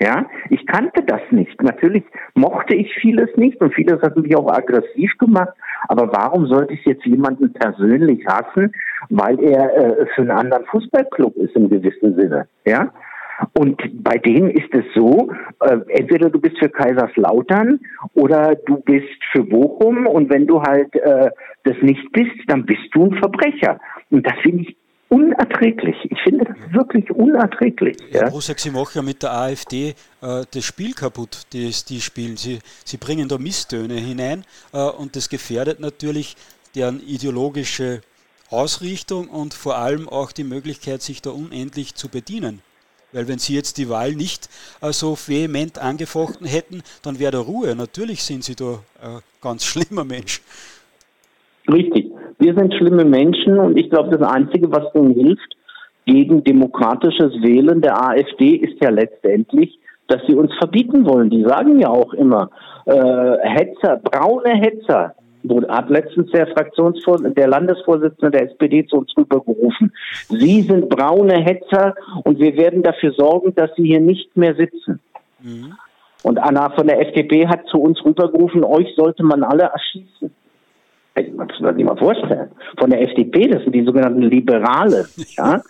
Ja, 0.00 0.26
ich 0.48 0.64
kannte 0.66 1.02
das 1.02 1.20
nicht. 1.30 1.60
Natürlich 1.60 2.04
mochte 2.34 2.74
ich 2.74 2.92
vieles 3.00 3.30
nicht 3.36 3.60
und 3.60 3.74
vieles 3.74 4.00
hat 4.00 4.16
mich 4.16 4.36
auch 4.36 4.48
aggressiv 4.48 5.10
gemacht. 5.18 5.54
Aber 5.88 6.12
warum 6.12 6.46
sollte 6.46 6.74
ich 6.74 6.84
jetzt 6.84 7.04
jemanden 7.04 7.52
persönlich 7.52 8.24
hassen, 8.26 8.72
weil 9.10 9.40
er 9.40 9.74
äh, 9.74 10.06
für 10.14 10.22
einen 10.22 10.30
anderen 10.30 10.64
Fußballclub 10.66 11.36
ist 11.36 11.56
im 11.56 11.68
gewissen 11.68 12.14
Sinne? 12.14 12.46
Ja. 12.64 12.92
Und 13.58 13.80
bei 14.02 14.18
denen 14.18 14.50
ist 14.50 14.72
es 14.72 14.84
so, 14.94 15.30
äh, 15.60 15.78
entweder 15.88 16.30
du 16.30 16.40
bist 16.40 16.58
für 16.58 16.68
Kaiserslautern 16.68 17.80
oder 18.14 18.54
du 18.66 18.78
bist 18.78 19.22
für 19.32 19.44
Bochum 19.44 20.06
und 20.06 20.30
wenn 20.30 20.46
du 20.46 20.60
halt 20.62 20.94
äh, 20.94 21.30
das 21.64 21.76
nicht 21.82 22.10
bist, 22.12 22.36
dann 22.46 22.66
bist 22.66 22.88
du 22.92 23.06
ein 23.06 23.14
Verbrecher. 23.14 23.80
Und 24.10 24.26
das 24.26 24.34
finde 24.42 24.62
ich 24.62 24.76
unerträglich. 25.08 25.96
Ich 26.04 26.18
finde 26.22 26.44
das 26.44 26.56
wirklich 26.72 27.10
unerträglich. 27.10 27.96
Ja, 28.10 28.22
ja. 28.22 28.30
Brusek, 28.30 28.58
Sie 28.58 28.70
machen 28.70 28.92
ja 28.94 29.02
mit 29.02 29.22
der 29.22 29.32
AfD 29.32 29.94
äh, 30.20 30.44
das 30.50 30.64
Spiel 30.64 30.92
kaputt, 30.92 31.46
das 31.52 31.84
die 31.84 32.00
spielen. 32.00 32.36
Sie, 32.36 32.58
Sie 32.84 32.96
bringen 32.96 33.28
da 33.28 33.38
Misstöne 33.38 33.94
hinein 33.94 34.44
äh, 34.72 34.82
und 34.82 35.16
das 35.16 35.28
gefährdet 35.28 35.80
natürlich 35.80 36.36
deren 36.74 37.00
ideologische 37.00 38.02
Ausrichtung 38.50 39.28
und 39.28 39.54
vor 39.54 39.76
allem 39.76 40.08
auch 40.08 40.32
die 40.32 40.44
Möglichkeit, 40.44 41.02
sich 41.02 41.22
da 41.22 41.30
unendlich 41.30 41.94
zu 41.94 42.08
bedienen. 42.08 42.62
Weil 43.12 43.26
wenn 43.26 43.38
Sie 43.38 43.54
jetzt 43.54 43.78
die 43.78 43.88
Wahl 43.88 44.14
nicht 44.14 44.50
äh, 44.82 44.92
so 44.92 45.16
vehement 45.16 45.78
angefochten 45.78 46.46
hätten, 46.46 46.82
dann 47.02 47.18
wäre 47.18 47.32
da 47.32 47.38
Ruhe. 47.38 47.74
Natürlich 47.74 48.22
sind 48.22 48.44
Sie 48.44 48.54
da 48.54 48.82
ein 49.00 49.20
ganz 49.40 49.64
schlimmer 49.64 50.04
Mensch. 50.04 50.42
Richtig. 51.72 52.10
Wir 52.38 52.54
sind 52.54 52.74
schlimme 52.74 53.04
Menschen 53.04 53.58
und 53.58 53.78
ich 53.78 53.90
glaube, 53.90 54.16
das 54.16 54.28
Einzige, 54.28 54.70
was 54.70 54.94
ihnen 54.94 55.14
hilft 55.14 55.56
gegen 56.06 56.44
demokratisches 56.44 57.32
Wählen 57.42 57.80
der 57.80 58.00
AfD, 58.02 58.56
ist 58.56 58.82
ja 58.82 58.90
letztendlich 58.90 59.78
dass 60.08 60.22
sie 60.26 60.34
uns 60.34 60.52
verbieten 60.56 61.06
wollen. 61.06 61.30
Die 61.30 61.44
sagen 61.44 61.78
ja 61.78 61.90
auch 61.90 62.12
immer, 62.14 62.50
äh, 62.86 63.36
Hetzer, 63.42 64.00
braune 64.02 64.56
Hetzer, 64.56 65.14
hat 65.68 65.88
letztens 65.88 66.30
der 66.32 66.48
Fraktionsvorsitzende, 66.48 67.40
der 67.40 67.48
Landesvorsitzende 67.48 68.30
der 68.32 68.50
SPD 68.50 68.84
zu 68.86 68.96
uns 68.96 69.16
rübergerufen. 69.16 69.92
Sie 70.28 70.62
sind 70.62 70.88
braune 70.88 71.36
Hetzer 71.36 71.94
und 72.24 72.38
wir 72.38 72.56
werden 72.56 72.82
dafür 72.82 73.12
sorgen, 73.12 73.54
dass 73.54 73.70
sie 73.76 73.86
hier 73.86 74.00
nicht 74.00 74.36
mehr 74.36 74.56
sitzen. 74.56 75.00
Mhm. 75.40 75.74
Und 76.24 76.38
Anna 76.38 76.70
von 76.70 76.88
der 76.88 77.00
FDP 77.00 77.46
hat 77.46 77.66
zu 77.66 77.78
uns 77.78 78.04
rübergerufen, 78.04 78.64
euch 78.64 78.94
sollte 78.96 79.22
man 79.22 79.44
alle 79.44 79.64
erschießen. 79.64 80.34
Ich 81.20 81.32
muss 81.32 81.48
mir 81.60 81.68
das 81.68 81.76
nicht 81.76 81.86
mal 81.86 81.96
vorstellen. 81.96 82.50
Von 82.78 82.90
der 82.90 83.02
FDP, 83.02 83.48
das 83.48 83.62
sind 83.62 83.74
die 83.74 83.84
sogenannten 83.84 84.22
Liberale. 84.22 85.06
Ja? 85.36 85.60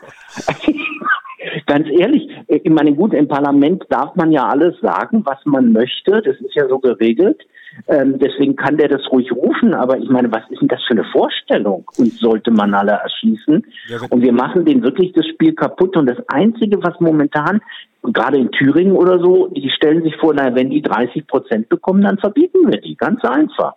Ganz 1.67 1.87
ehrlich, 1.89 2.29
ich 2.49 2.71
meine, 2.71 2.95
gut, 2.95 3.15
im 3.15 3.29
Parlament 3.29 3.85
darf 3.91 4.15
man 4.17 4.33
ja 4.33 4.49
alles 4.49 4.75
sagen, 4.81 5.23
was 5.25 5.39
man 5.45 5.73
möchte. 5.73 6.21
Das 6.23 6.37
ist 6.41 6.55
ja 6.55 6.67
so 6.69 6.79
geregelt. 6.79 7.41
Ähm, 7.87 8.19
deswegen 8.19 8.57
kann 8.57 8.77
der 8.77 8.89
das 8.89 9.03
ruhig 9.13 9.31
rufen. 9.31 9.75
Aber 9.75 9.99
ich 9.99 10.09
meine, 10.09 10.33
was 10.33 10.43
ist 10.51 10.61
denn 10.61 10.69
das 10.69 10.83
für 10.85 10.95
eine 10.95 11.05
Vorstellung? 11.05 11.85
Und 11.97 12.13
sollte 12.15 12.51
man 12.51 12.75
alle 12.75 12.93
erschießen? 12.93 13.65
Ja, 13.89 13.99
und 14.11 14.23
wir 14.23 14.33
machen 14.33 14.65
denen 14.65 14.83
wirklich 14.83 15.13
das 15.13 15.27
Spiel 15.27 15.55
kaputt. 15.55 15.97
Und 15.97 16.07
das 16.07 16.19
Einzige, 16.29 16.83
was 16.83 16.99
momentan, 16.99 17.61
gerade 18.03 18.39
in 18.39 18.51
Thüringen 18.51 18.97
oder 18.97 19.21
so, 19.21 19.49
die 19.49 19.71
stellen 19.71 20.03
sich 20.03 20.17
vor, 20.17 20.35
naja, 20.35 20.55
wenn 20.55 20.71
die 20.71 20.83
30 20.83 21.27
Prozent 21.27 21.69
bekommen, 21.69 22.03
dann 22.03 22.19
verbieten 22.19 22.71
wir 22.71 22.81
die. 22.81 22.97
Ganz 22.97 23.25
einfach. 23.25 23.75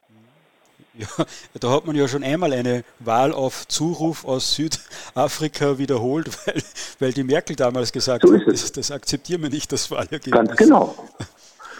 Ja, 1.01 1.25
da 1.59 1.71
hat 1.71 1.87
man 1.87 1.95
ja 1.95 2.07
schon 2.07 2.23
einmal 2.23 2.53
eine 2.53 2.83
Wahl 2.99 3.33
auf 3.33 3.67
Zuruf 3.67 4.23
aus 4.23 4.53
Südafrika 4.53 5.79
wiederholt, 5.79 6.29
weil, 6.45 6.61
weil 6.99 7.11
die 7.11 7.23
Merkel 7.23 7.55
damals 7.55 7.91
gesagt 7.91 8.27
so 8.27 8.33
hat, 8.33 8.41
das, 8.45 8.71
das, 8.71 8.91
akzeptieren 8.91 9.41
wir 9.41 9.49
nicht, 9.49 9.71
das 9.71 9.89
Wahlergebnis. 9.89 10.31
Ganz 10.31 10.55
genau. 10.55 10.93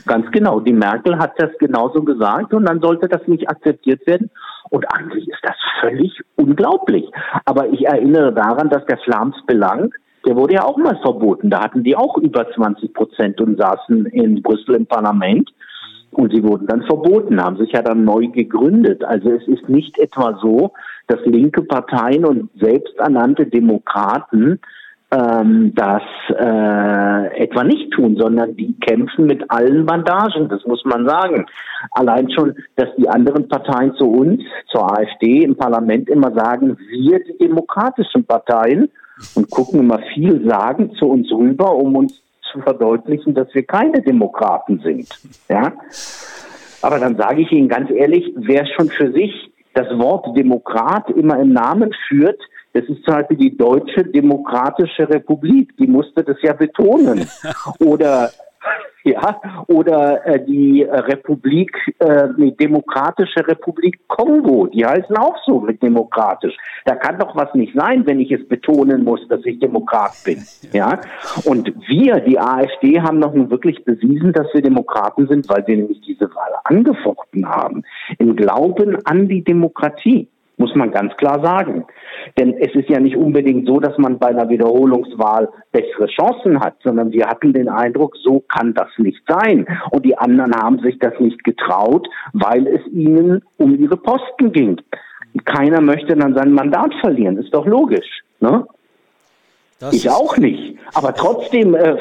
Ganz 0.07 0.31
genau. 0.31 0.59
Die 0.59 0.73
Merkel 0.73 1.19
hat 1.19 1.33
das 1.37 1.51
genauso 1.59 2.01
gesagt 2.01 2.55
und 2.55 2.65
dann 2.65 2.81
sollte 2.81 3.07
das 3.07 3.21
nicht 3.27 3.47
akzeptiert 3.47 4.07
werden. 4.07 4.31
Und 4.71 4.85
eigentlich 4.91 5.27
ist 5.27 5.41
das 5.43 5.55
völlig 5.81 6.19
unglaublich. 6.35 7.05
Aber 7.45 7.69
ich 7.69 7.85
erinnere 7.85 8.33
daran, 8.33 8.69
dass 8.69 8.83
der 8.87 8.97
Flams 8.99 9.35
Belang, 9.45 9.93
der 10.25 10.35
wurde 10.35 10.55
ja 10.55 10.63
auch 10.63 10.77
mal 10.77 10.97
verboten. 11.03 11.51
Da 11.51 11.61
hatten 11.61 11.83
die 11.83 11.95
auch 11.95 12.17
über 12.17 12.51
20 12.51 12.91
Prozent 12.93 13.39
und 13.39 13.59
saßen 13.59 14.07
in 14.07 14.41
Brüssel 14.41 14.75
im 14.75 14.87
Parlament. 14.87 15.51
Und 16.11 16.33
sie 16.33 16.43
wurden 16.43 16.67
dann 16.67 16.83
verboten, 16.83 17.41
haben 17.41 17.57
sich 17.57 17.71
ja 17.71 17.81
dann 17.81 18.03
neu 18.03 18.27
gegründet. 18.27 19.03
Also 19.03 19.31
es 19.31 19.47
ist 19.47 19.69
nicht 19.69 19.97
etwa 19.97 20.37
so, 20.41 20.73
dass 21.07 21.19
linke 21.25 21.63
Parteien 21.63 22.25
und 22.25 22.49
selbsternannte 22.59 23.45
Demokraten 23.45 24.59
ähm, 25.11 25.73
das 25.75 26.01
äh, 26.29 27.43
etwa 27.43 27.63
nicht 27.63 27.91
tun, 27.91 28.15
sondern 28.17 28.55
die 28.55 28.73
kämpfen 28.79 29.25
mit 29.25 29.49
allen 29.51 29.85
Bandagen, 29.85 30.47
das 30.49 30.65
muss 30.65 30.83
man 30.85 31.07
sagen. 31.07 31.45
Allein 31.91 32.31
schon, 32.31 32.55
dass 32.77 32.89
die 32.97 33.09
anderen 33.09 33.47
Parteien 33.47 33.93
zu 33.95 34.09
uns, 34.09 34.41
zur 34.71 34.89
AfD 34.89 35.43
im 35.43 35.55
Parlament 35.55 36.09
immer 36.09 36.33
sagen, 36.33 36.77
wir 36.89 37.19
die 37.23 37.37
demokratischen 37.37 38.25
Parteien 38.25 38.89
und 39.35 39.49
gucken 39.49 39.81
immer 39.81 39.99
viel 40.13 40.47
sagen 40.47 40.91
zu 40.95 41.07
uns 41.07 41.29
rüber, 41.31 41.75
um 41.75 41.95
uns 41.95 42.21
zu 42.51 42.61
verdeutlichen, 42.61 43.33
dass 43.33 43.53
wir 43.53 43.63
keine 43.63 44.01
Demokraten 44.01 44.79
sind. 44.79 45.07
Ja? 45.49 45.73
Aber 46.81 46.99
dann 46.99 47.15
sage 47.15 47.41
ich 47.41 47.51
Ihnen 47.51 47.69
ganz 47.69 47.89
ehrlich, 47.91 48.33
wer 48.35 48.65
schon 48.65 48.89
für 48.89 49.11
sich 49.11 49.51
das 49.73 49.87
Wort 49.97 50.35
Demokrat 50.35 51.09
immer 51.11 51.39
im 51.39 51.53
Namen 51.53 51.93
führt, 52.07 52.39
das 52.73 52.83
ist 52.85 53.03
zum 53.03 53.15
Beispiel 53.15 53.37
die 53.37 53.57
Deutsche 53.57 54.03
Demokratische 54.05 55.09
Republik, 55.09 55.75
die 55.77 55.87
musste 55.87 56.23
das 56.23 56.37
ja 56.41 56.53
betonen. 56.53 57.27
Oder 57.79 58.31
ja, 59.03 59.41
oder 59.67 60.25
äh, 60.25 60.45
die 60.45 60.83
Republik, 60.83 61.75
äh, 61.99 62.27
die 62.37 62.55
Demokratische 62.55 63.47
Republik 63.47 63.99
Kongo, 64.07 64.67
die 64.67 64.85
heißen 64.85 65.17
auch 65.17 65.37
so 65.45 65.59
mit 65.59 65.81
demokratisch. 65.81 66.55
Da 66.85 66.95
kann 66.95 67.17
doch 67.17 67.35
was 67.35 67.53
nicht 67.55 67.73
sein, 67.75 68.05
wenn 68.05 68.19
ich 68.19 68.31
es 68.31 68.47
betonen 68.47 69.03
muss, 69.03 69.27
dass 69.27 69.43
ich 69.45 69.59
Demokrat 69.59 70.13
bin. 70.23 70.43
Ja, 70.73 71.01
und 71.43 71.73
wir, 71.87 72.21
die 72.21 72.39
AfD, 72.39 73.01
haben 73.01 73.19
noch 73.19 73.33
nun 73.33 73.49
wirklich 73.49 73.83
bewiesen, 73.83 74.31
dass 74.31 74.47
wir 74.53 74.61
Demokraten 74.61 75.27
sind, 75.27 75.49
weil 75.49 75.67
wir 75.67 75.75
nämlich 75.75 75.99
diese 76.01 76.33
Wahl 76.33 76.53
angefochten 76.63 77.47
haben. 77.47 77.83
Im 78.19 78.35
Glauben 78.37 78.97
an 79.05 79.27
die 79.27 79.43
Demokratie 79.43 80.29
muss 80.61 80.75
man 80.75 80.91
ganz 80.91 81.17
klar 81.17 81.43
sagen. 81.43 81.85
Denn 82.37 82.53
es 82.53 82.73
ist 82.75 82.87
ja 82.87 82.99
nicht 82.99 83.17
unbedingt 83.17 83.67
so, 83.67 83.79
dass 83.79 83.97
man 83.97 84.19
bei 84.19 84.27
einer 84.27 84.47
Wiederholungswahl 84.47 85.49
bessere 85.71 86.05
Chancen 86.05 86.59
hat, 86.59 86.75
sondern 86.83 87.11
wir 87.11 87.25
hatten 87.27 87.51
den 87.51 87.67
Eindruck, 87.67 88.15
so 88.23 88.43
kann 88.47 88.73
das 88.73 88.87
nicht 88.97 89.21
sein. 89.27 89.65
Und 89.89 90.05
die 90.05 90.17
anderen 90.17 90.55
haben 90.55 90.79
sich 90.79 90.99
das 90.99 91.19
nicht 91.19 91.43
getraut, 91.43 92.07
weil 92.33 92.67
es 92.67 92.85
ihnen 92.93 93.41
um 93.57 93.75
ihre 93.75 93.97
Posten 93.97 94.51
ging. 94.51 94.79
Keiner 95.45 95.81
möchte 95.81 96.15
dann 96.15 96.35
sein 96.35 96.51
Mandat 96.51 96.93
verlieren, 97.01 97.37
ist 97.37 97.53
doch 97.53 97.65
logisch. 97.65 98.21
Ne? 98.39 98.65
ich 99.91 100.09
auch 100.09 100.37
nicht. 100.37 100.77
Aber 100.93 101.15
trotzdem 101.15 101.73
äh, 101.73 101.97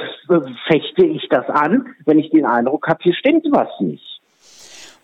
fechte 0.66 1.06
ich 1.06 1.26
das 1.30 1.48
an, 1.48 1.86
wenn 2.04 2.18
ich 2.18 2.30
den 2.30 2.44
Eindruck 2.44 2.86
habe, 2.88 2.98
hier 3.02 3.14
stimmt 3.14 3.46
was 3.50 3.68
nicht. 3.80 4.09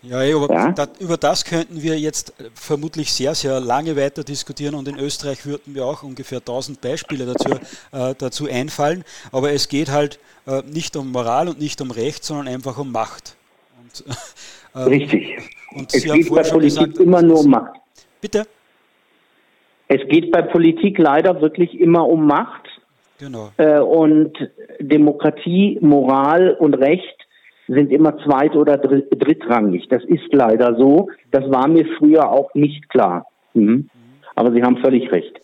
Ja, 0.03 0.19
aber 0.19 0.53
ja? 0.53 0.73
Da, 0.73 0.87
über 1.01 1.17
das 1.17 1.45
könnten 1.45 1.83
wir 1.83 1.99
jetzt 1.99 2.33
vermutlich 2.55 3.13
sehr, 3.13 3.35
sehr 3.35 3.61
lange 3.61 3.97
weiter 3.97 4.23
diskutieren 4.23 4.75
und 4.75 4.87
in 4.87 4.99
Österreich 4.99 5.45
würden 5.47 5.73
mir 5.73 5.85
auch 5.85 6.03
ungefähr 6.03 6.39
1000 6.39 6.81
Beispiele 6.81 7.27
dazu, 7.27 7.51
äh, 7.93 8.15
dazu 8.17 8.47
einfallen. 8.49 9.05
Aber 9.33 9.53
es 9.53 9.69
geht 9.69 9.91
halt 9.91 10.21
äh, 10.47 10.63
nicht 10.63 10.97
um 10.97 11.11
Moral 11.11 11.49
und 11.49 11.59
nicht 11.59 11.81
um 11.81 11.91
Recht, 11.91 12.25
sondern 12.25 12.49
einfach 12.49 12.79
um 12.79 12.93
Macht. 12.93 13.37
Und, 13.83 14.05
äh, 14.75 14.79
Richtig. 14.79 15.39
Und 15.75 15.93
es 15.93 16.03
Sie 16.03 16.09
geht 16.09 16.31
bei 16.31 16.43
Politik 16.43 16.79
gesagt, 16.79 16.99
immer 16.99 17.23
nur 17.23 17.41
um 17.41 17.51
Macht. 17.51 17.81
Bitte? 18.21 18.47
Es 19.89 20.07
geht 20.09 20.31
bei 20.31 20.43
Politik 20.43 20.99
leider 20.99 21.41
wirklich 21.41 21.79
immer 21.81 22.07
um 22.07 22.27
Macht. 22.27 22.63
Genau. 23.19 23.51
Äh, 23.57 23.81
und 23.81 24.33
Demokratie, 24.79 25.79
Moral 25.81 26.55
und 26.59 26.75
Recht 26.75 27.16
sind 27.69 27.91
immer 27.91 28.17
zweit- 28.19 28.55
oder 28.55 28.79
drittrangig. 28.79 29.89
Das 29.89 30.05
ist 30.05 30.33
leider 30.33 30.77
so. 30.77 31.09
Das 31.31 31.51
war 31.51 31.69
mir 31.69 31.87
früher 31.99 32.31
auch 32.31 32.55
nicht 32.55 32.89
klar. 32.89 33.27
Mhm. 33.55 33.89
Aber 34.35 34.53
Sie 34.53 34.63
haben 34.63 34.77
völlig 34.79 35.11
recht. 35.11 35.41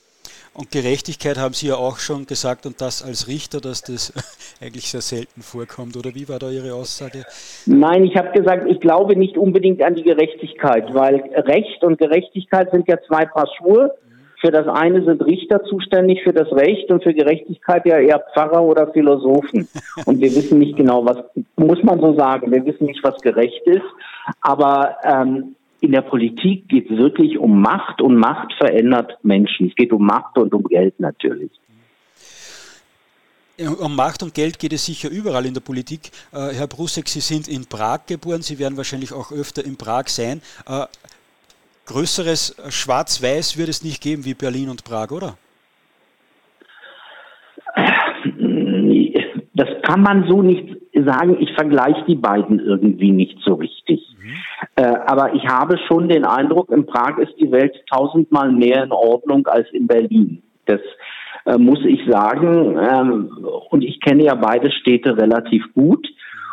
Und 0.55 0.71
Gerechtigkeit 0.71 1.39
haben 1.39 1.55
Sie 1.55 1.69
ja 1.69 1.77
auch 1.77 1.99
schon 1.99 2.27
gesagt 2.27 2.67
und 2.67 2.83
das 2.83 3.03
als 3.03 3.27
Richter, 3.27 3.61
dass 3.61 3.83
das 3.83 4.13
eigentlich 4.61 4.91
sehr 4.91 5.01
selten 5.01 5.41
vorkommt. 5.41 5.97
Oder 5.97 6.15
wie 6.15 6.29
war 6.29 6.39
da 6.39 6.51
Ihre 6.51 6.75
Aussage? 6.75 7.25
Nein, 7.65 8.05
ich 8.05 8.17
habe 8.17 8.39
gesagt, 8.39 8.69
ich 8.69 8.79
glaube 8.81 9.17
nicht 9.17 9.39
unbedingt 9.39 9.83
an 9.83 9.95
die 9.95 10.03
Gerechtigkeit, 10.03 10.93
weil 10.93 11.17
Recht 11.35 11.83
und 11.83 11.99
Gerechtigkeit 11.99 12.71
sind 12.71 12.87
ja 12.87 12.99
zwei 13.09 13.25
Paar 13.25 13.49
Schuhe. 13.57 13.93
Für 14.43 14.51
das 14.51 14.67
eine 14.67 15.05
sind 15.05 15.25
Richter 15.25 15.63
zuständig 15.65 16.21
für 16.25 16.33
das 16.33 16.51
Recht 16.51 16.91
und 16.91 17.05
für 17.05 17.15
Gerechtigkeit 17.15 17.87
ja 17.87 18.01
eher 18.01 18.19
Pfarrer 18.35 18.61
oder 18.61 18.89
Philosophen. 18.93 19.69
Und 20.05 20.21
wir 20.21 20.35
wissen 20.35 20.59
nicht 20.59 20.77
genau, 20.77 21.05
was, 21.05 21.19
muss 21.55 21.81
man 21.85 22.01
so 22.01 22.17
sagen, 22.17 22.51
wir 22.51 22.67
wissen 22.67 22.87
nicht, 22.87 23.05
was 23.05 23.21
gerecht 23.21 23.65
ist. 23.67 23.85
Aber 24.41 24.97
ähm, 25.05 25.55
in 25.81 25.93
der 25.93 26.01
Politik 26.01 26.69
geht 26.69 26.91
es 26.91 26.97
wirklich 26.99 27.39
um 27.39 27.61
Macht 27.61 28.03
und 28.03 28.17
Macht 28.17 28.53
verändert 28.55 29.17
Menschen. 29.23 29.69
Es 29.69 29.77
geht 29.77 29.93
um 29.93 30.05
Macht 30.05 30.37
und 30.37 30.53
um 30.53 30.65
Geld 30.65 30.99
natürlich. 30.99 31.53
Um 33.79 33.95
Macht 33.95 34.25
und 34.25 34.35
Geld 34.35 34.59
geht 34.59 34.73
es 34.73 34.87
sicher 34.87 35.09
überall 35.09 35.47
in 35.47 35.55
der 35.55 35.61
Politik. 35.61 36.11
Äh, 36.33 36.53
Herr 36.55 36.67
Brusek, 36.67 37.09
Sie 37.09 37.21
sind 37.21 37.47
in 37.47 37.67
Prag 37.67 38.07
geboren, 38.07 38.43
Sie 38.43 38.59
werden 38.59 38.77
wahrscheinlich 38.77 39.13
auch 39.13 39.31
öfter 39.31 39.65
in 39.65 39.77
Prag 39.77 40.09
sein. 40.09 40.43
Größeres 41.93 42.57
Schwarz-Weiß 42.71 43.59
wird 43.59 43.69
es 43.69 43.85
nicht 43.85 44.03
geben 44.03 44.25
wie 44.25 44.33
Berlin 44.33 44.71
und 44.71 44.83
Prag, 44.83 45.11
oder? 45.11 45.35
Das 49.53 49.69
kann 49.83 50.01
man 50.01 50.27
so 50.27 50.41
nicht 50.41 50.75
sagen. 50.95 51.37
Ich 51.39 51.53
vergleiche 51.53 52.03
die 52.09 52.15
beiden 52.15 52.61
irgendwie 52.61 53.13
nicht 53.13 53.37
so 53.45 53.55
richtig. 53.57 54.01
Mhm. 54.19 54.33
Äh, 54.77 54.95
aber 55.07 55.35
ich 55.35 55.47
habe 55.47 55.77
schon 55.87 56.09
den 56.09 56.25
Eindruck, 56.25 56.71
in 56.71 56.87
Prag 56.87 57.19
ist 57.19 57.35
die 57.39 57.53
Welt 57.53 57.75
tausendmal 57.93 58.51
mehr 58.51 58.85
in 58.85 58.93
Ordnung 58.93 59.47
als 59.47 59.69
in 59.73 59.87
Berlin. 59.87 60.43
Das 60.65 60.81
äh, 61.45 61.59
muss 61.59 61.85
ich 61.85 62.01
sagen. 62.11 62.79
Ähm, 62.79 63.47
und 63.69 63.83
ich 63.83 64.01
kenne 64.01 64.25
ja 64.25 64.35
beide 64.35 64.73
Städte 64.73 65.19
relativ 65.19 65.63
gut. 65.75 66.09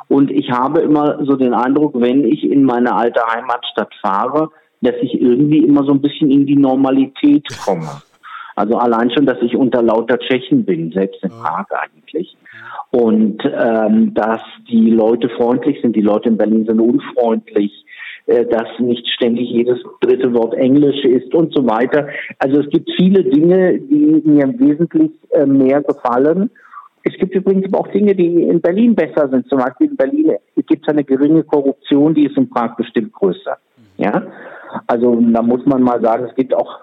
Und 0.09 0.31
ich 0.31 0.51
habe 0.51 0.81
immer 0.81 1.23
so 1.23 1.37
den 1.37 1.53
Eindruck, 1.53 1.93
wenn 1.95 2.25
ich 2.25 2.43
in 2.43 2.65
meine 2.65 2.93
alte 2.93 3.21
Heimatstadt 3.25 3.93
fahre, 4.01 4.49
dass 4.81 4.95
ich 5.01 5.19
irgendwie 5.19 5.59
immer 5.59 5.83
so 5.83 5.91
ein 5.91 6.01
bisschen 6.01 6.31
in 6.31 6.45
die 6.45 6.55
Normalität 6.55 7.45
komme. 7.65 8.01
Also 8.55 8.75
allein 8.77 9.09
schon, 9.11 9.25
dass 9.25 9.41
ich 9.41 9.55
unter 9.55 9.81
lauter 9.81 10.19
Tschechen 10.19 10.65
bin, 10.65 10.91
selbst 10.91 11.23
in 11.23 11.29
Prag 11.29 11.65
eigentlich. 11.71 12.35
Und 12.91 13.41
ähm, 13.45 14.13
dass 14.13 14.41
die 14.69 14.89
Leute 14.89 15.29
freundlich 15.29 15.79
sind, 15.81 15.95
die 15.95 16.01
Leute 16.01 16.29
in 16.29 16.37
Berlin 16.37 16.65
sind 16.65 16.81
unfreundlich, 16.81 17.85
äh, 18.25 18.45
dass 18.45 18.67
nicht 18.79 19.07
ständig 19.07 19.49
jedes 19.49 19.79
dritte 20.01 20.33
Wort 20.33 20.55
Englisch 20.55 21.05
ist 21.05 21.33
und 21.33 21.53
so 21.53 21.65
weiter. 21.67 22.09
Also 22.39 22.59
es 22.59 22.69
gibt 22.69 22.89
viele 22.97 23.23
Dinge, 23.23 23.79
die 23.79 24.21
mir 24.25 24.47
wesentlich 24.59 25.11
äh, 25.29 25.45
mehr 25.45 25.81
gefallen. 25.81 26.49
Es 27.03 27.13
gibt 27.13 27.33
übrigens 27.33 27.65
aber 27.67 27.79
auch 27.79 27.91
Dinge, 27.93 28.13
die 28.13 28.43
in 28.43 28.59
Berlin 28.59 28.93
besser 28.93 29.29
sind. 29.29 29.47
Zum 29.47 29.59
Beispiel 29.59 29.87
in 29.87 29.95
Berlin 29.95 30.33
gibt 30.67 30.83
es 30.83 30.87
eine 30.89 31.03
geringe 31.03 31.43
Korruption, 31.43 32.13
die 32.13 32.25
ist 32.25 32.37
in 32.37 32.49
Prag 32.49 32.75
bestimmt 32.75 33.13
größer. 33.13 33.57
Ja, 33.97 34.23
also 34.87 35.19
da 35.19 35.41
muss 35.41 35.65
man 35.65 35.81
mal 35.81 36.01
sagen, 36.01 36.25
es 36.29 36.35
gibt 36.35 36.53
auch 36.53 36.79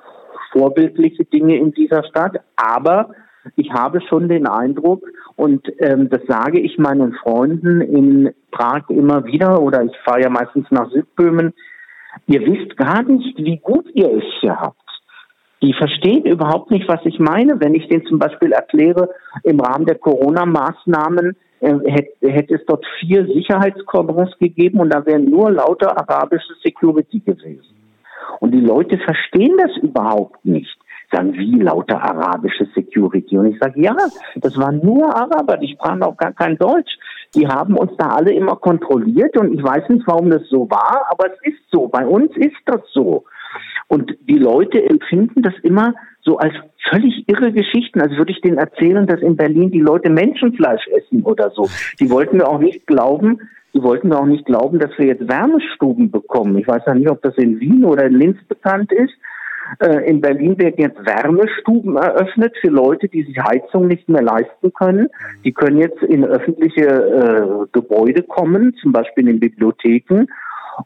vorbildliche 0.52 1.24
Dinge 1.24 1.56
in 1.56 1.72
dieser 1.72 2.04
Stadt, 2.04 2.40
aber 2.56 3.10
ich 3.54 3.70
habe 3.72 4.00
schon 4.00 4.28
den 4.28 4.46
Eindruck, 4.46 5.04
und 5.36 5.66
ähm, 5.78 6.08
das 6.08 6.22
sage 6.26 6.58
ich 6.58 6.78
meinen 6.78 7.12
Freunden 7.12 7.80
in 7.80 8.32
Prag 8.50 8.88
immer 8.88 9.24
wieder, 9.26 9.60
oder 9.60 9.84
ich 9.84 9.96
fahre 10.04 10.22
ja 10.22 10.30
meistens 10.30 10.66
nach 10.70 10.90
Südböhmen, 10.90 11.52
ihr 12.26 12.40
wisst 12.40 12.76
gar 12.76 13.02
nicht, 13.02 13.36
wie 13.38 13.58
gut 13.58 13.86
ihr 13.92 14.10
es 14.16 14.24
hier 14.40 14.58
habt. 14.58 14.80
Die 15.62 15.72
verstehen 15.74 16.24
überhaupt 16.24 16.70
nicht, 16.70 16.88
was 16.88 17.00
ich 17.04 17.18
meine. 17.18 17.60
Wenn 17.60 17.74
ich 17.74 17.88
denen 17.88 18.06
zum 18.06 18.18
Beispiel 18.18 18.52
erkläre, 18.52 19.10
im 19.42 19.58
Rahmen 19.60 19.86
der 19.86 19.98
Corona-Maßnahmen 19.98 21.36
hätte, 21.60 22.28
hätte 22.28 22.54
es 22.54 22.66
dort 22.66 22.84
vier 23.00 23.26
Sicherheitskordons 23.26 24.36
gegeben 24.38 24.80
und 24.80 24.90
da 24.90 25.04
wären 25.06 25.24
nur 25.24 25.50
lauter 25.50 25.96
arabische 25.96 26.54
Security 26.62 27.20
gewesen. 27.20 27.76
Und 28.40 28.52
die 28.52 28.60
Leute 28.60 28.98
verstehen 28.98 29.56
das 29.58 29.76
überhaupt 29.78 30.44
nicht. 30.44 30.76
Sagen, 31.12 31.34
wie 31.34 31.60
lauter 31.60 32.02
arabische 32.02 32.66
Security? 32.74 33.38
Und 33.38 33.46
ich 33.46 33.58
sage, 33.60 33.80
ja, 33.80 33.94
das 34.36 34.58
waren 34.58 34.80
nur 34.84 35.14
Araber, 35.14 35.56
die 35.56 35.72
sprachen 35.72 36.02
auch 36.02 36.16
gar 36.16 36.32
kein 36.32 36.58
Deutsch. 36.58 36.98
Die 37.34 37.46
haben 37.46 37.76
uns 37.76 37.92
da 37.96 38.08
alle 38.08 38.32
immer 38.32 38.56
kontrolliert 38.56 39.36
und 39.38 39.54
ich 39.54 39.62
weiß 39.62 39.88
nicht, 39.88 40.06
warum 40.06 40.30
das 40.30 40.42
so 40.48 40.68
war, 40.68 41.06
aber 41.10 41.26
es 41.32 41.52
ist 41.52 41.62
so. 41.70 41.86
Bei 41.86 42.04
uns 42.04 42.36
ist 42.36 42.56
das 42.64 42.80
so. 42.92 43.24
Und 43.88 44.16
die 44.28 44.38
Leute 44.38 44.82
empfinden 44.82 45.42
das 45.42 45.54
immer 45.62 45.94
so 46.22 46.38
als 46.38 46.54
völlig 46.90 47.24
irre 47.28 47.52
Geschichten, 47.52 48.00
als 48.00 48.12
würde 48.16 48.32
ich 48.32 48.40
denen 48.40 48.58
erzählen, 48.58 49.06
dass 49.06 49.20
in 49.20 49.36
Berlin 49.36 49.70
die 49.70 49.80
Leute 49.80 50.10
Menschenfleisch 50.10 50.86
essen 50.88 51.22
oder 51.22 51.50
so. 51.50 51.68
Die 52.00 52.10
wollten 52.10 52.38
mir 52.38 52.48
auch 52.48 52.58
nicht 52.58 52.86
glauben, 52.86 53.40
die 53.74 53.82
wollten 53.82 54.08
mir 54.08 54.18
auch 54.18 54.26
nicht 54.26 54.46
glauben, 54.46 54.78
dass 54.78 54.90
wir 54.96 55.06
jetzt 55.06 55.28
Wärmestuben 55.28 56.10
bekommen. 56.10 56.56
Ich 56.58 56.66
weiß 56.66 56.82
ja 56.86 56.94
nicht, 56.94 57.10
ob 57.10 57.22
das 57.22 57.36
in 57.36 57.60
Wien 57.60 57.84
oder 57.84 58.06
in 58.06 58.14
Linz 58.14 58.38
bekannt 58.48 58.90
ist. 58.92 59.12
Äh, 59.80 60.08
in 60.08 60.20
Berlin 60.20 60.58
werden 60.58 60.76
jetzt 60.78 61.04
Wärmestuben 61.04 61.96
eröffnet 61.96 62.54
für 62.60 62.68
Leute, 62.68 63.08
die 63.08 63.24
sich 63.24 63.38
Heizung 63.38 63.86
nicht 63.86 64.08
mehr 64.08 64.22
leisten 64.22 64.72
können. 64.72 65.08
Die 65.44 65.52
können 65.52 65.78
jetzt 65.78 66.02
in 66.02 66.24
öffentliche 66.24 66.86
äh, 66.86 67.66
Gebäude 67.72 68.22
kommen, 68.22 68.74
zum 68.80 68.92
Beispiel 68.92 69.28
in 69.28 69.40
Bibliotheken 69.40 70.26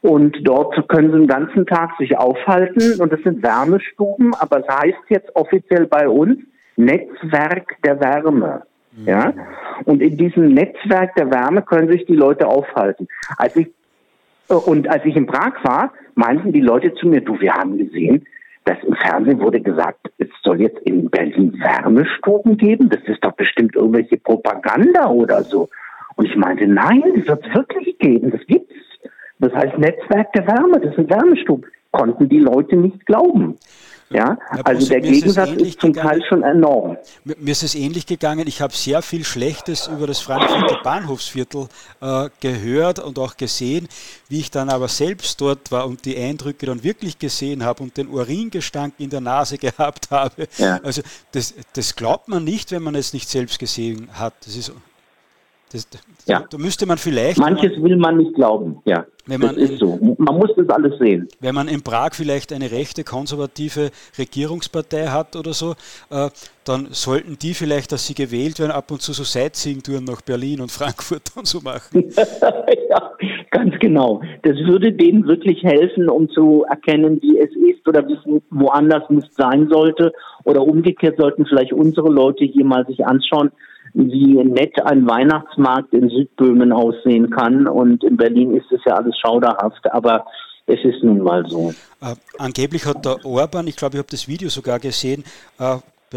und 0.01 0.38
dort 0.43 0.88
können 0.88 1.11
sie 1.11 1.18
den 1.18 1.26
ganzen 1.26 1.66
Tag 1.66 1.97
sich 1.99 2.16
aufhalten 2.16 3.01
und 3.01 3.12
das 3.12 3.20
sind 3.22 3.43
Wärmestuben, 3.43 4.34
aber 4.34 4.61
es 4.61 4.68
heißt 4.68 4.99
jetzt 5.09 5.34
offiziell 5.34 5.86
bei 5.86 6.09
uns 6.09 6.38
Netzwerk 6.76 7.76
der 7.84 8.01
Wärme. 8.01 8.62
Mhm. 8.93 9.07
Ja? 9.07 9.32
Und 9.84 10.03
in 10.03 10.16
diesem 10.16 10.55
Netzwerk 10.55 11.14
der 11.16 11.30
Wärme 11.30 11.62
können 11.62 11.88
sich 11.88 12.07
die 12.07 12.16
Leute 12.16 12.47
aufhalten. 12.47 13.09
Als 13.36 13.57
ich, 13.57 13.68
und 14.49 14.88
als 14.88 15.05
ich 15.05 15.16
in 15.16 15.26
Prag 15.26 15.55
war, 15.64 15.93
meinten 16.14 16.53
die 16.53 16.61
Leute 16.61 16.95
zu 16.95 17.07
mir, 17.07 17.20
du, 17.20 17.41
wir 17.41 17.53
haben 17.53 17.78
gesehen, 17.78 18.26
dass 18.64 18.82
im 18.84 18.95
Fernsehen 18.95 19.41
wurde 19.41 19.61
gesagt, 19.61 20.11
es 20.18 20.28
soll 20.43 20.61
jetzt 20.61 20.80
in 20.80 21.09
Berlin 21.11 21.59
Wärmestuben 21.61 22.57
geben. 22.57 22.88
Das 22.88 23.03
ist 23.05 23.24
doch 23.24 23.32
bestimmt 23.32 23.74
irgendwelche 23.74 24.18
Propaganda 24.18 25.09
oder 25.09 25.43
so. 25.43 25.68
Und 26.16 26.26
ich 26.26 26.36
meinte, 26.36 26.66
nein, 26.66 27.03
das 27.16 27.26
wird 27.26 27.47
es 27.47 27.55
wirklich 27.55 27.99
geben. 27.99 28.30
Das 28.30 28.47
gibt's. 28.47 28.74
Das 29.41 29.53
heißt 29.55 29.78
Netzwerk 29.78 30.32
der 30.34 30.47
Wärme, 30.47 30.80
das 30.80 30.95
sind 30.95 31.11
Wärmestuben. 31.11 31.66
Konnten 31.93 32.28
die 32.28 32.38
Leute 32.38 32.76
nicht 32.76 33.05
glauben. 33.07 33.57
Ja, 34.12 34.36
also 34.64 34.88
der 34.88 35.01
Gegensatz 35.01 35.51
ist, 35.51 35.61
ist 35.61 35.80
zum 35.80 35.93
gegangen. 35.93 36.09
Teil 36.11 36.22
schon 36.28 36.43
enorm. 36.43 36.97
Mir 37.24 37.53
ist 37.53 37.62
es 37.62 37.76
ähnlich 37.76 38.07
gegangen. 38.07 38.49
Ich 38.49 38.61
habe 38.61 38.72
sehr 38.72 39.03
viel 39.03 39.24
Schlechtes 39.24 39.86
über 39.86 40.09
das 40.09 40.18
Frankfurter 40.18 40.80
Bahnhofsviertel 40.82 41.68
äh, 42.01 42.28
gehört 42.41 42.99
und 42.99 43.20
auch 43.20 43.36
gesehen. 43.36 43.86
Wie 44.28 44.41
ich 44.41 44.51
dann 44.51 44.68
aber 44.68 44.88
selbst 44.88 45.41
dort 45.41 45.70
war 45.70 45.86
und 45.86 46.05
die 46.05 46.16
Eindrücke 46.16 46.66
dann 46.66 46.82
wirklich 46.82 47.20
gesehen 47.20 47.64
habe 47.64 47.84
und 47.84 47.97
den 47.97 48.09
Uringestank 48.09 48.95
in 48.99 49.11
der 49.11 49.20
Nase 49.20 49.59
gehabt 49.59 50.11
habe. 50.11 50.49
Ja. 50.59 50.80
Also 50.82 51.03
das, 51.30 51.55
das 51.74 51.95
glaubt 51.95 52.26
man 52.26 52.43
nicht, 52.43 52.72
wenn 52.72 52.82
man 52.82 52.97
es 52.97 53.12
nicht 53.12 53.28
selbst 53.28 53.61
gesehen 53.61 54.09
hat. 54.12 54.34
Das 54.45 54.57
ist 54.57 54.72
das, 55.73 55.87
ja. 56.27 56.45
Da 56.51 56.59
müsste 56.59 56.85
man 56.87 56.99
vielleicht. 56.99 57.39
Manches 57.39 57.73
man, 57.77 57.85
will 57.85 57.97
man 57.97 58.16
nicht 58.16 58.35
glauben, 58.35 58.79
ja. 58.85 59.05
Wenn 59.27 59.41
man 59.41 59.55
das 59.55 59.64
ist 59.64 59.71
in, 59.73 59.79
so. 59.79 60.16
Man 60.18 60.37
muss 60.37 60.51
das 60.57 60.68
alles 60.71 60.99
sehen. 60.99 61.29
Wenn 61.39 61.55
man 61.55 61.68
in 61.68 61.83
Prag 61.83 62.14
vielleicht 62.14 62.53
eine 62.53 62.73
rechte, 62.73 63.05
konservative 63.05 63.91
Regierungspartei 64.18 65.07
hat 65.07 65.37
oder 65.37 65.53
so, 65.53 65.75
äh, 66.11 66.29
dann 66.64 66.89
sollten 66.91 67.39
die 67.41 67.55
vielleicht, 67.55 67.93
dass 67.93 68.07
sie 68.07 68.14
gewählt 68.14 68.59
werden, 68.59 68.73
ab 68.73 68.91
und 68.91 69.01
zu 69.03 69.12
so 69.12 69.23
Sightseeing-Touren 69.23 70.05
nach 70.05 70.23
Berlin 70.23 70.61
und 70.61 70.73
Frankfurt 70.73 71.31
und 71.37 71.47
so 71.47 71.61
machen. 71.61 72.11
ja, 72.91 73.12
ganz 73.53 73.79
genau. 73.79 74.21
Das 74.43 74.57
würde 74.57 74.93
denen 74.93 75.27
wirklich 75.27 75.62
helfen, 75.62 76.09
um 76.09 76.29
zu 76.31 76.64
erkennen, 76.68 77.23
wie 77.23 77.39
es 77.39 77.51
ist 77.51 77.87
oder 77.87 78.07
wie 78.09 78.14
es 78.14 78.43
woanders 78.51 79.09
nicht 79.11 79.33
sein 79.35 79.68
sollte. 79.71 80.12
Oder 80.45 80.62
umgekehrt 80.62 81.18
sollten 81.18 81.47
vielleicht 81.47 81.73
unsere 81.73 82.09
Leute 82.09 82.45
hier 82.45 82.64
mal 82.64 82.85
sich 82.87 83.07
anschauen, 83.07 83.53
wie 83.95 84.34
nett 84.45 84.80
ein 84.84 85.09
Weihnachtsmarkt 85.09 85.93
in 85.93 86.09
Südböhmen 86.09 86.72
aussehen 86.72 87.30
kann. 87.30 87.66
Und 87.66 88.05
in 88.05 88.16
Berlin 88.16 88.55
ist 88.55 88.70
es 88.70 88.80
ja 88.84 88.95
alles 88.95 89.16
schauderhaft, 89.18 89.91
aber 89.93 90.24
es 90.66 90.78
ist 90.84 91.03
nun 91.03 91.20
mal 91.20 91.45
so. 91.49 91.72
Äh, 92.01 92.14
angeblich 92.38 92.86
hat 92.86 93.05
der 93.05 93.24
Orban, 93.24 93.66
ich 93.66 93.76
glaube, 93.76 93.97
ich 93.97 93.99
habe 93.99 94.11
das 94.11 94.28
Video 94.28 94.49
sogar 94.49 94.78
gesehen, 94.78 95.24
äh, 95.59 95.76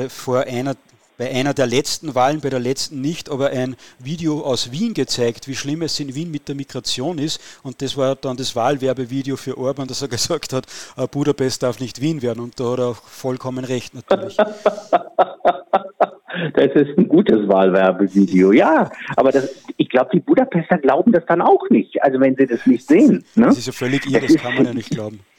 vor 0.09 0.41
einer 0.41 0.75
bei 1.15 1.29
einer 1.29 1.53
der 1.53 1.67
letzten 1.67 2.15
Wahlen, 2.15 2.41
bei 2.41 2.49
der 2.49 2.59
letzten 2.59 2.99
nicht, 2.99 3.29
aber 3.29 3.51
ein 3.51 3.75
Video 3.99 4.41
aus 4.41 4.71
Wien 4.71 4.95
gezeigt, 4.95 5.47
wie 5.47 5.55
schlimm 5.55 5.83
es 5.83 5.99
in 5.99 6.15
Wien 6.15 6.31
mit 6.31 6.47
der 6.47 6.55
Migration 6.55 7.19
ist. 7.19 7.39
Und 7.61 7.81
das 7.83 7.95
war 7.95 8.15
dann 8.15 8.35
das 8.35 8.55
Wahlwerbevideo 8.55 9.37
für 9.37 9.57
Orban, 9.57 9.87
dass 9.87 10.01
er 10.01 10.07
gesagt 10.09 10.53
hat, 10.53 10.65
äh, 10.97 11.07
Budapest 11.07 11.61
darf 11.63 11.79
nicht 11.79 12.01
Wien 12.01 12.21
werden. 12.21 12.39
Und 12.39 12.59
da 12.59 12.71
hat 12.71 12.79
er 12.79 12.95
vollkommen 12.95 13.63
recht 13.63 13.93
natürlich. 13.93 14.37
Das 16.53 16.67
ist 16.73 16.97
ein 16.97 17.07
gutes 17.07 17.47
Wahlwerbevideo, 17.47 18.51
ja. 18.51 18.89
Aber 19.15 19.31
das, 19.31 19.63
ich 19.77 19.89
glaube, 19.89 20.09
die 20.13 20.19
Budapester 20.19 20.77
glauben 20.77 21.11
das 21.11 21.25
dann 21.27 21.41
auch 21.41 21.69
nicht, 21.69 22.01
also 22.01 22.19
wenn 22.19 22.35
sie 22.35 22.47
das 22.47 22.65
nicht 22.65 22.87
sehen. 22.87 23.23
Ne? 23.35 23.45
Das 23.47 23.57
ist 23.57 23.67
ja 23.67 23.73
völlig 23.73 24.05
ihr, 24.09 24.19
das, 24.19 24.33
das 24.33 24.41
kann 24.41 24.55
man 24.55 24.65
ja 24.65 24.73
nicht 24.73 24.89
glauben. 24.89 25.19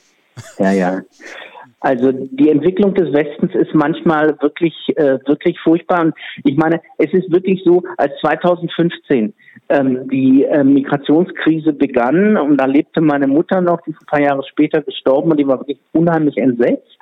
Ja, 0.59 0.73
ja. 0.73 1.03
Also 1.85 2.11
die 2.13 2.49
Entwicklung 2.49 2.95
des 2.95 3.13
Westens 3.13 3.55
ist 3.55 3.75
manchmal 3.75 4.41
wirklich, 4.41 4.75
äh, 4.97 5.19
wirklich 5.27 5.61
furchtbar. 5.61 6.01
Und 6.07 6.15
ich 6.43 6.57
meine, 6.57 6.81
es 6.97 7.13
ist 7.13 7.31
wirklich 7.31 7.63
so, 7.63 7.85
als 7.99 8.11
2015 8.23 9.35
ähm, 9.69 10.09
die 10.09 10.45
äh, 10.45 10.65
Migrationskrise 10.65 11.75
begann 11.75 12.39
und 12.39 12.57
da 12.57 12.65
lebte 12.65 13.03
meine 13.03 13.27
Mutter 13.27 13.61
noch, 13.61 13.83
die 13.83 13.91
ist 13.91 14.01
ein 14.01 14.07
paar 14.07 14.23
Jahre 14.23 14.43
später 14.51 14.81
gestorben 14.81 15.31
und 15.31 15.39
die 15.39 15.47
war 15.47 15.61
wirklich 15.61 15.79
unheimlich 15.93 16.39
entsetzt. 16.39 16.99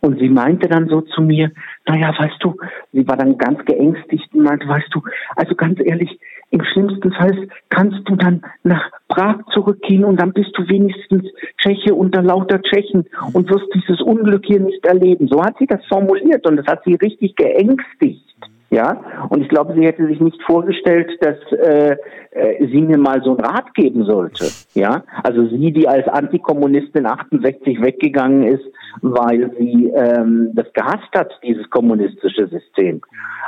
Und 0.00 0.18
sie 0.18 0.28
meinte 0.28 0.68
dann 0.68 0.88
so 0.88 1.00
zu 1.00 1.22
mir, 1.22 1.50
naja, 1.86 2.14
weißt 2.16 2.36
du, 2.40 2.56
sie 2.92 3.06
war 3.06 3.16
dann 3.16 3.38
ganz 3.38 3.64
geängstigt 3.64 4.32
und 4.34 4.42
meinte, 4.42 4.68
weißt 4.68 4.88
du, 4.92 5.02
also 5.36 5.54
ganz 5.54 5.78
ehrlich, 5.84 6.18
im 6.50 6.62
schlimmsten 6.64 7.12
Fall 7.12 7.48
kannst 7.70 8.08
du 8.08 8.14
dann 8.16 8.42
nach 8.62 8.90
Prag 9.08 9.38
zurückgehen 9.52 10.04
und 10.04 10.20
dann 10.20 10.32
bist 10.32 10.50
du 10.56 10.68
wenigstens 10.68 11.24
Tscheche 11.58 11.94
unter 11.94 12.22
lauter 12.22 12.62
Tschechen 12.62 13.04
und 13.32 13.50
wirst 13.50 13.66
dieses 13.74 14.00
Unglück 14.00 14.44
hier 14.46 14.60
nicht 14.60 14.84
erleben. 14.86 15.28
So 15.28 15.42
hat 15.44 15.56
sie 15.58 15.66
das 15.66 15.84
formuliert 15.86 16.46
und 16.46 16.56
das 16.56 16.66
hat 16.66 16.84
sie 16.84 16.94
richtig 16.94 17.34
geängstigt. 17.34 18.22
Ja, 18.68 19.00
und 19.28 19.42
ich 19.42 19.48
glaube, 19.48 19.74
sie 19.74 19.86
hätte 19.86 20.06
sich 20.08 20.20
nicht 20.20 20.42
vorgestellt, 20.42 21.10
dass 21.20 21.36
äh, 21.52 21.96
äh, 22.32 22.66
sie 22.66 22.80
mir 22.80 22.98
mal 22.98 23.22
so 23.22 23.30
einen 23.36 23.44
Rat 23.44 23.72
geben 23.74 24.04
sollte. 24.04 24.46
Ja, 24.74 25.04
also 25.22 25.46
sie, 25.46 25.70
die 25.72 25.86
als 25.86 26.08
Antikommunistin 26.08 27.06
68 27.06 27.80
weggegangen 27.80 28.42
ist, 28.42 28.64
weil 29.02 29.50
sie 29.58 29.92
ähm, 29.94 30.50
das 30.54 30.72
gehasst 30.72 31.12
hat, 31.14 31.32
dieses 31.42 31.68
kommunistische 31.70 32.48
System. 32.48 33.00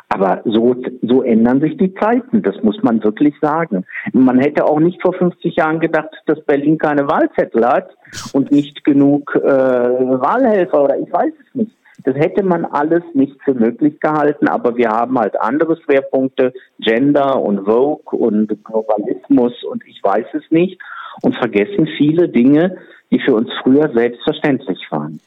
Aber 0.08 0.40
so, 0.44 0.74
so 1.02 1.22
ändern 1.22 1.60
sich 1.60 1.76
die 1.76 1.94
Zeiten, 1.94 2.42
das 2.42 2.62
muss 2.62 2.82
man 2.82 3.02
wirklich 3.04 3.34
sagen. 3.40 3.84
Man 4.12 4.38
hätte 4.38 4.64
auch 4.64 4.80
nicht 4.80 5.02
vor 5.02 5.12
50 5.12 5.56
Jahren 5.56 5.80
gedacht, 5.80 6.10
dass 6.26 6.40
Berlin 6.44 6.78
keine 6.78 7.08
Wahlzettel 7.08 7.66
hat 7.66 7.90
und 8.32 8.50
nicht 8.50 8.84
genug 8.84 9.34
äh, 9.34 9.48
Wahlhelfer 9.48 10.84
oder 10.84 10.98
ich 10.98 11.12
weiß 11.12 11.32
es 11.46 11.54
nicht. 11.54 11.72
Das 12.04 12.14
hätte 12.14 12.44
man 12.44 12.64
alles 12.64 13.02
nicht 13.12 13.36
für 13.44 13.54
möglich 13.54 13.98
gehalten, 14.00 14.48
aber 14.48 14.76
wir 14.76 14.88
haben 14.88 15.18
halt 15.18 15.38
andere 15.40 15.76
Schwerpunkte, 15.76 16.54
Gender 16.78 17.42
und 17.42 17.64
Vogue 17.64 18.18
und 18.18 18.64
Globalismus 18.64 19.52
und 19.64 19.84
ich 19.86 20.02
weiß 20.02 20.26
es 20.34 20.44
nicht 20.50 20.80
und 21.22 21.36
vergessen 21.36 21.88
viele 21.98 22.28
Dinge, 22.28 22.78
die 23.10 23.20
für 23.20 23.34
uns 23.34 23.50
früher 23.62 23.90
selbstverständlich 23.92 24.86
waren. 24.90 25.20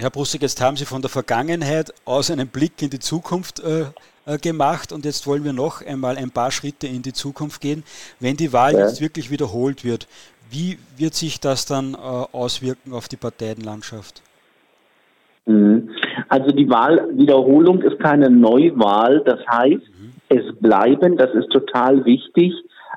Herr 0.00 0.10
Brussig, 0.10 0.42
jetzt 0.42 0.60
haben 0.62 0.76
Sie 0.76 0.84
von 0.84 1.02
der 1.02 1.10
Vergangenheit 1.10 1.92
aus 2.04 2.30
einen 2.30 2.46
Blick 2.46 2.80
in 2.82 2.88
die 2.88 3.00
Zukunft 3.00 3.58
äh, 3.58 3.86
äh, 4.26 4.38
gemacht 4.38 4.92
und 4.92 5.04
jetzt 5.04 5.26
wollen 5.26 5.42
wir 5.42 5.52
noch 5.52 5.84
einmal 5.84 6.16
ein 6.16 6.30
paar 6.30 6.52
Schritte 6.52 6.86
in 6.86 7.02
die 7.02 7.12
Zukunft 7.12 7.60
gehen. 7.60 7.82
Wenn 8.20 8.36
die 8.36 8.52
Wahl 8.52 8.74
ja. 8.74 8.86
jetzt 8.86 9.00
wirklich 9.00 9.28
wiederholt 9.32 9.84
wird, 9.84 10.06
wie 10.52 10.78
wird 10.96 11.14
sich 11.14 11.40
das 11.40 11.66
dann 11.66 11.94
äh, 11.94 11.96
auswirken 11.96 12.92
auf 12.92 13.08
die 13.08 13.16
Parteienlandschaft? 13.16 14.22
Mhm. 15.46 15.90
Also 16.28 16.52
die 16.52 16.70
Wahlwiederholung 16.70 17.82
ist 17.82 17.98
keine 17.98 18.30
Neuwahl. 18.30 19.24
Das 19.24 19.40
heißt, 19.50 19.82
mhm. 19.82 20.08
Es 20.30 20.44
bleiben, 20.60 21.16
das 21.16 21.30
ist 21.32 21.48
total 21.50 22.04
wichtig, 22.04 22.52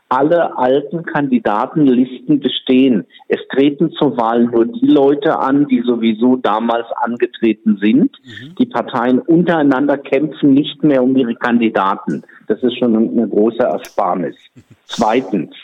alle 0.10 0.58
alten 0.58 1.04
Kandidatenlisten 1.04 2.40
bestehen. 2.40 3.06
Es 3.28 3.40
treten 3.50 3.92
zur 3.92 4.18
Wahl 4.18 4.46
nur 4.46 4.66
die 4.66 4.88
Leute 4.88 5.40
an, 5.40 5.68
die 5.68 5.82
sowieso 5.82 6.36
damals 6.36 6.86
angetreten 7.02 7.78
sind. 7.82 8.18
Mhm. 8.24 8.56
Die 8.56 8.66
Parteien 8.66 9.20
untereinander 9.20 9.98
kämpfen 9.98 10.54
nicht 10.54 10.84
mehr 10.84 11.04
um 11.04 11.16
ihre 11.16 11.36
Kandidaten. 11.36 12.24
Das 12.48 12.62
ist 12.62 12.78
schon 12.78 12.96
eine 12.96 13.28
große 13.28 13.64
Ersparnis. 13.64 14.36
Zweitens, 14.86 15.56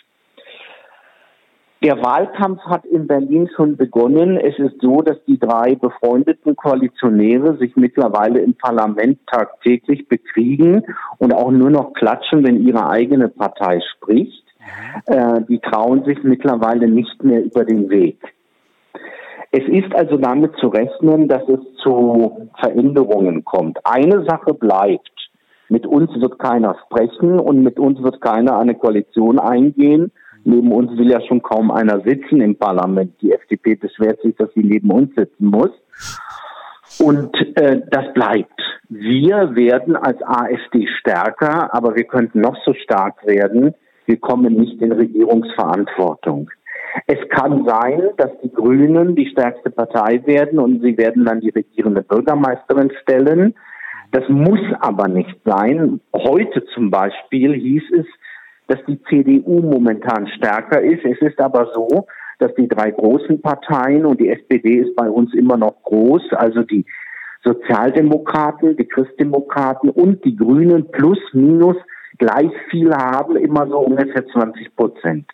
der 1.84 2.02
Wahlkampf 2.02 2.62
hat 2.64 2.86
in 2.86 3.06
Berlin 3.06 3.50
schon 3.56 3.78
begonnen. 3.78 4.38
Es 4.38 4.58
ist 4.58 4.82
so, 4.82 5.02
dass 5.02 5.18
die 5.26 5.40
drei 5.40 5.76
befreundeten 5.76 6.56
Koalitionäre 6.56 7.58
sich 7.58 7.76
mittlerweile 7.76 8.40
im 8.40 8.56
Parlament 8.56 9.20
tagtäglich 9.28 10.08
bekriegen 10.08 10.84
und 11.20 11.34
auch 11.34 11.52
nur 11.52 11.70
noch 11.70 11.94
klatschen, 11.94 12.46
wenn 12.46 12.66
ihre 12.66 12.90
eigene 12.90 13.30
Partei 13.30 13.80
spricht. 13.96 14.44
Äh, 15.06 15.42
die 15.48 15.60
trauen 15.60 16.04
sich 16.04 16.24
mittlerweile 16.24 16.88
nicht 16.88 17.24
mehr 17.24 17.44
über 17.44 17.64
den 17.64 17.90
Weg. 17.90 18.18
Es 19.52 19.64
ist 19.68 19.96
also 19.96 20.18
damit 20.18 20.56
zu 20.58 20.68
rechnen, 20.68 21.28
dass 21.28 21.48
es 21.48 21.60
zu 21.82 22.50
Veränderungen 22.60 23.46
kommt. 23.46 23.80
Eine 23.86 24.26
Sache 24.26 24.54
bleibt. 24.54 25.12
Mit 25.70 25.86
uns 25.86 26.10
wird 26.20 26.40
keiner 26.40 26.76
sprechen 26.86 27.40
und 27.40 27.62
mit 27.62 27.80
uns 27.80 28.02
wird 28.02 28.20
keiner 28.20 28.58
eine 28.58 28.76
Koalition 28.76 29.38
eingehen 29.40 30.12
Neben 30.50 30.72
uns 30.72 30.98
will 30.98 31.12
ja 31.12 31.20
schon 31.28 31.42
kaum 31.42 31.72
einer 31.72 32.00
sitzen 32.06 32.40
im 32.40 32.56
Parlament. 32.56 33.22
Die 33.22 33.34
FDP 33.34 33.76
beschwert 33.76 34.22
sich, 34.22 34.34
dass 34.38 34.50
sie 34.54 34.64
neben 34.64 34.90
uns 34.92 35.14
sitzen 35.14 35.48
muss. 35.48 35.72
Und 37.00 37.36
äh, 37.58 37.82
das 37.92 38.14
bleibt. 38.14 38.58
Wir 38.88 39.58
werden 39.58 39.98
als 39.98 40.24
AfD 40.24 40.88
stärker, 41.00 41.76
aber 41.76 41.98
wir 41.98 42.06
könnten 42.06 42.40
noch 42.40 42.56
so 42.64 42.74
stark 42.74 43.28
werden. 43.28 43.76
Wir 44.06 44.22
kommen 44.22 44.54
nicht 44.54 44.82
in 44.82 44.94
Regierungsverantwortung. 44.94 46.50
Es 47.08 47.20
kann 47.28 47.66
sein, 47.66 48.04
dass 48.16 48.32
die 48.42 48.54
Grünen 48.54 49.18
die 49.18 49.30
stärkste 49.30 49.70
Partei 49.70 50.26
werden 50.26 50.60
und 50.60 50.82
sie 50.82 50.98
werden 50.98 51.26
dann 51.26 51.42
die 51.42 51.50
regierende 51.50 52.04
Bürgermeisterin 52.04 52.94
stellen. 53.02 53.54
Das 54.14 54.24
muss 54.30 54.62
aber 54.80 55.10
nicht 55.10 55.36
sein. 55.44 56.00
Heute 56.14 56.64
zum 56.74 56.90
Beispiel 56.90 57.54
hieß 57.54 57.84
es, 58.00 58.06
dass 58.68 58.80
die 58.88 59.02
CDU 59.04 59.62
momentan 59.62 60.28
stärker 60.28 60.82
ist. 60.82 61.04
Es 61.06 61.20
ist 61.22 61.40
aber 61.40 61.72
so, 61.74 62.06
dass 62.40 62.54
die 62.56 62.68
drei 62.68 62.92
großen 62.92 63.42
Parteien 63.42 64.06
und 64.06 64.20
die 64.20 64.30
SPD 64.30 64.80
ist 64.80 64.96
bei 64.96 65.10
uns 65.10 65.34
immer 65.34 65.58
noch 65.58 65.82
groß, 65.84 66.34
also 66.34 66.64
die 66.64 66.86
Sozialdemokraten, 67.44 68.76
die 68.78 68.88
Christdemokraten 68.88 69.90
und 69.90 70.24
die 70.26 70.36
Grünen 70.36 70.92
plus 70.92 71.20
minus 71.34 71.78
gleich 72.18 72.52
viel 72.70 72.94
haben, 72.94 73.36
immer 73.38 73.68
so 73.68 73.80
ungefähr 73.80 74.26
20 74.28 74.76
Prozent. 74.76 75.26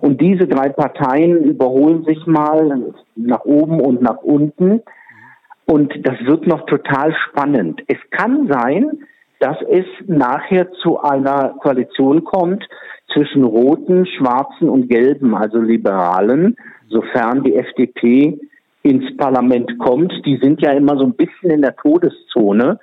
Und 0.00 0.20
diese 0.20 0.46
drei 0.46 0.68
Parteien 0.68 1.44
überholen 1.44 2.04
sich 2.04 2.26
mal 2.26 2.94
nach 3.16 3.44
oben 3.44 3.80
und 3.80 4.00
nach 4.00 4.18
unten. 4.22 4.82
Und 5.66 5.92
das 6.06 6.14
wird 6.24 6.46
noch 6.46 6.66
total 6.66 7.14
spannend. 7.28 7.82
Es 7.86 7.98
kann 8.10 8.48
sein, 8.48 9.04
dass 9.40 9.56
es 9.68 9.86
nachher 10.06 10.70
zu 10.82 11.00
einer 11.00 11.54
Koalition 11.60 12.24
kommt 12.24 12.66
zwischen 13.12 13.42
Roten, 13.42 14.06
Schwarzen 14.06 14.68
und 14.68 14.88
Gelben, 14.88 15.34
also 15.34 15.58
Liberalen, 15.58 16.56
sofern 16.88 17.42
die 17.42 17.56
FDP 17.56 18.38
ins 18.82 19.16
Parlament 19.16 19.78
kommt. 19.78 20.12
Die 20.24 20.38
sind 20.42 20.62
ja 20.62 20.72
immer 20.72 20.96
so 20.96 21.04
ein 21.04 21.14
bisschen 21.14 21.50
in 21.50 21.62
der 21.62 21.74
Todeszone. 21.76 22.78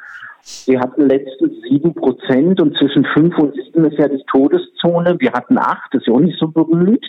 Wir 0.66 0.80
hatten 0.80 1.08
letztens 1.08 1.53
sieben 1.70 1.93
Prozent 1.93 2.62
und 2.62 2.78
zwischen 2.78 3.05
fünf 3.14 3.38
und 3.38 3.53
sieben 3.53 3.86
ist 3.86 3.97
ja 3.97 4.08
die 4.08 4.24
Todeszone. 4.32 5.18
Wir 5.20 5.34
hatten 5.34 5.58
acht, 5.58 5.93
das 5.93 6.01
ist 6.01 6.08
ja 6.08 6.14
auch 6.14 6.20
nicht 6.20 6.39
so 6.39 6.47
berühmt. 6.47 7.05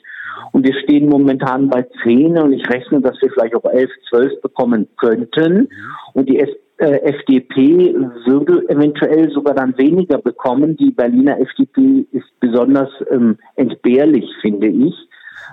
Und 0.53 0.66
wir 0.66 0.74
stehen 0.82 1.09
momentan 1.09 1.68
bei 1.68 1.86
zehn 2.03 2.38
und 2.38 2.53
ich 2.53 2.68
rechne, 2.68 3.01
dass 3.01 3.20
wir 3.20 3.30
vielleicht 3.30 3.55
auch 3.55 3.64
elf, 3.64 3.90
zwölf 4.09 4.40
bekommen 4.40 4.88
könnten. 4.96 5.68
Und 6.14 6.28
die 6.28 6.38
FDP 6.78 7.94
würde 8.24 8.68
eventuell 8.68 9.30
sogar 9.30 9.54
dann 9.54 9.76
weniger 9.78 10.18
bekommen. 10.18 10.76
Die 10.76 10.92
Berliner 10.92 11.40
FDP 11.40 12.06
ist 12.12 12.28
besonders 12.40 12.90
ähm, 13.10 13.38
entbehrlich, 13.56 14.26
finde 14.40 14.68
ich. 14.68 14.94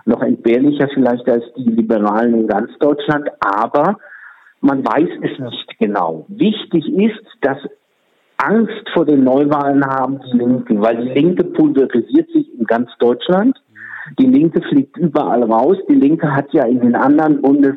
Noch 0.05 0.21
entbehrlicher 0.21 0.87
vielleicht 0.93 1.27
als 1.27 1.43
die 1.57 1.69
Liberalen 1.69 2.41
in 2.41 2.47
ganz 2.47 2.71
Deutschland, 2.79 3.27
aber 3.39 3.97
man 4.61 4.85
weiß 4.85 5.09
es 5.23 5.39
nicht 5.39 5.79
genau. 5.79 6.25
Wichtig 6.27 6.87
ist, 6.93 7.25
dass 7.41 7.57
Angst 8.37 8.87
vor 8.93 9.05
den 9.05 9.23
Neuwahlen 9.23 9.85
haben 9.85 10.19
die 10.19 10.37
Linken, 10.37 10.81
weil 10.81 10.97
die 10.97 11.19
Linke 11.19 11.43
pulverisiert 11.43 12.29
sich 12.31 12.53
in 12.53 12.65
ganz 12.65 12.89
Deutschland. 12.99 13.57
Die 14.19 14.27
Linke 14.27 14.61
fliegt 14.61 14.97
überall 14.97 15.43
raus. 15.43 15.77
Die 15.89 15.95
Linke 15.95 16.31
hat 16.31 16.53
ja 16.53 16.65
in 16.65 16.81
den 16.81 16.95
anderen 16.95 17.41
Bundes 17.41 17.75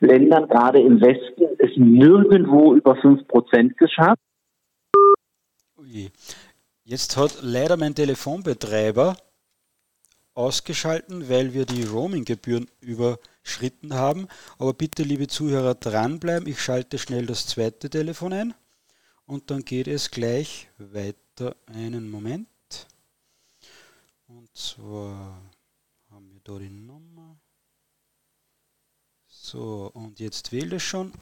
Ländern, 0.00 0.48
gerade 0.48 0.80
im 0.80 1.00
Westen, 1.00 1.44
es 1.58 1.76
nirgendwo 1.76 2.74
über 2.74 2.96
5 2.96 3.26
Prozent 3.28 3.76
geschafft. 3.78 4.20
Ui. 5.78 6.10
Jetzt 6.84 7.16
hat 7.16 7.38
leider 7.42 7.76
mein 7.76 7.94
Telefonbetreiber 7.94 9.16
ausgeschalten, 10.34 11.28
weil 11.28 11.54
wir 11.54 11.64
die 11.64 11.84
Roaming-Gebühren 11.84 12.68
überschritten 12.80 13.94
haben. 13.94 14.28
Aber 14.58 14.74
bitte, 14.74 15.02
liebe 15.02 15.26
Zuhörer, 15.26 15.74
dranbleiben. 15.74 16.46
Ich 16.46 16.60
schalte 16.60 16.98
schnell 16.98 17.26
das 17.26 17.46
zweite 17.46 17.90
Telefon 17.90 18.32
ein 18.32 18.54
und 19.24 19.50
dann 19.50 19.64
geht 19.64 19.88
es 19.88 20.10
gleich 20.10 20.68
weiter. 20.78 21.56
Einen 21.66 22.10
Moment. 22.10 22.46
Und 24.28 24.54
zwar 24.54 25.40
haben 26.10 26.30
wir 26.30 26.40
da 26.44 26.58
die 26.58 26.70
Nummer. 26.70 27.15
So, 29.48 29.92
und 29.94 30.18
jetzt 30.18 30.50
wählt 30.50 30.72
es 30.72 30.82
schon. 30.82 31.12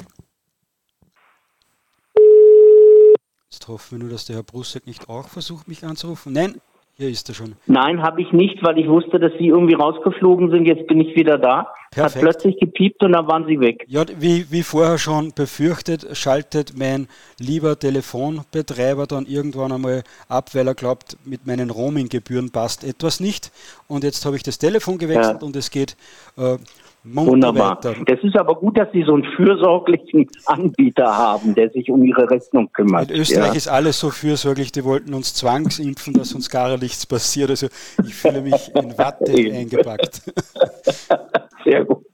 Jetzt 3.50 3.68
hoffen 3.68 3.98
wir 3.98 4.04
nur, 4.04 4.08
dass 4.08 4.24
der 4.24 4.36
Herr 4.36 4.42
Brusset 4.42 4.86
nicht 4.86 5.10
auch 5.10 5.28
versucht, 5.28 5.68
mich 5.68 5.84
anzurufen. 5.84 6.32
Nein, 6.32 6.58
hier 6.96 7.10
ist 7.10 7.28
er 7.28 7.34
schon. 7.34 7.54
Nein, 7.66 8.02
habe 8.02 8.22
ich 8.22 8.32
nicht, 8.32 8.62
weil 8.62 8.78
ich 8.78 8.88
wusste, 8.88 9.20
dass 9.20 9.32
Sie 9.38 9.48
irgendwie 9.48 9.74
rausgeflogen 9.74 10.50
sind. 10.50 10.64
Jetzt 10.64 10.86
bin 10.86 11.02
ich 11.02 11.14
wieder 11.14 11.36
da. 11.36 11.68
Perfekt. 11.90 12.14
Hat 12.14 12.22
plötzlich 12.22 12.58
gepiept 12.58 13.02
und 13.02 13.12
dann 13.12 13.26
waren 13.26 13.46
Sie 13.46 13.60
weg. 13.60 13.84
Ja, 13.88 14.06
wie, 14.18 14.50
wie 14.50 14.62
vorher 14.62 14.96
schon 14.96 15.34
befürchtet, 15.34 16.16
schaltet 16.16 16.72
mein 16.78 17.08
lieber 17.38 17.78
Telefonbetreiber 17.78 19.06
dann 19.06 19.26
irgendwann 19.26 19.70
einmal 19.70 20.02
ab, 20.30 20.54
weil 20.54 20.66
er 20.66 20.74
glaubt, 20.74 21.18
mit 21.26 21.46
meinen 21.46 21.68
Roaming-Gebühren 21.68 22.50
passt 22.50 22.84
etwas 22.84 23.20
nicht. 23.20 23.52
Und 23.86 24.02
jetzt 24.02 24.24
habe 24.24 24.36
ich 24.36 24.42
das 24.42 24.56
Telefon 24.56 24.96
gewechselt 24.96 25.42
ja. 25.42 25.46
und 25.46 25.54
es 25.56 25.70
geht 25.70 25.94
äh, 26.38 26.56
Wunderbar. 27.04 27.78
Das 28.06 28.18
ist 28.22 28.36
aber 28.36 28.54
gut, 28.54 28.78
dass 28.78 28.90
Sie 28.92 29.02
so 29.02 29.14
einen 29.14 29.24
fürsorglichen 29.36 30.26
Anbieter 30.46 31.16
haben, 31.16 31.54
der 31.54 31.68
sich 31.70 31.90
um 31.90 32.02
Ihre 32.02 32.30
Rechnung 32.30 32.72
kümmert. 32.72 33.10
In 33.10 33.20
Österreich 33.20 33.48
ja. 33.48 33.54
ist 33.54 33.68
alles 33.68 34.00
so 34.00 34.08
fürsorglich, 34.10 34.72
die 34.72 34.84
wollten 34.84 35.12
uns 35.12 35.34
zwangsimpfen, 35.34 36.14
dass 36.14 36.32
uns 36.32 36.48
gar 36.48 36.78
nichts 36.78 37.04
passiert. 37.04 37.50
Also 37.50 37.66
ich 38.02 38.14
fühle 38.14 38.40
mich 38.40 38.74
in 38.74 38.96
Watte 38.96 39.32
eingepackt. 39.34 40.22
Sehr 41.64 41.84
gut. 41.84 42.06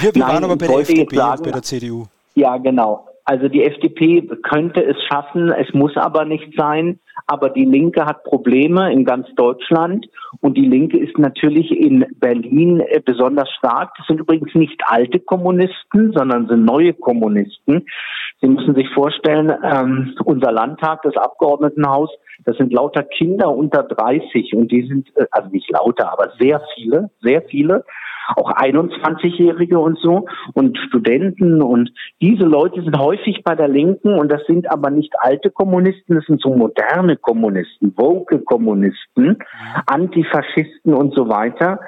Wir, 0.00 0.14
wir 0.14 0.20
Nein, 0.20 0.34
waren 0.34 0.44
aber 0.44 0.56
bei 0.56 0.66
der 0.66 0.78
FDP 0.80 1.16
sagen, 1.16 1.38
und 1.38 1.44
bei 1.44 1.50
der 1.52 1.62
CDU. 1.62 2.04
Ja, 2.34 2.58
genau. 2.58 3.09
Also 3.24 3.48
die 3.48 3.62
FDP 3.62 4.26
könnte 4.42 4.84
es 4.84 4.96
schaffen, 5.04 5.50
es 5.52 5.72
muss 5.72 5.96
aber 5.96 6.24
nicht 6.24 6.52
sein. 6.56 6.98
Aber 7.26 7.50
die 7.50 7.64
Linke 7.64 8.06
hat 8.06 8.24
Probleme 8.24 8.92
in 8.92 9.04
ganz 9.04 9.26
Deutschland 9.36 10.06
und 10.40 10.56
die 10.56 10.66
Linke 10.66 10.98
ist 10.98 11.18
natürlich 11.18 11.70
in 11.70 12.06
Berlin 12.18 12.80
äh, 12.80 13.00
besonders 13.04 13.50
stark. 13.50 13.92
Das 13.98 14.06
sind 14.06 14.20
übrigens 14.20 14.54
nicht 14.54 14.80
alte 14.86 15.20
Kommunisten, 15.20 16.12
sondern 16.12 16.48
sind 16.48 16.64
neue 16.64 16.94
Kommunisten. 16.94 17.86
Sie 18.40 18.48
müssen 18.48 18.74
sich 18.74 18.88
vorstellen, 18.94 19.52
ähm, 19.62 20.14
unser 20.24 20.50
Landtag, 20.50 21.02
das 21.02 21.16
Abgeordnetenhaus, 21.16 22.10
das 22.44 22.56
sind 22.56 22.72
lauter 22.72 23.02
Kinder 23.02 23.54
unter 23.54 23.82
30 23.82 24.54
und 24.54 24.72
die 24.72 24.86
sind, 24.86 25.08
äh, 25.16 25.26
also 25.30 25.50
nicht 25.50 25.70
lauter, 25.70 26.12
aber 26.12 26.32
sehr 26.38 26.62
viele, 26.74 27.10
sehr 27.20 27.42
viele 27.42 27.84
auch 28.36 28.52
21-Jährige 28.52 29.78
und 29.78 29.98
so 29.98 30.26
und 30.54 30.78
Studenten 30.88 31.62
und 31.62 31.90
diese 32.20 32.44
Leute 32.44 32.82
sind 32.82 32.98
häufig 32.98 33.42
bei 33.44 33.54
der 33.54 33.68
Linken 33.68 34.18
und 34.18 34.30
das 34.30 34.44
sind 34.46 34.70
aber 34.70 34.90
nicht 34.90 35.12
alte 35.18 35.50
Kommunisten, 35.50 36.16
das 36.16 36.26
sind 36.26 36.40
so 36.40 36.54
moderne 36.54 37.16
Kommunisten, 37.16 37.94
woke 37.96 38.40
Kommunisten, 38.40 39.38
Antifaschisten 39.86 40.94
und 40.94 41.14
so 41.14 41.28
weiter. 41.28 41.80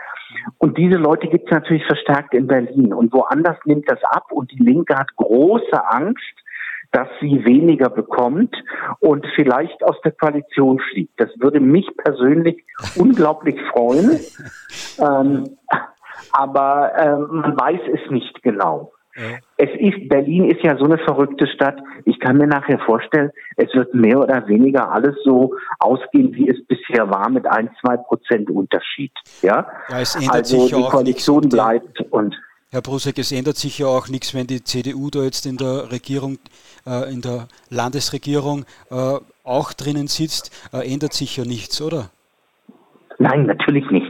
Und 0.58 0.78
diese 0.78 0.96
Leute 0.96 1.28
gibt 1.28 1.46
es 1.46 1.52
natürlich 1.52 1.84
verstärkt 1.84 2.34
in 2.34 2.46
Berlin. 2.46 2.92
Und 2.92 3.12
woanders 3.12 3.56
nimmt 3.64 3.90
das 3.90 4.02
ab 4.04 4.32
und 4.32 4.50
die 4.50 4.62
Linke 4.62 4.96
hat 4.96 5.14
große 5.16 5.86
Angst, 5.90 6.22
dass 6.92 7.08
sie 7.20 7.44
weniger 7.44 7.88
bekommt 7.88 8.54
und 9.00 9.26
vielleicht 9.34 9.82
aus 9.82 9.96
der 10.04 10.12
Koalition 10.12 10.78
fliegt. 10.78 11.18
Das 11.18 11.30
würde 11.38 11.58
mich 11.58 11.88
persönlich 11.96 12.64
unglaublich 12.96 13.60
freuen. 13.72 14.20
Ähm, 14.98 15.56
aber 16.32 16.92
äh, 16.96 17.16
man 17.18 17.56
weiß 17.58 17.80
es 17.92 18.10
nicht 18.10 18.42
genau. 18.42 18.92
Ja. 19.16 19.38
Es 19.58 19.68
ist, 19.78 20.08
Berlin 20.08 20.50
ist 20.50 20.62
ja 20.62 20.76
so 20.78 20.84
eine 20.84 20.96
verrückte 20.96 21.46
Stadt. 21.46 21.78
Ich 22.06 22.18
kann 22.18 22.38
mir 22.38 22.46
nachher 22.46 22.78
vorstellen, 22.78 23.30
es 23.56 23.72
wird 23.74 23.92
mehr 23.92 24.18
oder 24.18 24.46
weniger 24.48 24.90
alles 24.90 25.16
so 25.22 25.54
ausgehen, 25.80 26.34
wie 26.34 26.48
es 26.48 26.64
bisher 26.66 27.10
war, 27.10 27.28
mit 27.28 27.46
ein, 27.46 27.68
zwei 27.80 27.98
Prozent 27.98 28.48
Unterschied. 28.48 29.12
Ja, 29.42 29.66
ja 29.90 30.00
es 30.00 30.14
ändert 30.14 30.34
also 30.36 30.60
sich 30.60 30.74
die 30.74 30.82
Koalition 30.82 31.48
bleibt 31.48 32.00
und 32.10 32.34
Herr 32.70 32.80
Brusek, 32.80 33.18
es 33.18 33.32
ändert 33.32 33.58
sich 33.58 33.80
ja 33.80 33.86
auch 33.86 34.08
nichts, 34.08 34.34
wenn 34.34 34.46
die 34.46 34.64
CDU 34.64 35.10
da 35.10 35.24
jetzt 35.24 35.44
in 35.44 35.58
der 35.58 35.92
Regierung, 35.92 36.38
äh, 36.86 37.12
in 37.12 37.20
der 37.20 37.46
Landesregierung 37.68 38.64
äh, 38.90 39.18
auch 39.44 39.74
drinnen 39.74 40.06
sitzt, 40.06 40.50
äh, 40.72 40.90
ändert 40.90 41.12
sich 41.12 41.36
ja 41.36 41.44
nichts, 41.44 41.82
oder? 41.82 42.08
Nein, 43.18 43.44
natürlich 43.44 43.84
nicht. 43.90 44.01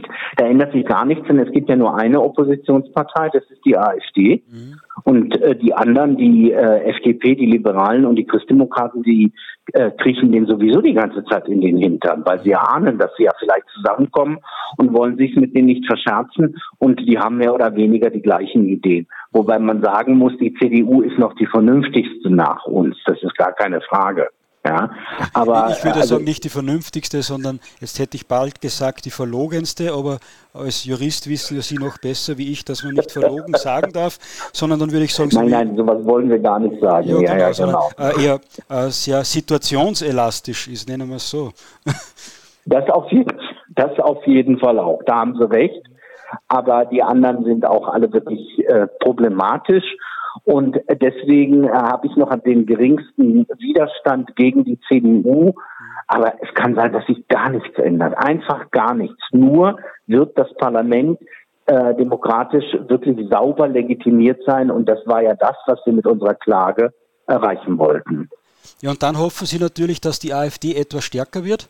Da 0.43 0.49
ändert 0.49 0.73
sich 0.73 0.85
gar 0.85 1.05
nichts, 1.05 1.25
denn 1.25 1.39
es 1.39 1.49
gibt 1.53 1.69
ja 1.69 1.77
nur 1.77 1.95
eine 1.95 2.19
Oppositionspartei, 2.19 3.29
das 3.31 3.49
ist 3.49 3.63
die 3.63 3.77
AfD. 3.77 4.43
Mhm. 4.51 4.75
Und 5.05 5.41
äh, 5.41 5.55
die 5.55 5.73
anderen, 5.73 6.17
die 6.17 6.51
äh, 6.51 6.83
FDP, 6.89 7.35
die 7.35 7.45
Liberalen 7.45 8.05
und 8.05 8.17
die 8.17 8.25
Christdemokraten, 8.25 9.03
die 9.03 9.31
äh, 9.71 9.91
kriechen 9.91 10.33
denen 10.33 10.45
sowieso 10.45 10.81
die 10.81 10.95
ganze 10.95 11.23
Zeit 11.23 11.47
in 11.47 11.61
den 11.61 11.77
Hintern, 11.77 12.23
weil 12.25 12.41
sie 12.43 12.55
ahnen, 12.55 12.97
dass 12.97 13.11
sie 13.15 13.23
ja 13.23 13.31
vielleicht 13.39 13.69
zusammenkommen 13.73 14.39
und 14.75 14.91
wollen 14.91 15.15
sich 15.15 15.33
mit 15.37 15.55
denen 15.55 15.67
nicht 15.67 15.85
verscherzen. 15.85 16.57
Und 16.77 16.99
die 17.07 17.17
haben 17.17 17.37
mehr 17.37 17.53
oder 17.53 17.73
weniger 17.77 18.09
die 18.09 18.21
gleichen 18.21 18.67
Ideen. 18.67 19.07
Wobei 19.31 19.59
man 19.59 19.81
sagen 19.81 20.17
muss, 20.17 20.37
die 20.39 20.53
CDU 20.55 21.03
ist 21.03 21.17
noch 21.17 21.35
die 21.35 21.47
vernünftigste 21.47 22.29
nach 22.29 22.65
uns. 22.65 22.97
Das 23.05 23.23
ist 23.23 23.37
gar 23.37 23.53
keine 23.53 23.79
Frage. 23.79 24.27
Ja, 24.65 24.89
aber 25.33 25.71
ich 25.71 25.83
würde 25.83 25.99
also, 25.99 26.15
sagen, 26.15 26.23
nicht 26.23 26.45
die 26.45 26.49
vernünftigste, 26.49 27.21
sondern 27.21 27.59
jetzt 27.81 27.99
hätte 27.99 28.15
ich 28.15 28.27
bald 28.27 28.61
gesagt 28.61 29.03
die 29.03 29.11
verlogenste, 29.11 29.91
aber 29.91 30.19
als 30.53 30.85
Jurist 30.85 31.29
wissen 31.29 31.59
Sie 31.61 31.75
noch 31.75 31.97
besser 31.97 32.37
wie 32.37 32.49
ich, 32.49 32.63
dass 32.63 32.81
man 32.81 32.93
nicht 32.93 33.11
verlogen 33.11 33.53
sagen 33.55 33.91
darf, 33.91 34.17
sondern 34.53 34.79
dann 34.79 34.91
würde 34.93 35.03
ich 35.03 35.13
sagen, 35.13 35.31
nein, 35.33 35.49
nein, 35.49 35.75
sowas 35.75 36.05
wollen 36.05 36.29
wir 36.29 36.39
gar 36.39 36.59
nicht 36.59 36.79
sagen. 36.79 37.09
Ja, 37.09 37.19
ja, 37.37 37.51
genau, 37.51 37.89
ja 37.97 37.99
genau. 37.99 38.19
Äh, 38.19 38.25
eher 38.25 38.39
äh, 38.69 38.89
sehr 38.89 39.23
situationselastisch 39.25 40.69
ist, 40.69 40.87
nennen 40.87 41.09
wir 41.09 41.17
es 41.17 41.29
so. 41.29 41.51
Das 42.65 42.89
auf, 42.89 43.11
jeden, 43.11 43.37
das 43.75 43.99
auf 43.99 44.25
jeden 44.25 44.57
Fall 44.57 44.79
auch. 44.79 45.01
Da 45.05 45.15
haben 45.15 45.35
Sie 45.35 45.49
recht. 45.49 45.85
Aber 46.47 46.85
die 46.85 47.03
anderen 47.03 47.43
sind 47.43 47.65
auch 47.65 47.89
alle 47.89 48.11
wirklich 48.11 48.39
äh, 48.67 48.87
problematisch. 49.01 49.83
Und 50.45 50.77
deswegen 50.89 51.65
äh, 51.65 51.71
habe 51.71 52.07
ich 52.07 52.15
noch 52.15 52.33
den 52.41 52.65
geringsten 52.65 53.47
Widerstand 53.57 54.35
gegen 54.35 54.63
die 54.65 54.79
CDU. 54.87 55.53
Aber 56.07 56.33
es 56.41 56.53
kann 56.53 56.75
sein, 56.75 56.91
dass 56.91 57.05
sich 57.05 57.27
gar 57.27 57.49
nichts 57.49 57.77
ändert. 57.77 58.13
Einfach 58.17 58.69
gar 58.71 58.93
nichts. 58.93 59.21
Nur 59.31 59.77
wird 60.05 60.37
das 60.37 60.53
Parlament 60.55 61.19
äh, 61.65 61.95
demokratisch 61.95 62.65
wirklich 62.87 63.29
sauber 63.29 63.69
legitimiert 63.69 64.41
sein. 64.45 64.69
Und 64.69 64.89
das 64.89 64.99
war 65.05 65.21
ja 65.21 65.33
das, 65.35 65.55
was 65.65 65.79
wir 65.85 65.93
mit 65.93 66.05
unserer 66.05 66.35
Klage 66.35 66.93
erreichen 67.25 67.77
wollten. 67.77 68.29
Ja, 68.81 68.91
und 68.91 69.01
dann 69.01 69.17
hoffen 69.17 69.47
Sie 69.47 69.59
natürlich, 69.59 70.01
dass 70.01 70.19
die 70.19 70.33
AfD 70.33 70.75
etwas 70.75 71.05
stärker 71.05 71.45
wird? 71.45 71.69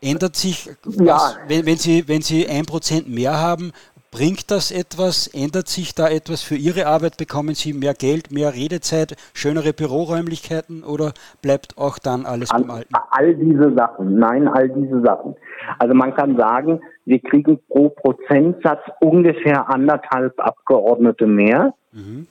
Ändert 0.00 0.36
sich 0.36 0.70
was, 0.84 1.34
ja. 1.34 1.36
wenn, 1.48 1.66
wenn, 1.66 1.76
Sie, 1.76 2.06
wenn 2.06 2.22
Sie 2.22 2.46
ein 2.48 2.64
Prozent 2.64 3.08
mehr 3.08 3.36
haben, 3.40 3.72
Bringt 4.10 4.50
das 4.50 4.70
etwas? 4.70 5.26
Ändert 5.28 5.68
sich 5.68 5.94
da 5.94 6.08
etwas 6.08 6.42
für 6.42 6.54
Ihre 6.54 6.86
Arbeit? 6.86 7.18
Bekommen 7.18 7.54
Sie 7.54 7.74
mehr 7.74 7.92
Geld, 7.92 8.32
mehr 8.32 8.54
Redezeit, 8.54 9.16
schönere 9.34 9.74
Büroräumlichkeiten 9.74 10.82
oder 10.82 11.12
bleibt 11.42 11.76
auch 11.76 11.98
dann 11.98 12.24
alles 12.24 12.48
beim 12.48 12.70
Alten? 12.70 12.94
All 13.10 13.34
diese 13.34 13.74
Sachen, 13.74 14.18
nein, 14.18 14.48
all 14.48 14.70
diese 14.70 15.02
Sachen. 15.02 15.36
Also 15.78 15.94
man 15.94 16.14
kann 16.14 16.36
sagen, 16.38 16.80
wir 17.04 17.20
kriegen 17.20 17.58
pro 17.68 17.90
Prozentsatz 17.90 18.80
ungefähr 19.00 19.68
anderthalb 19.68 20.40
Abgeordnete 20.40 21.26
mehr. 21.26 21.74
Mhm. 21.92 22.26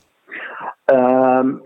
Ähm, 0.91 1.61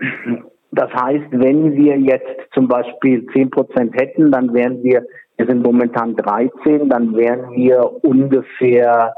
das 0.71 0.89
heißt, 0.93 1.27
wenn 1.31 1.73
wir 1.73 1.97
jetzt 1.97 2.53
zum 2.53 2.67
Beispiel 2.67 3.25
10 3.33 3.49
Prozent 3.49 3.95
hätten, 3.95 4.31
dann 4.31 4.53
wären 4.53 4.83
wir, 4.83 5.05
wir 5.37 5.45
sind 5.45 5.63
momentan 5.63 6.15
13, 6.15 6.89
dann 6.89 7.15
wären 7.15 7.51
wir 7.51 8.03
ungefähr 8.03 9.13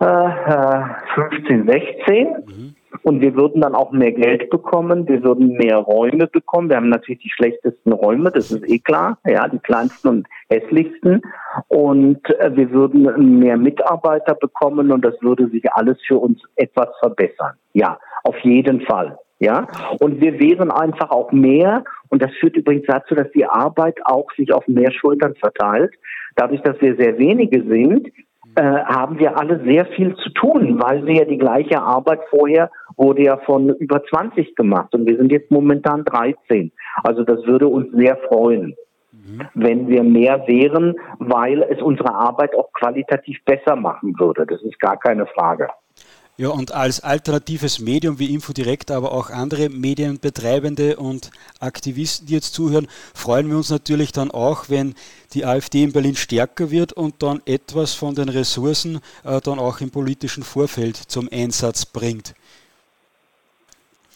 15, 0.00 1.66
16. 1.66 2.28
Mhm. 2.46 2.74
Und 3.02 3.20
wir 3.20 3.34
würden 3.34 3.62
dann 3.62 3.74
auch 3.74 3.92
mehr 3.92 4.12
Geld 4.12 4.50
bekommen, 4.50 5.08
wir 5.08 5.22
würden 5.22 5.52
mehr 5.52 5.76
Räume 5.76 6.26
bekommen. 6.26 6.68
Wir 6.68 6.76
haben 6.76 6.88
natürlich 6.88 7.22
die 7.22 7.30
schlechtesten 7.30 7.92
Räume, 7.92 8.30
das 8.30 8.50
ist 8.50 8.68
eh 8.68 8.78
klar, 8.78 9.18
ja, 9.26 9.48
die 9.48 9.58
kleinsten 9.58 10.08
und 10.08 10.26
hässlichsten. 10.48 11.22
Und 11.68 12.28
äh, 12.38 12.54
wir 12.54 12.70
würden 12.72 13.38
mehr 13.38 13.56
Mitarbeiter 13.56 14.34
bekommen 14.34 14.90
und 14.90 15.04
das 15.04 15.14
würde 15.22 15.48
sich 15.48 15.70
alles 15.72 15.98
für 16.06 16.18
uns 16.18 16.42
etwas 16.56 16.88
verbessern. 16.98 17.52
Ja, 17.72 17.98
auf 18.24 18.38
jeden 18.40 18.80
Fall. 18.82 19.18
Ja, 19.38 19.66
und 20.00 20.20
wir 20.20 20.38
wären 20.38 20.70
einfach 20.70 21.10
auch 21.10 21.32
mehr, 21.32 21.82
und 22.10 22.20
das 22.20 22.30
führt 22.40 22.56
übrigens 22.56 22.84
dazu, 22.86 23.14
dass 23.14 23.30
die 23.30 23.46
Arbeit 23.46 23.96
auch 24.04 24.26
sich 24.36 24.52
auf 24.52 24.68
mehr 24.68 24.92
Schultern 24.92 25.34
verteilt. 25.36 25.94
Dadurch, 26.36 26.60
dass 26.60 26.78
wir 26.82 26.94
sehr 26.96 27.16
wenige 27.16 27.62
sind, 27.62 28.08
äh, 28.56 28.62
haben 28.62 29.18
wir 29.18 29.38
alle 29.38 29.62
sehr 29.64 29.86
viel 29.86 30.14
zu 30.16 30.30
tun, 30.30 30.80
weil 30.82 31.06
wir 31.06 31.14
ja 31.14 31.24
die 31.24 31.38
gleiche 31.38 31.80
Arbeit 31.80 32.20
vorher 32.30 32.70
wurde 32.96 33.22
ja 33.22 33.36
von 33.38 33.68
über 33.76 34.02
20 34.04 34.56
gemacht 34.56 34.94
und 34.94 35.06
wir 35.06 35.16
sind 35.16 35.30
jetzt 35.30 35.50
momentan 35.50 36.04
13. 36.04 36.72
Also 37.02 37.24
das 37.24 37.46
würde 37.46 37.68
uns 37.68 37.92
sehr 37.92 38.16
freuen, 38.28 38.74
mhm. 39.12 39.42
wenn 39.54 39.88
wir 39.88 40.02
mehr 40.02 40.46
wären, 40.46 40.96
weil 41.18 41.62
es 41.62 41.80
unsere 41.80 42.14
Arbeit 42.14 42.54
auch 42.54 42.72
qualitativ 42.72 43.38
besser 43.44 43.76
machen 43.76 44.14
würde. 44.18 44.46
Das 44.46 44.60
ist 44.62 44.78
gar 44.80 44.98
keine 44.98 45.26
Frage. 45.26 45.68
Ja, 46.40 46.48
und 46.48 46.72
als 46.72 47.04
alternatives 47.04 47.80
Medium 47.80 48.18
wie 48.18 48.32
Infodirekt, 48.32 48.90
aber 48.90 49.12
auch 49.12 49.28
andere 49.28 49.68
Medienbetreibende 49.68 50.96
und 50.96 51.30
Aktivisten, 51.60 52.28
die 52.28 52.32
jetzt 52.32 52.54
zuhören, 52.54 52.86
freuen 53.12 53.50
wir 53.50 53.58
uns 53.58 53.68
natürlich 53.68 54.10
dann 54.10 54.30
auch, 54.30 54.70
wenn 54.70 54.94
die 55.34 55.44
AfD 55.44 55.82
in 55.82 55.92
Berlin 55.92 56.14
stärker 56.14 56.70
wird 56.70 56.94
und 56.94 57.22
dann 57.22 57.42
etwas 57.44 57.92
von 57.92 58.14
den 58.14 58.30
Ressourcen 58.30 59.00
äh, 59.22 59.38
dann 59.44 59.58
auch 59.58 59.82
im 59.82 59.90
politischen 59.90 60.42
Vorfeld 60.42 60.96
zum 60.96 61.28
Einsatz 61.30 61.84
bringt. 61.84 62.32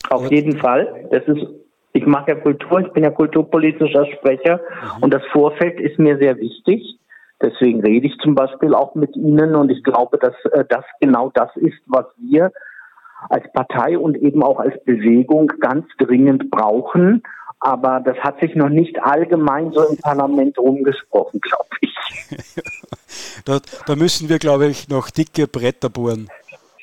Auf 0.09 0.33
jeden 0.33 0.57
Fall. 0.57 1.07
Das 1.11 1.25
ist, 1.25 1.47
ich 1.93 2.07
mache 2.07 2.31
ja 2.31 2.37
Kultur, 2.37 2.81
ich 2.81 2.93
bin 2.95 3.05
ja 3.05 3.11
kulturpolitischer 3.11 4.07
Sprecher 4.07 4.62
mhm. 4.97 5.03
und 5.03 5.12
das 5.12 5.22
Vorfeld 5.31 5.79
ist 5.79 5.99
mir 5.99 6.16
sehr 6.16 6.39
wichtig. 6.39 6.97
Deswegen 7.43 7.80
rede 7.80 8.07
ich 8.07 8.16
zum 8.22 8.35
Beispiel 8.35 8.74
auch 8.74 8.95
mit 8.95 9.16
Ihnen 9.16 9.55
und 9.55 9.70
ich 9.70 9.82
glaube, 9.82 10.18
dass 10.18 10.35
äh, 10.53 10.64
das 10.68 10.85
genau 11.01 11.30
das 11.35 11.51
ist, 11.57 11.78
was 11.87 12.07
wir 12.16 12.53
als 13.28 13.51
Partei 13.53 13.99
und 13.99 14.16
eben 14.16 14.43
auch 14.43 14.59
als 14.59 14.74
Bewegung 14.85 15.49
ganz 15.61 15.87
dringend 15.99 16.51
brauchen. 16.51 17.22
Aber 17.61 18.01
das 18.01 18.16
hat 18.18 18.41
sich 18.41 18.55
noch 18.55 18.68
nicht 18.68 19.03
allgemein 19.03 19.72
so 19.72 19.82
im 19.89 19.97
Parlament 19.97 20.59
rumgesprochen, 20.59 21.41
glaube 21.41 21.68
ich. 21.80 21.95
da, 23.45 23.59
da 23.87 23.97
müssen 23.97 24.28
wir, 24.28 24.39
glaube 24.39 24.66
ich, 24.66 24.89
noch 24.89 25.11
dicke 25.11 25.47
Bretter 25.47 25.89
bohren. 25.89 26.28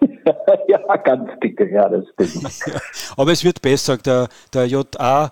ja, 0.67 0.79
ganz 0.97 1.29
dicke, 1.43 1.69
ja, 1.69 1.87
das 1.87 2.05
stimmt. 2.13 2.81
Aber 3.17 3.31
es 3.31 3.43
wird 3.43 3.61
besser. 3.61 3.97
Der, 3.97 4.27
der 4.53 4.65
JA 4.65 5.31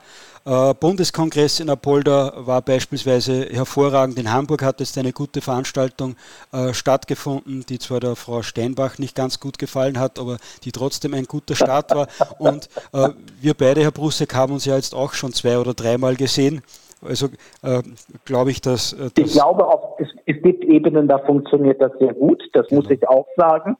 Bundeskongress 0.80 1.60
in 1.60 1.70
Apolda 1.70 2.34
war 2.38 2.62
beispielsweise 2.62 3.46
hervorragend. 3.52 4.18
In 4.18 4.34
Hamburg 4.34 4.64
hat 4.64 4.80
jetzt 4.80 4.98
eine 4.98 5.12
gute 5.12 5.42
Veranstaltung 5.42 6.16
äh, 6.52 6.74
stattgefunden, 6.74 7.66
die 7.70 7.78
zwar 7.78 8.00
der 8.00 8.16
Frau 8.16 8.42
Steinbach 8.42 8.98
nicht 8.98 9.16
ganz 9.16 9.40
gut 9.40 9.60
gefallen 9.60 10.00
hat, 10.00 10.18
aber 10.18 10.38
die 10.64 10.72
trotzdem 10.72 11.14
ein 11.14 11.26
guter 11.26 11.56
Start 11.56 11.94
war. 11.94 12.08
Und 12.40 12.68
äh, 12.94 13.10
wir 13.42 13.54
beide, 13.54 13.82
Herr 13.82 13.92
Brusek, 13.92 14.34
haben 14.34 14.54
uns 14.54 14.66
ja 14.66 14.76
jetzt 14.76 14.96
auch 14.96 15.14
schon 15.14 15.34
zwei 15.34 15.60
oder 15.60 15.74
dreimal 15.74 16.16
gesehen. 16.16 16.64
Also 17.06 17.28
äh, 17.62 17.82
glaube 18.26 18.52
ich, 18.52 18.62
dass. 18.62 18.94
Äh, 18.94 19.10
ich 19.18 19.34
glaube, 19.34 19.68
auch, 19.68 20.00
es, 20.00 20.08
es, 20.26 20.42
gibt 20.42 20.64
Ebenen, 20.66 21.08
da 21.08 21.20
funktioniert 21.20 21.82
das 21.82 21.92
sehr 22.00 22.14
gut. 22.14 22.42
Das 22.54 22.68
genau. 22.68 22.82
muss 22.82 22.92
ich 22.92 23.08
auch 23.08 23.28
sagen. 23.38 23.78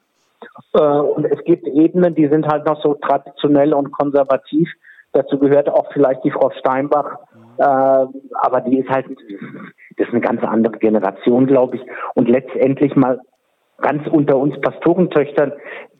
Äh, 0.72 0.78
und 0.78 1.24
es 1.24 1.42
gibt 1.44 1.66
Ebenen, 1.66 2.14
die 2.14 2.28
sind 2.28 2.46
halt 2.46 2.64
noch 2.66 2.80
so 2.82 2.94
traditionell 2.94 3.74
und 3.74 3.90
konservativ 3.92 4.68
Dazu 5.12 5.38
gehört 5.38 5.68
auch 5.68 5.92
vielleicht 5.92 6.22
die 6.24 6.30
Frau 6.30 6.50
Steinbach, 6.58 7.18
äh, 7.58 7.62
aber 7.62 8.60
die 8.60 8.78
ist 8.78 8.88
halt, 8.88 9.06
das 9.96 10.06
ist 10.06 10.12
eine 10.12 10.20
ganz 10.20 10.42
andere 10.42 10.78
Generation, 10.78 11.46
glaube 11.46 11.76
ich. 11.76 11.82
Und 12.14 12.28
letztendlich 12.28 12.94
mal 12.94 13.20
ganz 13.80 14.06
unter 14.08 14.36
uns 14.36 14.60
Pastorentöchtern, 14.60 15.52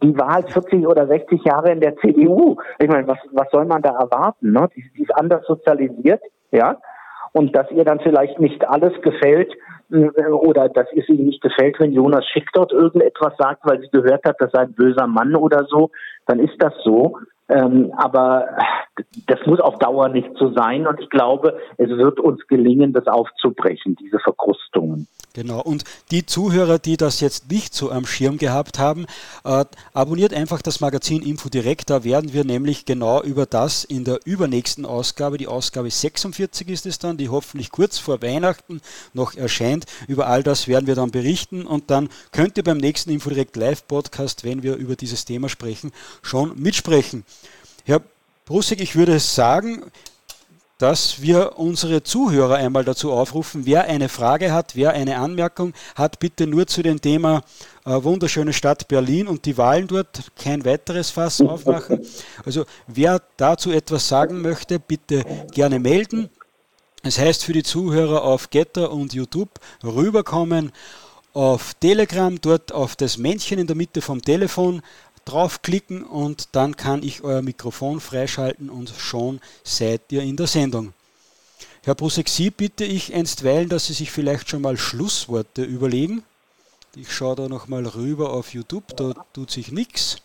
die 0.02 0.16
war 0.18 0.34
halt 0.34 0.52
40 0.52 0.86
oder 0.86 1.06
60 1.06 1.42
Jahre 1.44 1.72
in 1.72 1.80
der 1.80 1.96
CDU. 1.96 2.56
Ich 2.78 2.88
meine, 2.88 3.06
was, 3.08 3.18
was 3.32 3.50
soll 3.50 3.64
man 3.64 3.82
da 3.82 3.90
erwarten? 3.90 4.52
Ne? 4.52 4.68
Die, 4.76 4.84
die 4.96 5.02
ist 5.02 5.14
anders 5.14 5.44
sozialisiert, 5.46 6.22
ja. 6.50 6.76
Und 7.32 7.54
dass 7.54 7.70
ihr 7.70 7.84
dann 7.84 8.00
vielleicht 8.00 8.40
nicht 8.40 8.68
alles 8.68 8.92
gefällt, 9.02 9.52
äh, 9.90 10.26
oder 10.26 10.68
dass 10.68 10.86
es 10.94 11.08
ihnen 11.08 11.26
nicht 11.26 11.42
gefällt, 11.42 11.78
wenn 11.80 11.92
Jonas 11.92 12.24
Schick 12.26 12.48
dort 12.52 12.72
irgendetwas 12.72 13.34
sagt, 13.38 13.64
weil 13.64 13.80
sie 13.80 13.90
gehört 13.90 14.24
hat, 14.24 14.36
das 14.38 14.52
sei 14.52 14.62
ein 14.62 14.72
böser 14.72 15.06
Mann 15.06 15.34
oder 15.34 15.64
so, 15.66 15.90
dann 16.26 16.38
ist 16.38 16.56
das 16.58 16.72
so. 16.84 17.18
Ähm, 17.48 17.92
aber 17.96 18.46
das 19.26 19.38
muss 19.46 19.60
auf 19.60 19.78
Dauer 19.78 20.08
nicht 20.08 20.30
so 20.38 20.52
sein 20.52 20.86
und 20.86 21.00
ich 21.00 21.10
glaube, 21.10 21.58
es 21.76 21.88
wird 21.88 22.20
uns 22.20 22.46
gelingen, 22.46 22.92
das 22.92 23.06
aufzubrechen, 23.06 23.96
diese 23.96 24.18
Verkrustungen. 24.18 25.06
Genau, 25.32 25.60
und 25.60 25.84
die 26.10 26.26
Zuhörer, 26.26 26.80
die 26.80 26.96
das 26.96 27.20
jetzt 27.20 27.52
nicht 27.52 27.72
so 27.72 27.92
am 27.92 28.04
Schirm 28.04 28.36
gehabt 28.36 28.80
haben, 28.80 29.06
äh, 29.44 29.64
abonniert 29.92 30.34
einfach 30.34 30.60
das 30.60 30.80
Magazin 30.80 31.22
Info 31.22 31.48
Direkt. 31.48 31.88
Da 31.88 32.02
werden 32.02 32.32
wir 32.32 32.44
nämlich 32.44 32.84
genau 32.84 33.22
über 33.22 33.46
das 33.46 33.84
in 33.84 34.04
der 34.04 34.18
übernächsten 34.24 34.84
Ausgabe, 34.84 35.38
die 35.38 35.46
Ausgabe 35.46 35.88
46 35.88 36.68
ist 36.68 36.86
es 36.86 36.98
dann, 36.98 37.16
die 37.16 37.28
hoffentlich 37.28 37.70
kurz 37.70 37.98
vor 37.98 38.22
Weihnachten 38.22 38.80
noch 39.14 39.36
erscheint. 39.36 39.86
Über 40.08 40.26
all 40.26 40.42
das 40.42 40.66
werden 40.66 40.88
wir 40.88 40.96
dann 40.96 41.12
berichten 41.12 41.64
und 41.64 41.90
dann 41.90 42.08
könnt 42.32 42.56
ihr 42.56 42.64
beim 42.64 42.78
nächsten 42.78 43.10
Info 43.10 43.30
Direkt 43.30 43.56
Live 43.56 43.86
Podcast, 43.86 44.42
wenn 44.42 44.64
wir 44.64 44.74
über 44.76 44.96
dieses 44.96 45.24
Thema 45.24 45.48
sprechen, 45.48 45.92
schon 46.22 46.60
mitsprechen. 46.60 47.24
Herr 47.84 48.00
Brussig, 48.50 48.80
ich 48.80 48.96
würde 48.96 49.20
sagen, 49.20 49.80
dass 50.78 51.22
wir 51.22 51.56
unsere 51.60 52.02
Zuhörer 52.02 52.56
einmal 52.56 52.84
dazu 52.84 53.12
aufrufen, 53.12 53.64
wer 53.64 53.84
eine 53.84 54.08
Frage 54.08 54.52
hat, 54.52 54.74
wer 54.74 54.90
eine 54.90 55.18
Anmerkung 55.18 55.72
hat, 55.94 56.18
bitte 56.18 56.48
nur 56.48 56.66
zu 56.66 56.82
dem 56.82 57.00
Thema 57.00 57.42
äh, 57.86 57.90
wunderschöne 58.02 58.52
Stadt 58.52 58.88
Berlin 58.88 59.28
und 59.28 59.44
die 59.44 59.56
Wahlen 59.56 59.86
dort, 59.86 60.32
kein 60.34 60.64
weiteres 60.64 61.10
Fass 61.10 61.40
aufmachen. 61.40 62.04
Also 62.44 62.64
wer 62.88 63.22
dazu 63.36 63.70
etwas 63.70 64.08
sagen 64.08 64.40
möchte, 64.40 64.80
bitte 64.80 65.24
gerne 65.52 65.78
melden. 65.78 66.28
Das 67.04 67.20
heißt 67.20 67.44
für 67.44 67.52
die 67.52 67.62
Zuhörer 67.62 68.24
auf 68.24 68.50
Getter 68.50 68.90
und 68.90 69.14
YouTube 69.14 69.60
rüberkommen 69.84 70.72
auf 71.32 71.74
Telegram, 71.74 72.40
dort 72.40 72.72
auf 72.72 72.96
das 72.96 73.16
Männchen 73.16 73.60
in 73.60 73.68
der 73.68 73.76
Mitte 73.76 74.02
vom 74.02 74.20
Telefon 74.20 74.82
draufklicken 75.30 76.02
und 76.02 76.48
dann 76.52 76.76
kann 76.76 77.02
ich 77.02 77.22
euer 77.22 77.42
Mikrofon 77.42 78.00
freischalten 78.00 78.68
und 78.70 78.92
schon 78.96 79.40
seid 79.64 80.02
ihr 80.10 80.22
in 80.22 80.36
der 80.36 80.46
Sendung. 80.46 80.92
Herr 81.82 81.94
Brusek, 81.94 82.28
Sie 82.28 82.50
bitte 82.50 82.84
ich 82.84 83.14
einstweilen, 83.14 83.68
dass 83.68 83.86
Sie 83.86 83.92
sich 83.94 84.10
vielleicht 84.10 84.50
schon 84.50 84.62
mal 84.62 84.76
Schlussworte 84.76 85.62
überlegen. 85.62 86.22
Ich 86.96 87.12
schaue 87.12 87.36
da 87.36 87.48
nochmal 87.48 87.86
rüber 87.86 88.32
auf 88.32 88.52
YouTube, 88.52 88.96
da 88.96 89.14
tut 89.32 89.50
sich 89.50 89.70
nichts. 89.70 90.16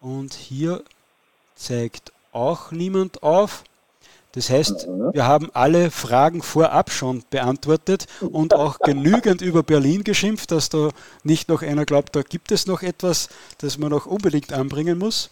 Und 0.00 0.34
hier 0.34 0.84
zeigt 1.56 2.12
auch 2.32 2.70
niemand 2.70 3.22
auf. 3.22 3.64
Das 4.34 4.48
heißt, 4.48 4.88
wir 5.12 5.26
haben 5.26 5.50
alle 5.52 5.90
Fragen 5.90 6.42
vorab 6.42 6.90
schon 6.90 7.22
beantwortet 7.28 8.06
und 8.20 8.54
auch 8.54 8.78
genügend 8.78 9.42
über 9.42 9.62
Berlin 9.62 10.04
geschimpft, 10.04 10.50
dass 10.52 10.70
da 10.70 10.88
nicht 11.22 11.50
noch 11.50 11.62
einer 11.62 11.84
glaubt, 11.84 12.16
da 12.16 12.22
gibt 12.22 12.50
es 12.50 12.66
noch 12.66 12.82
etwas, 12.82 13.28
das 13.58 13.76
man 13.76 13.90
noch 13.90 14.06
unbedingt 14.06 14.52
anbringen 14.52 14.98
muss. 14.98 15.30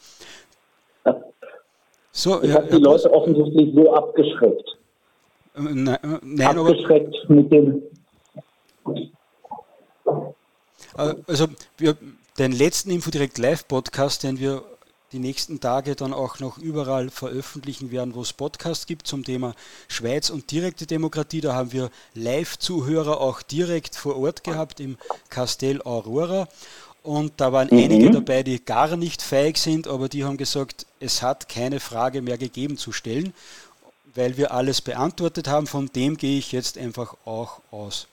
So, 2.12 2.42
ich 2.42 2.52
habe 2.52 2.66
die 2.66 2.82
Leute 2.82 3.10
offensichtlich 3.12 3.72
so 3.74 3.94
abgeschreckt. 3.94 4.68
Äh, 5.56 5.60
nein, 5.60 5.98
äh, 6.02 6.18
nein 6.22 6.58
abgeschreckt 6.58 7.16
aber, 7.24 7.34
mit 7.34 7.52
dem. 7.52 7.82
Äh, 10.96 11.14
also, 11.26 11.46
wir, 11.78 11.96
den 12.38 12.52
letzten 12.52 12.90
Infodirect 12.90 13.38
Live 13.38 13.66
Podcast, 13.68 14.24
den 14.24 14.40
wir 14.40 14.62
die 15.12 15.18
nächsten 15.18 15.60
Tage 15.60 15.96
dann 15.96 16.12
auch 16.12 16.38
noch 16.38 16.58
überall 16.58 17.10
veröffentlichen 17.10 17.90
werden, 17.90 18.14
wo 18.14 18.22
es 18.22 18.32
Podcasts 18.32 18.86
gibt 18.86 19.06
zum 19.06 19.24
Thema 19.24 19.54
Schweiz 19.88 20.30
und 20.30 20.50
direkte 20.52 20.86
Demokratie. 20.86 21.40
Da 21.40 21.54
haben 21.54 21.72
wir 21.72 21.90
Live-Zuhörer 22.14 23.20
auch 23.20 23.42
direkt 23.42 23.96
vor 23.96 24.16
Ort 24.16 24.44
gehabt 24.44 24.78
im 24.78 24.98
Castell 25.28 25.82
Aurora. 25.82 26.46
Und 27.02 27.32
da 27.38 27.52
waren 27.52 27.68
mhm. 27.70 27.78
einige 27.78 28.10
dabei, 28.10 28.42
die 28.42 28.64
gar 28.64 28.96
nicht 28.96 29.22
feig 29.22 29.56
sind, 29.56 29.88
aber 29.88 30.08
die 30.08 30.24
haben 30.24 30.36
gesagt, 30.36 30.86
es 31.00 31.22
hat 31.22 31.48
keine 31.48 31.80
Frage 31.80 32.22
mehr 32.22 32.38
gegeben 32.38 32.76
zu 32.76 32.92
stellen, 32.92 33.32
weil 34.14 34.36
wir 34.36 34.52
alles 34.52 34.80
beantwortet 34.80 35.48
haben. 35.48 35.66
Von 35.66 35.90
dem 35.94 36.16
gehe 36.16 36.38
ich 36.38 36.52
jetzt 36.52 36.78
einfach 36.78 37.16
auch 37.24 37.60
aus. 37.70 38.06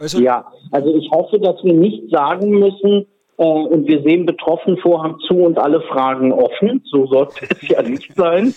Also, 0.00 0.18
ja, 0.18 0.50
also 0.70 0.94
ich 0.96 1.10
hoffe, 1.10 1.38
dass 1.38 1.62
wir 1.62 1.74
nicht 1.74 2.10
sagen 2.10 2.50
müssen, 2.58 3.06
und 3.44 3.88
wir 3.88 4.02
sehen 4.02 4.26
betroffen 4.26 4.76
Vorhang 4.78 5.18
zu 5.26 5.34
und 5.34 5.58
alle 5.58 5.80
Fragen 5.82 6.32
offen. 6.32 6.82
So 6.84 7.06
sollte 7.06 7.46
es 7.50 7.68
ja 7.68 7.82
nicht 7.82 8.14
sein. 8.14 8.54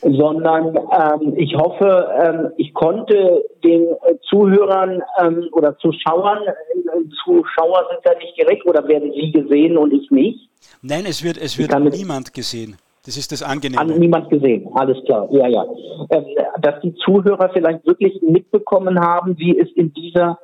Sondern 0.00 0.76
ähm, 0.76 1.34
ich 1.36 1.54
hoffe, 1.56 2.08
ähm, 2.22 2.52
ich 2.56 2.72
konnte 2.72 3.44
den 3.64 3.82
äh, 3.82 4.14
Zuhörern 4.28 5.02
ähm, 5.20 5.48
oder 5.52 5.76
Zuschauern, 5.78 6.38
äh, 6.46 7.08
Zuschauer 7.24 7.84
sind 7.90 8.04
ja 8.04 8.14
nicht 8.14 8.38
direkt 8.38 8.64
oder 8.64 8.86
werden 8.86 9.12
sie 9.12 9.32
gesehen 9.32 9.76
und 9.76 9.92
ich 9.92 10.08
nicht? 10.10 10.48
Nein, 10.82 11.04
es 11.04 11.24
wird, 11.24 11.36
es 11.36 11.58
wird 11.58 11.76
niemand 11.92 12.32
gesehen. 12.32 12.76
Das 13.04 13.16
ist 13.16 13.32
das 13.32 13.42
Angenehme. 13.42 13.80
An 13.80 13.98
niemand 13.98 14.30
gesehen, 14.30 14.68
alles 14.74 15.04
klar. 15.04 15.28
Ja, 15.32 15.48
ja. 15.48 15.66
Ähm, 16.10 16.24
dass 16.60 16.80
die 16.82 16.94
Zuhörer 17.04 17.50
vielleicht 17.52 17.84
wirklich 17.84 18.22
mitbekommen 18.22 19.00
haben, 19.00 19.36
wie 19.38 19.58
es 19.58 19.68
in 19.72 19.92
dieser 19.94 20.38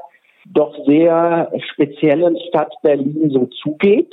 doch 0.53 0.75
sehr 0.87 1.51
speziellen 1.73 2.39
Stadt 2.49 2.73
Berlin 2.83 3.31
so 3.31 3.47
zugeht. 3.63 4.13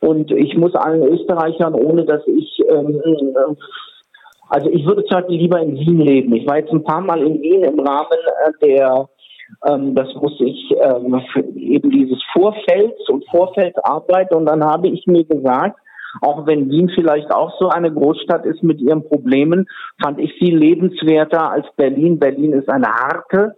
Und 0.00 0.30
ich 0.30 0.56
muss 0.56 0.74
allen 0.74 1.02
Österreichern, 1.02 1.74
ohne 1.74 2.04
dass 2.04 2.24
ich, 2.26 2.62
ähm, 2.70 3.00
äh, 3.04 3.54
also 4.48 4.70
ich 4.70 4.86
würde 4.86 5.04
zum 5.04 5.18
Beispiel 5.20 5.38
lieber 5.38 5.60
in 5.60 5.76
Wien 5.76 6.00
leben. 6.00 6.34
Ich 6.34 6.46
war 6.46 6.58
jetzt 6.58 6.72
ein 6.72 6.84
paar 6.84 7.00
Mal 7.00 7.22
in 7.22 7.40
Wien 7.42 7.64
im 7.64 7.80
Rahmen 7.80 8.18
äh, 8.46 8.66
der, 8.66 9.08
ähm, 9.66 9.94
das 9.94 10.14
muss 10.14 10.40
ich, 10.40 10.74
ähm, 10.80 11.20
eben 11.56 11.90
dieses 11.90 12.22
Vorfelds 12.32 13.08
und 13.08 13.24
Vorfeldarbeit. 13.30 14.32
Und 14.32 14.46
dann 14.46 14.64
habe 14.64 14.88
ich 14.88 15.06
mir 15.06 15.24
gesagt, 15.24 15.78
auch 16.22 16.46
wenn 16.46 16.68
Wien 16.70 16.90
vielleicht 16.94 17.32
auch 17.32 17.52
so 17.58 17.68
eine 17.68 17.92
Großstadt 17.92 18.44
ist 18.44 18.62
mit 18.62 18.80
ihren 18.80 19.04
Problemen, 19.04 19.66
fand 20.02 20.18
ich 20.18 20.32
sie 20.40 20.50
lebenswerter 20.50 21.50
als 21.50 21.66
Berlin. 21.76 22.18
Berlin 22.18 22.52
ist 22.52 22.68
eine 22.68 22.88
harte, 22.88 23.54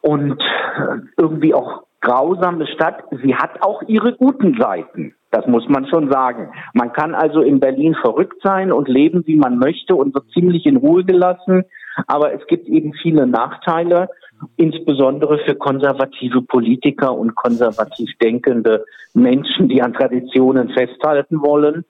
und 0.00 0.40
äh, 0.40 0.98
irgendwie 1.16 1.54
auch 1.54 1.84
grausame 2.00 2.66
Stadt. 2.68 3.04
Sie 3.22 3.34
hat 3.34 3.62
auch 3.62 3.82
ihre 3.82 4.14
guten 4.14 4.58
Seiten. 4.58 5.14
Das 5.30 5.46
muss 5.46 5.68
man 5.68 5.86
schon 5.88 6.10
sagen. 6.10 6.52
Man 6.72 6.92
kann 6.92 7.14
also 7.14 7.42
in 7.42 7.60
Berlin 7.60 7.94
verrückt 8.00 8.40
sein 8.42 8.72
und 8.72 8.88
leben, 8.88 9.26
wie 9.26 9.36
man 9.36 9.58
möchte 9.58 9.94
und 9.94 10.14
wird 10.14 10.30
ziemlich 10.32 10.64
in 10.64 10.76
Ruhe 10.76 11.04
gelassen. 11.04 11.64
Aber 12.06 12.32
es 12.32 12.46
gibt 12.46 12.66
eben 12.68 12.94
viele 12.94 13.26
Nachteile, 13.26 14.08
insbesondere 14.56 15.38
für 15.40 15.56
konservative 15.56 16.42
Politiker 16.42 17.12
und 17.14 17.34
konservativ 17.34 18.10
denkende 18.22 18.84
Menschen, 19.12 19.68
die 19.68 19.82
an 19.82 19.92
Traditionen 19.92 20.70
festhalten 20.70 21.42
wollen. 21.42 21.84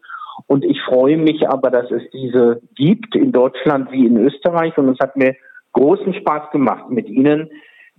Und 0.46 0.64
ich 0.64 0.80
freue 0.82 1.18
mich 1.18 1.48
aber, 1.48 1.70
dass 1.70 1.90
es 1.90 2.02
diese 2.10 2.60
gibt 2.74 3.14
in 3.14 3.32
Deutschland 3.32 3.92
wie 3.92 4.06
in 4.06 4.16
Österreich. 4.16 4.76
Und 4.78 4.88
es 4.88 4.98
hat 4.98 5.16
mir 5.16 5.36
großen 5.72 6.14
Spaß 6.14 6.50
gemacht, 6.50 6.90
mit 6.90 7.08
Ihnen 7.08 7.50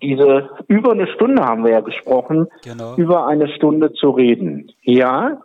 diese 0.02 0.50
über 0.68 0.92
eine 0.92 1.08
Stunde 1.08 1.44
haben 1.44 1.64
wir 1.64 1.72
ja 1.72 1.82
gesprochen, 1.82 2.48
genau. 2.64 2.96
über 2.96 3.28
eine 3.28 3.48
Stunde 3.50 3.94
zu 3.94 4.12
reden. 4.12 4.72
Ja. 4.82 5.42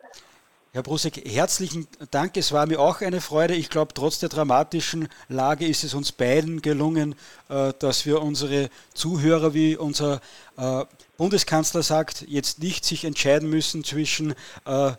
Herr 0.73 0.83
Brusek, 0.83 1.23
herzlichen 1.25 1.87
Dank. 2.11 2.37
Es 2.37 2.53
war 2.53 2.67
mir 2.67 2.81
auch 2.81 3.01
eine 3.01 3.21
Freude. 3.21 3.55
Ich 3.55 3.71
glaube, 3.71 3.95
trotz 3.95 4.19
der 4.19 4.29
dramatischen 4.29 5.09
Lage 5.29 5.67
ist 5.67 5.85
es 5.85 5.95
uns 5.95 6.11
beiden 6.11 6.63
gelungen, 6.63 7.15
äh, 7.49 7.73
dass 7.79 8.07
wir 8.07 8.21
unsere 8.21 8.71
Zuhörer, 8.93 9.55
wie 9.55 9.77
unser 9.77 10.21
äh, 10.57 10.85
Bundeskanzler 11.17 11.83
sagt, 11.83 12.25
jetzt 12.27 12.61
nicht 12.61 12.85
sich 12.85 13.05
entscheiden 13.05 13.49
müssen 13.49 13.85
zwischen 13.85 14.35
äh, 14.67 14.91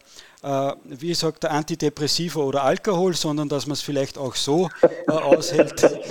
wie 0.86 1.14
sagt 1.16 1.42
der 1.42 1.52
Antidepressiva 1.52 2.40
oder 2.40 2.64
Alkohol, 2.64 3.16
sondern 3.16 3.50
dass 3.50 3.66
man 3.66 3.74
es 3.74 3.82
vielleicht 3.82 4.20
auch 4.20 4.36
so 4.36 4.70
äh, 4.82 5.12
aushält. 5.12 5.84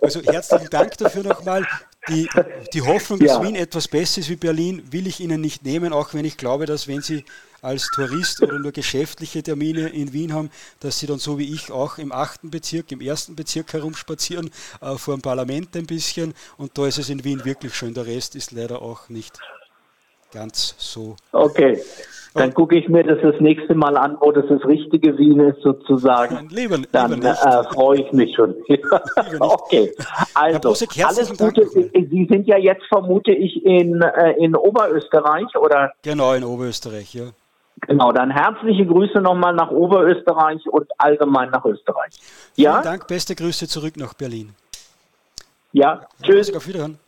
Also 0.00 0.20
herzlichen 0.22 0.70
Dank 0.70 0.98
dafür 0.98 1.22
nochmal. 1.22 1.64
Die, 2.08 2.28
die 2.72 2.82
Hoffnung, 2.82 3.20
dass 3.20 3.32
ja. 3.32 3.42
Wien 3.42 3.54
etwas 3.54 3.86
besser 3.86 4.20
ist 4.20 4.28
wie 4.28 4.36
Berlin, 4.36 4.82
will 4.90 5.06
ich 5.06 5.20
Ihnen 5.20 5.40
nicht 5.40 5.64
nehmen, 5.64 5.92
auch 5.92 6.14
wenn 6.14 6.24
ich 6.24 6.36
glaube, 6.36 6.66
dass 6.66 6.88
wenn 6.88 7.00
Sie 7.00 7.24
als 7.60 7.88
Tourist 7.94 8.42
oder 8.42 8.58
nur 8.58 8.72
geschäftliche 8.72 9.40
Termine 9.42 9.88
in 9.88 10.12
Wien 10.12 10.32
haben, 10.32 10.50
dass 10.80 10.98
Sie 10.98 11.06
dann 11.06 11.18
so 11.18 11.38
wie 11.38 11.54
ich 11.54 11.70
auch 11.70 11.98
im 11.98 12.10
achten 12.10 12.50
Bezirk, 12.50 12.90
im 12.90 13.00
ersten 13.00 13.36
Bezirk 13.36 13.72
herumspazieren, 13.72 14.50
äh, 14.80 14.96
vor 14.96 15.16
dem 15.16 15.22
Parlament 15.22 15.76
ein 15.76 15.86
bisschen. 15.86 16.34
Und 16.56 16.76
da 16.76 16.88
ist 16.88 16.98
es 16.98 17.08
in 17.08 17.22
Wien 17.22 17.44
wirklich 17.44 17.74
schön. 17.74 17.94
Der 17.94 18.06
Rest 18.06 18.34
ist 18.34 18.50
leider 18.50 18.82
auch 18.82 19.08
nicht 19.08 19.38
ganz 20.32 20.74
so. 20.78 21.14
Okay. 21.30 21.80
Dann 22.34 22.54
gucke 22.54 22.76
ich 22.76 22.88
mir 22.88 23.04
das 23.04 23.18
das 23.22 23.40
nächste 23.40 23.74
Mal 23.74 23.96
an, 23.96 24.16
wo 24.20 24.32
das 24.32 24.46
das 24.48 24.64
richtige 24.66 25.18
Wien 25.18 25.40
ist, 25.40 25.60
sozusagen. 25.62 26.48
Lieber, 26.50 26.78
Dann 26.90 27.12
lieber 27.12 27.30
äh, 27.30 27.74
freue 27.74 28.00
ich 28.00 28.12
mich 28.12 28.34
schon. 28.34 28.54
okay. 29.40 29.92
Also, 30.34 30.74
alles 31.04 31.38
Gute. 31.38 31.66
Sie 31.68 32.26
sind 32.30 32.46
ja 32.46 32.56
jetzt, 32.56 32.84
vermute 32.88 33.32
ich, 33.32 33.64
in, 33.64 34.00
äh, 34.00 34.32
in 34.38 34.56
Oberösterreich, 34.56 35.54
oder? 35.56 35.92
Genau, 36.02 36.32
in 36.32 36.44
Oberösterreich, 36.44 37.14
ja. 37.14 37.24
Genau, 37.86 38.12
dann 38.12 38.30
herzliche 38.30 38.86
Grüße 38.86 39.20
nochmal 39.20 39.54
nach 39.54 39.70
Oberösterreich 39.70 40.66
und 40.68 40.88
allgemein 40.98 41.50
nach 41.50 41.64
Österreich. 41.64 42.14
Ja? 42.54 42.74
Vielen 42.74 42.84
Dank, 42.84 43.06
beste 43.08 43.34
Grüße 43.34 43.66
zurück 43.66 43.96
nach 43.96 44.14
Berlin. 44.14 44.54
Ja, 45.72 46.06
tschüss. 46.22 46.54
Auf 46.54 46.66
Wiederhören. 46.68 46.98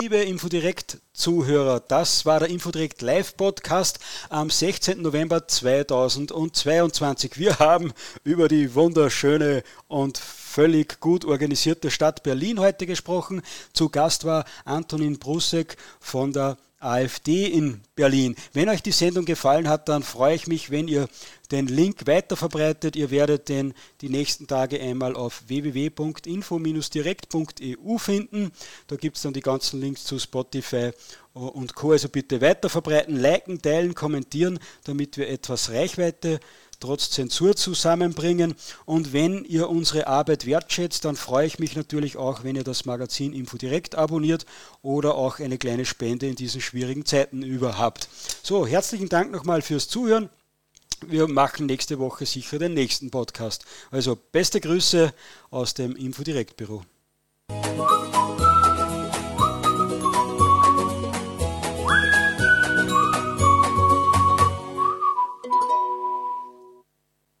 Liebe 0.00 0.16
Infodirekt-Zuhörer, 0.16 1.80
das 1.80 2.26
war 2.26 2.40
der 2.40 2.48
Infodirekt 2.48 3.02
Live-Podcast 3.02 4.00
am 4.28 4.50
16. 4.50 5.00
November 5.00 5.46
2022. 5.46 7.38
Wir 7.38 7.58
haben 7.58 7.92
über 8.24 8.48
die 8.48 8.74
wunderschöne 8.74 9.62
und 9.86 10.18
völlig 10.18 11.00
gut 11.00 11.24
organisierte 11.24 11.90
Stadt 11.90 12.22
Berlin 12.22 12.58
heute 12.58 12.86
gesprochen. 12.86 13.42
Zu 13.72 13.90
Gast 13.90 14.24
war 14.24 14.44
Antonin 14.64 15.18
Brusek 15.18 15.76
von 16.00 16.32
der 16.32 16.56
AfD 16.84 17.46
in 17.46 17.80
Berlin. 17.96 18.36
Wenn 18.52 18.68
euch 18.68 18.82
die 18.82 18.92
Sendung 18.92 19.24
gefallen 19.24 19.68
hat, 19.68 19.88
dann 19.88 20.02
freue 20.02 20.34
ich 20.34 20.46
mich, 20.46 20.70
wenn 20.70 20.88
ihr 20.88 21.08
den 21.50 21.66
Link 21.66 22.06
weiterverbreitet. 22.06 22.96
Ihr 22.96 23.10
werdet 23.10 23.48
den 23.48 23.74
die 24.00 24.08
nächsten 24.08 24.46
Tage 24.46 24.80
einmal 24.80 25.16
auf 25.16 25.42
www.info-direkt.eu 25.46 27.98
finden. 27.98 28.52
Da 28.86 28.96
gibt 28.96 29.16
es 29.16 29.22
dann 29.22 29.32
die 29.32 29.40
ganzen 29.40 29.80
Links 29.80 30.04
zu 30.04 30.18
Spotify 30.18 30.90
und 31.32 31.74
Co. 31.74 31.92
Also 31.92 32.08
bitte 32.08 32.40
weiterverbreiten, 32.40 33.16
liken, 33.16 33.60
teilen, 33.60 33.94
kommentieren, 33.94 34.58
damit 34.84 35.16
wir 35.16 35.28
etwas 35.28 35.70
Reichweite 35.70 36.40
trotz 36.84 37.10
Zensur 37.10 37.56
zusammenbringen. 37.56 38.54
Und 38.84 39.12
wenn 39.14 39.44
ihr 39.44 39.70
unsere 39.70 40.06
Arbeit 40.06 40.44
wertschätzt, 40.44 41.04
dann 41.04 41.16
freue 41.16 41.46
ich 41.46 41.58
mich 41.58 41.76
natürlich 41.76 42.16
auch, 42.18 42.44
wenn 42.44 42.56
ihr 42.56 42.64
das 42.64 42.84
Magazin 42.84 43.32
Info 43.32 43.56
direkt 43.56 43.94
abonniert 43.94 44.44
oder 44.82 45.14
auch 45.14 45.38
eine 45.38 45.56
kleine 45.56 45.86
Spende 45.86 46.26
in 46.26 46.36
diesen 46.36 46.60
schwierigen 46.60 47.06
Zeiten 47.06 47.42
über 47.42 47.78
habt. 47.78 48.08
So, 48.42 48.66
herzlichen 48.66 49.08
Dank 49.08 49.32
nochmal 49.32 49.62
fürs 49.62 49.88
Zuhören. 49.88 50.28
Wir 51.06 51.26
machen 51.26 51.66
nächste 51.66 51.98
Woche 51.98 52.26
sicher 52.26 52.58
den 52.58 52.74
nächsten 52.74 53.10
Podcast. 53.10 53.64
Also 53.90 54.16
beste 54.16 54.60
Grüße 54.60 55.12
aus 55.50 55.74
dem 55.74 55.96
Info 55.96 56.22
Direkt 56.22 56.56
Büro. 56.56 56.82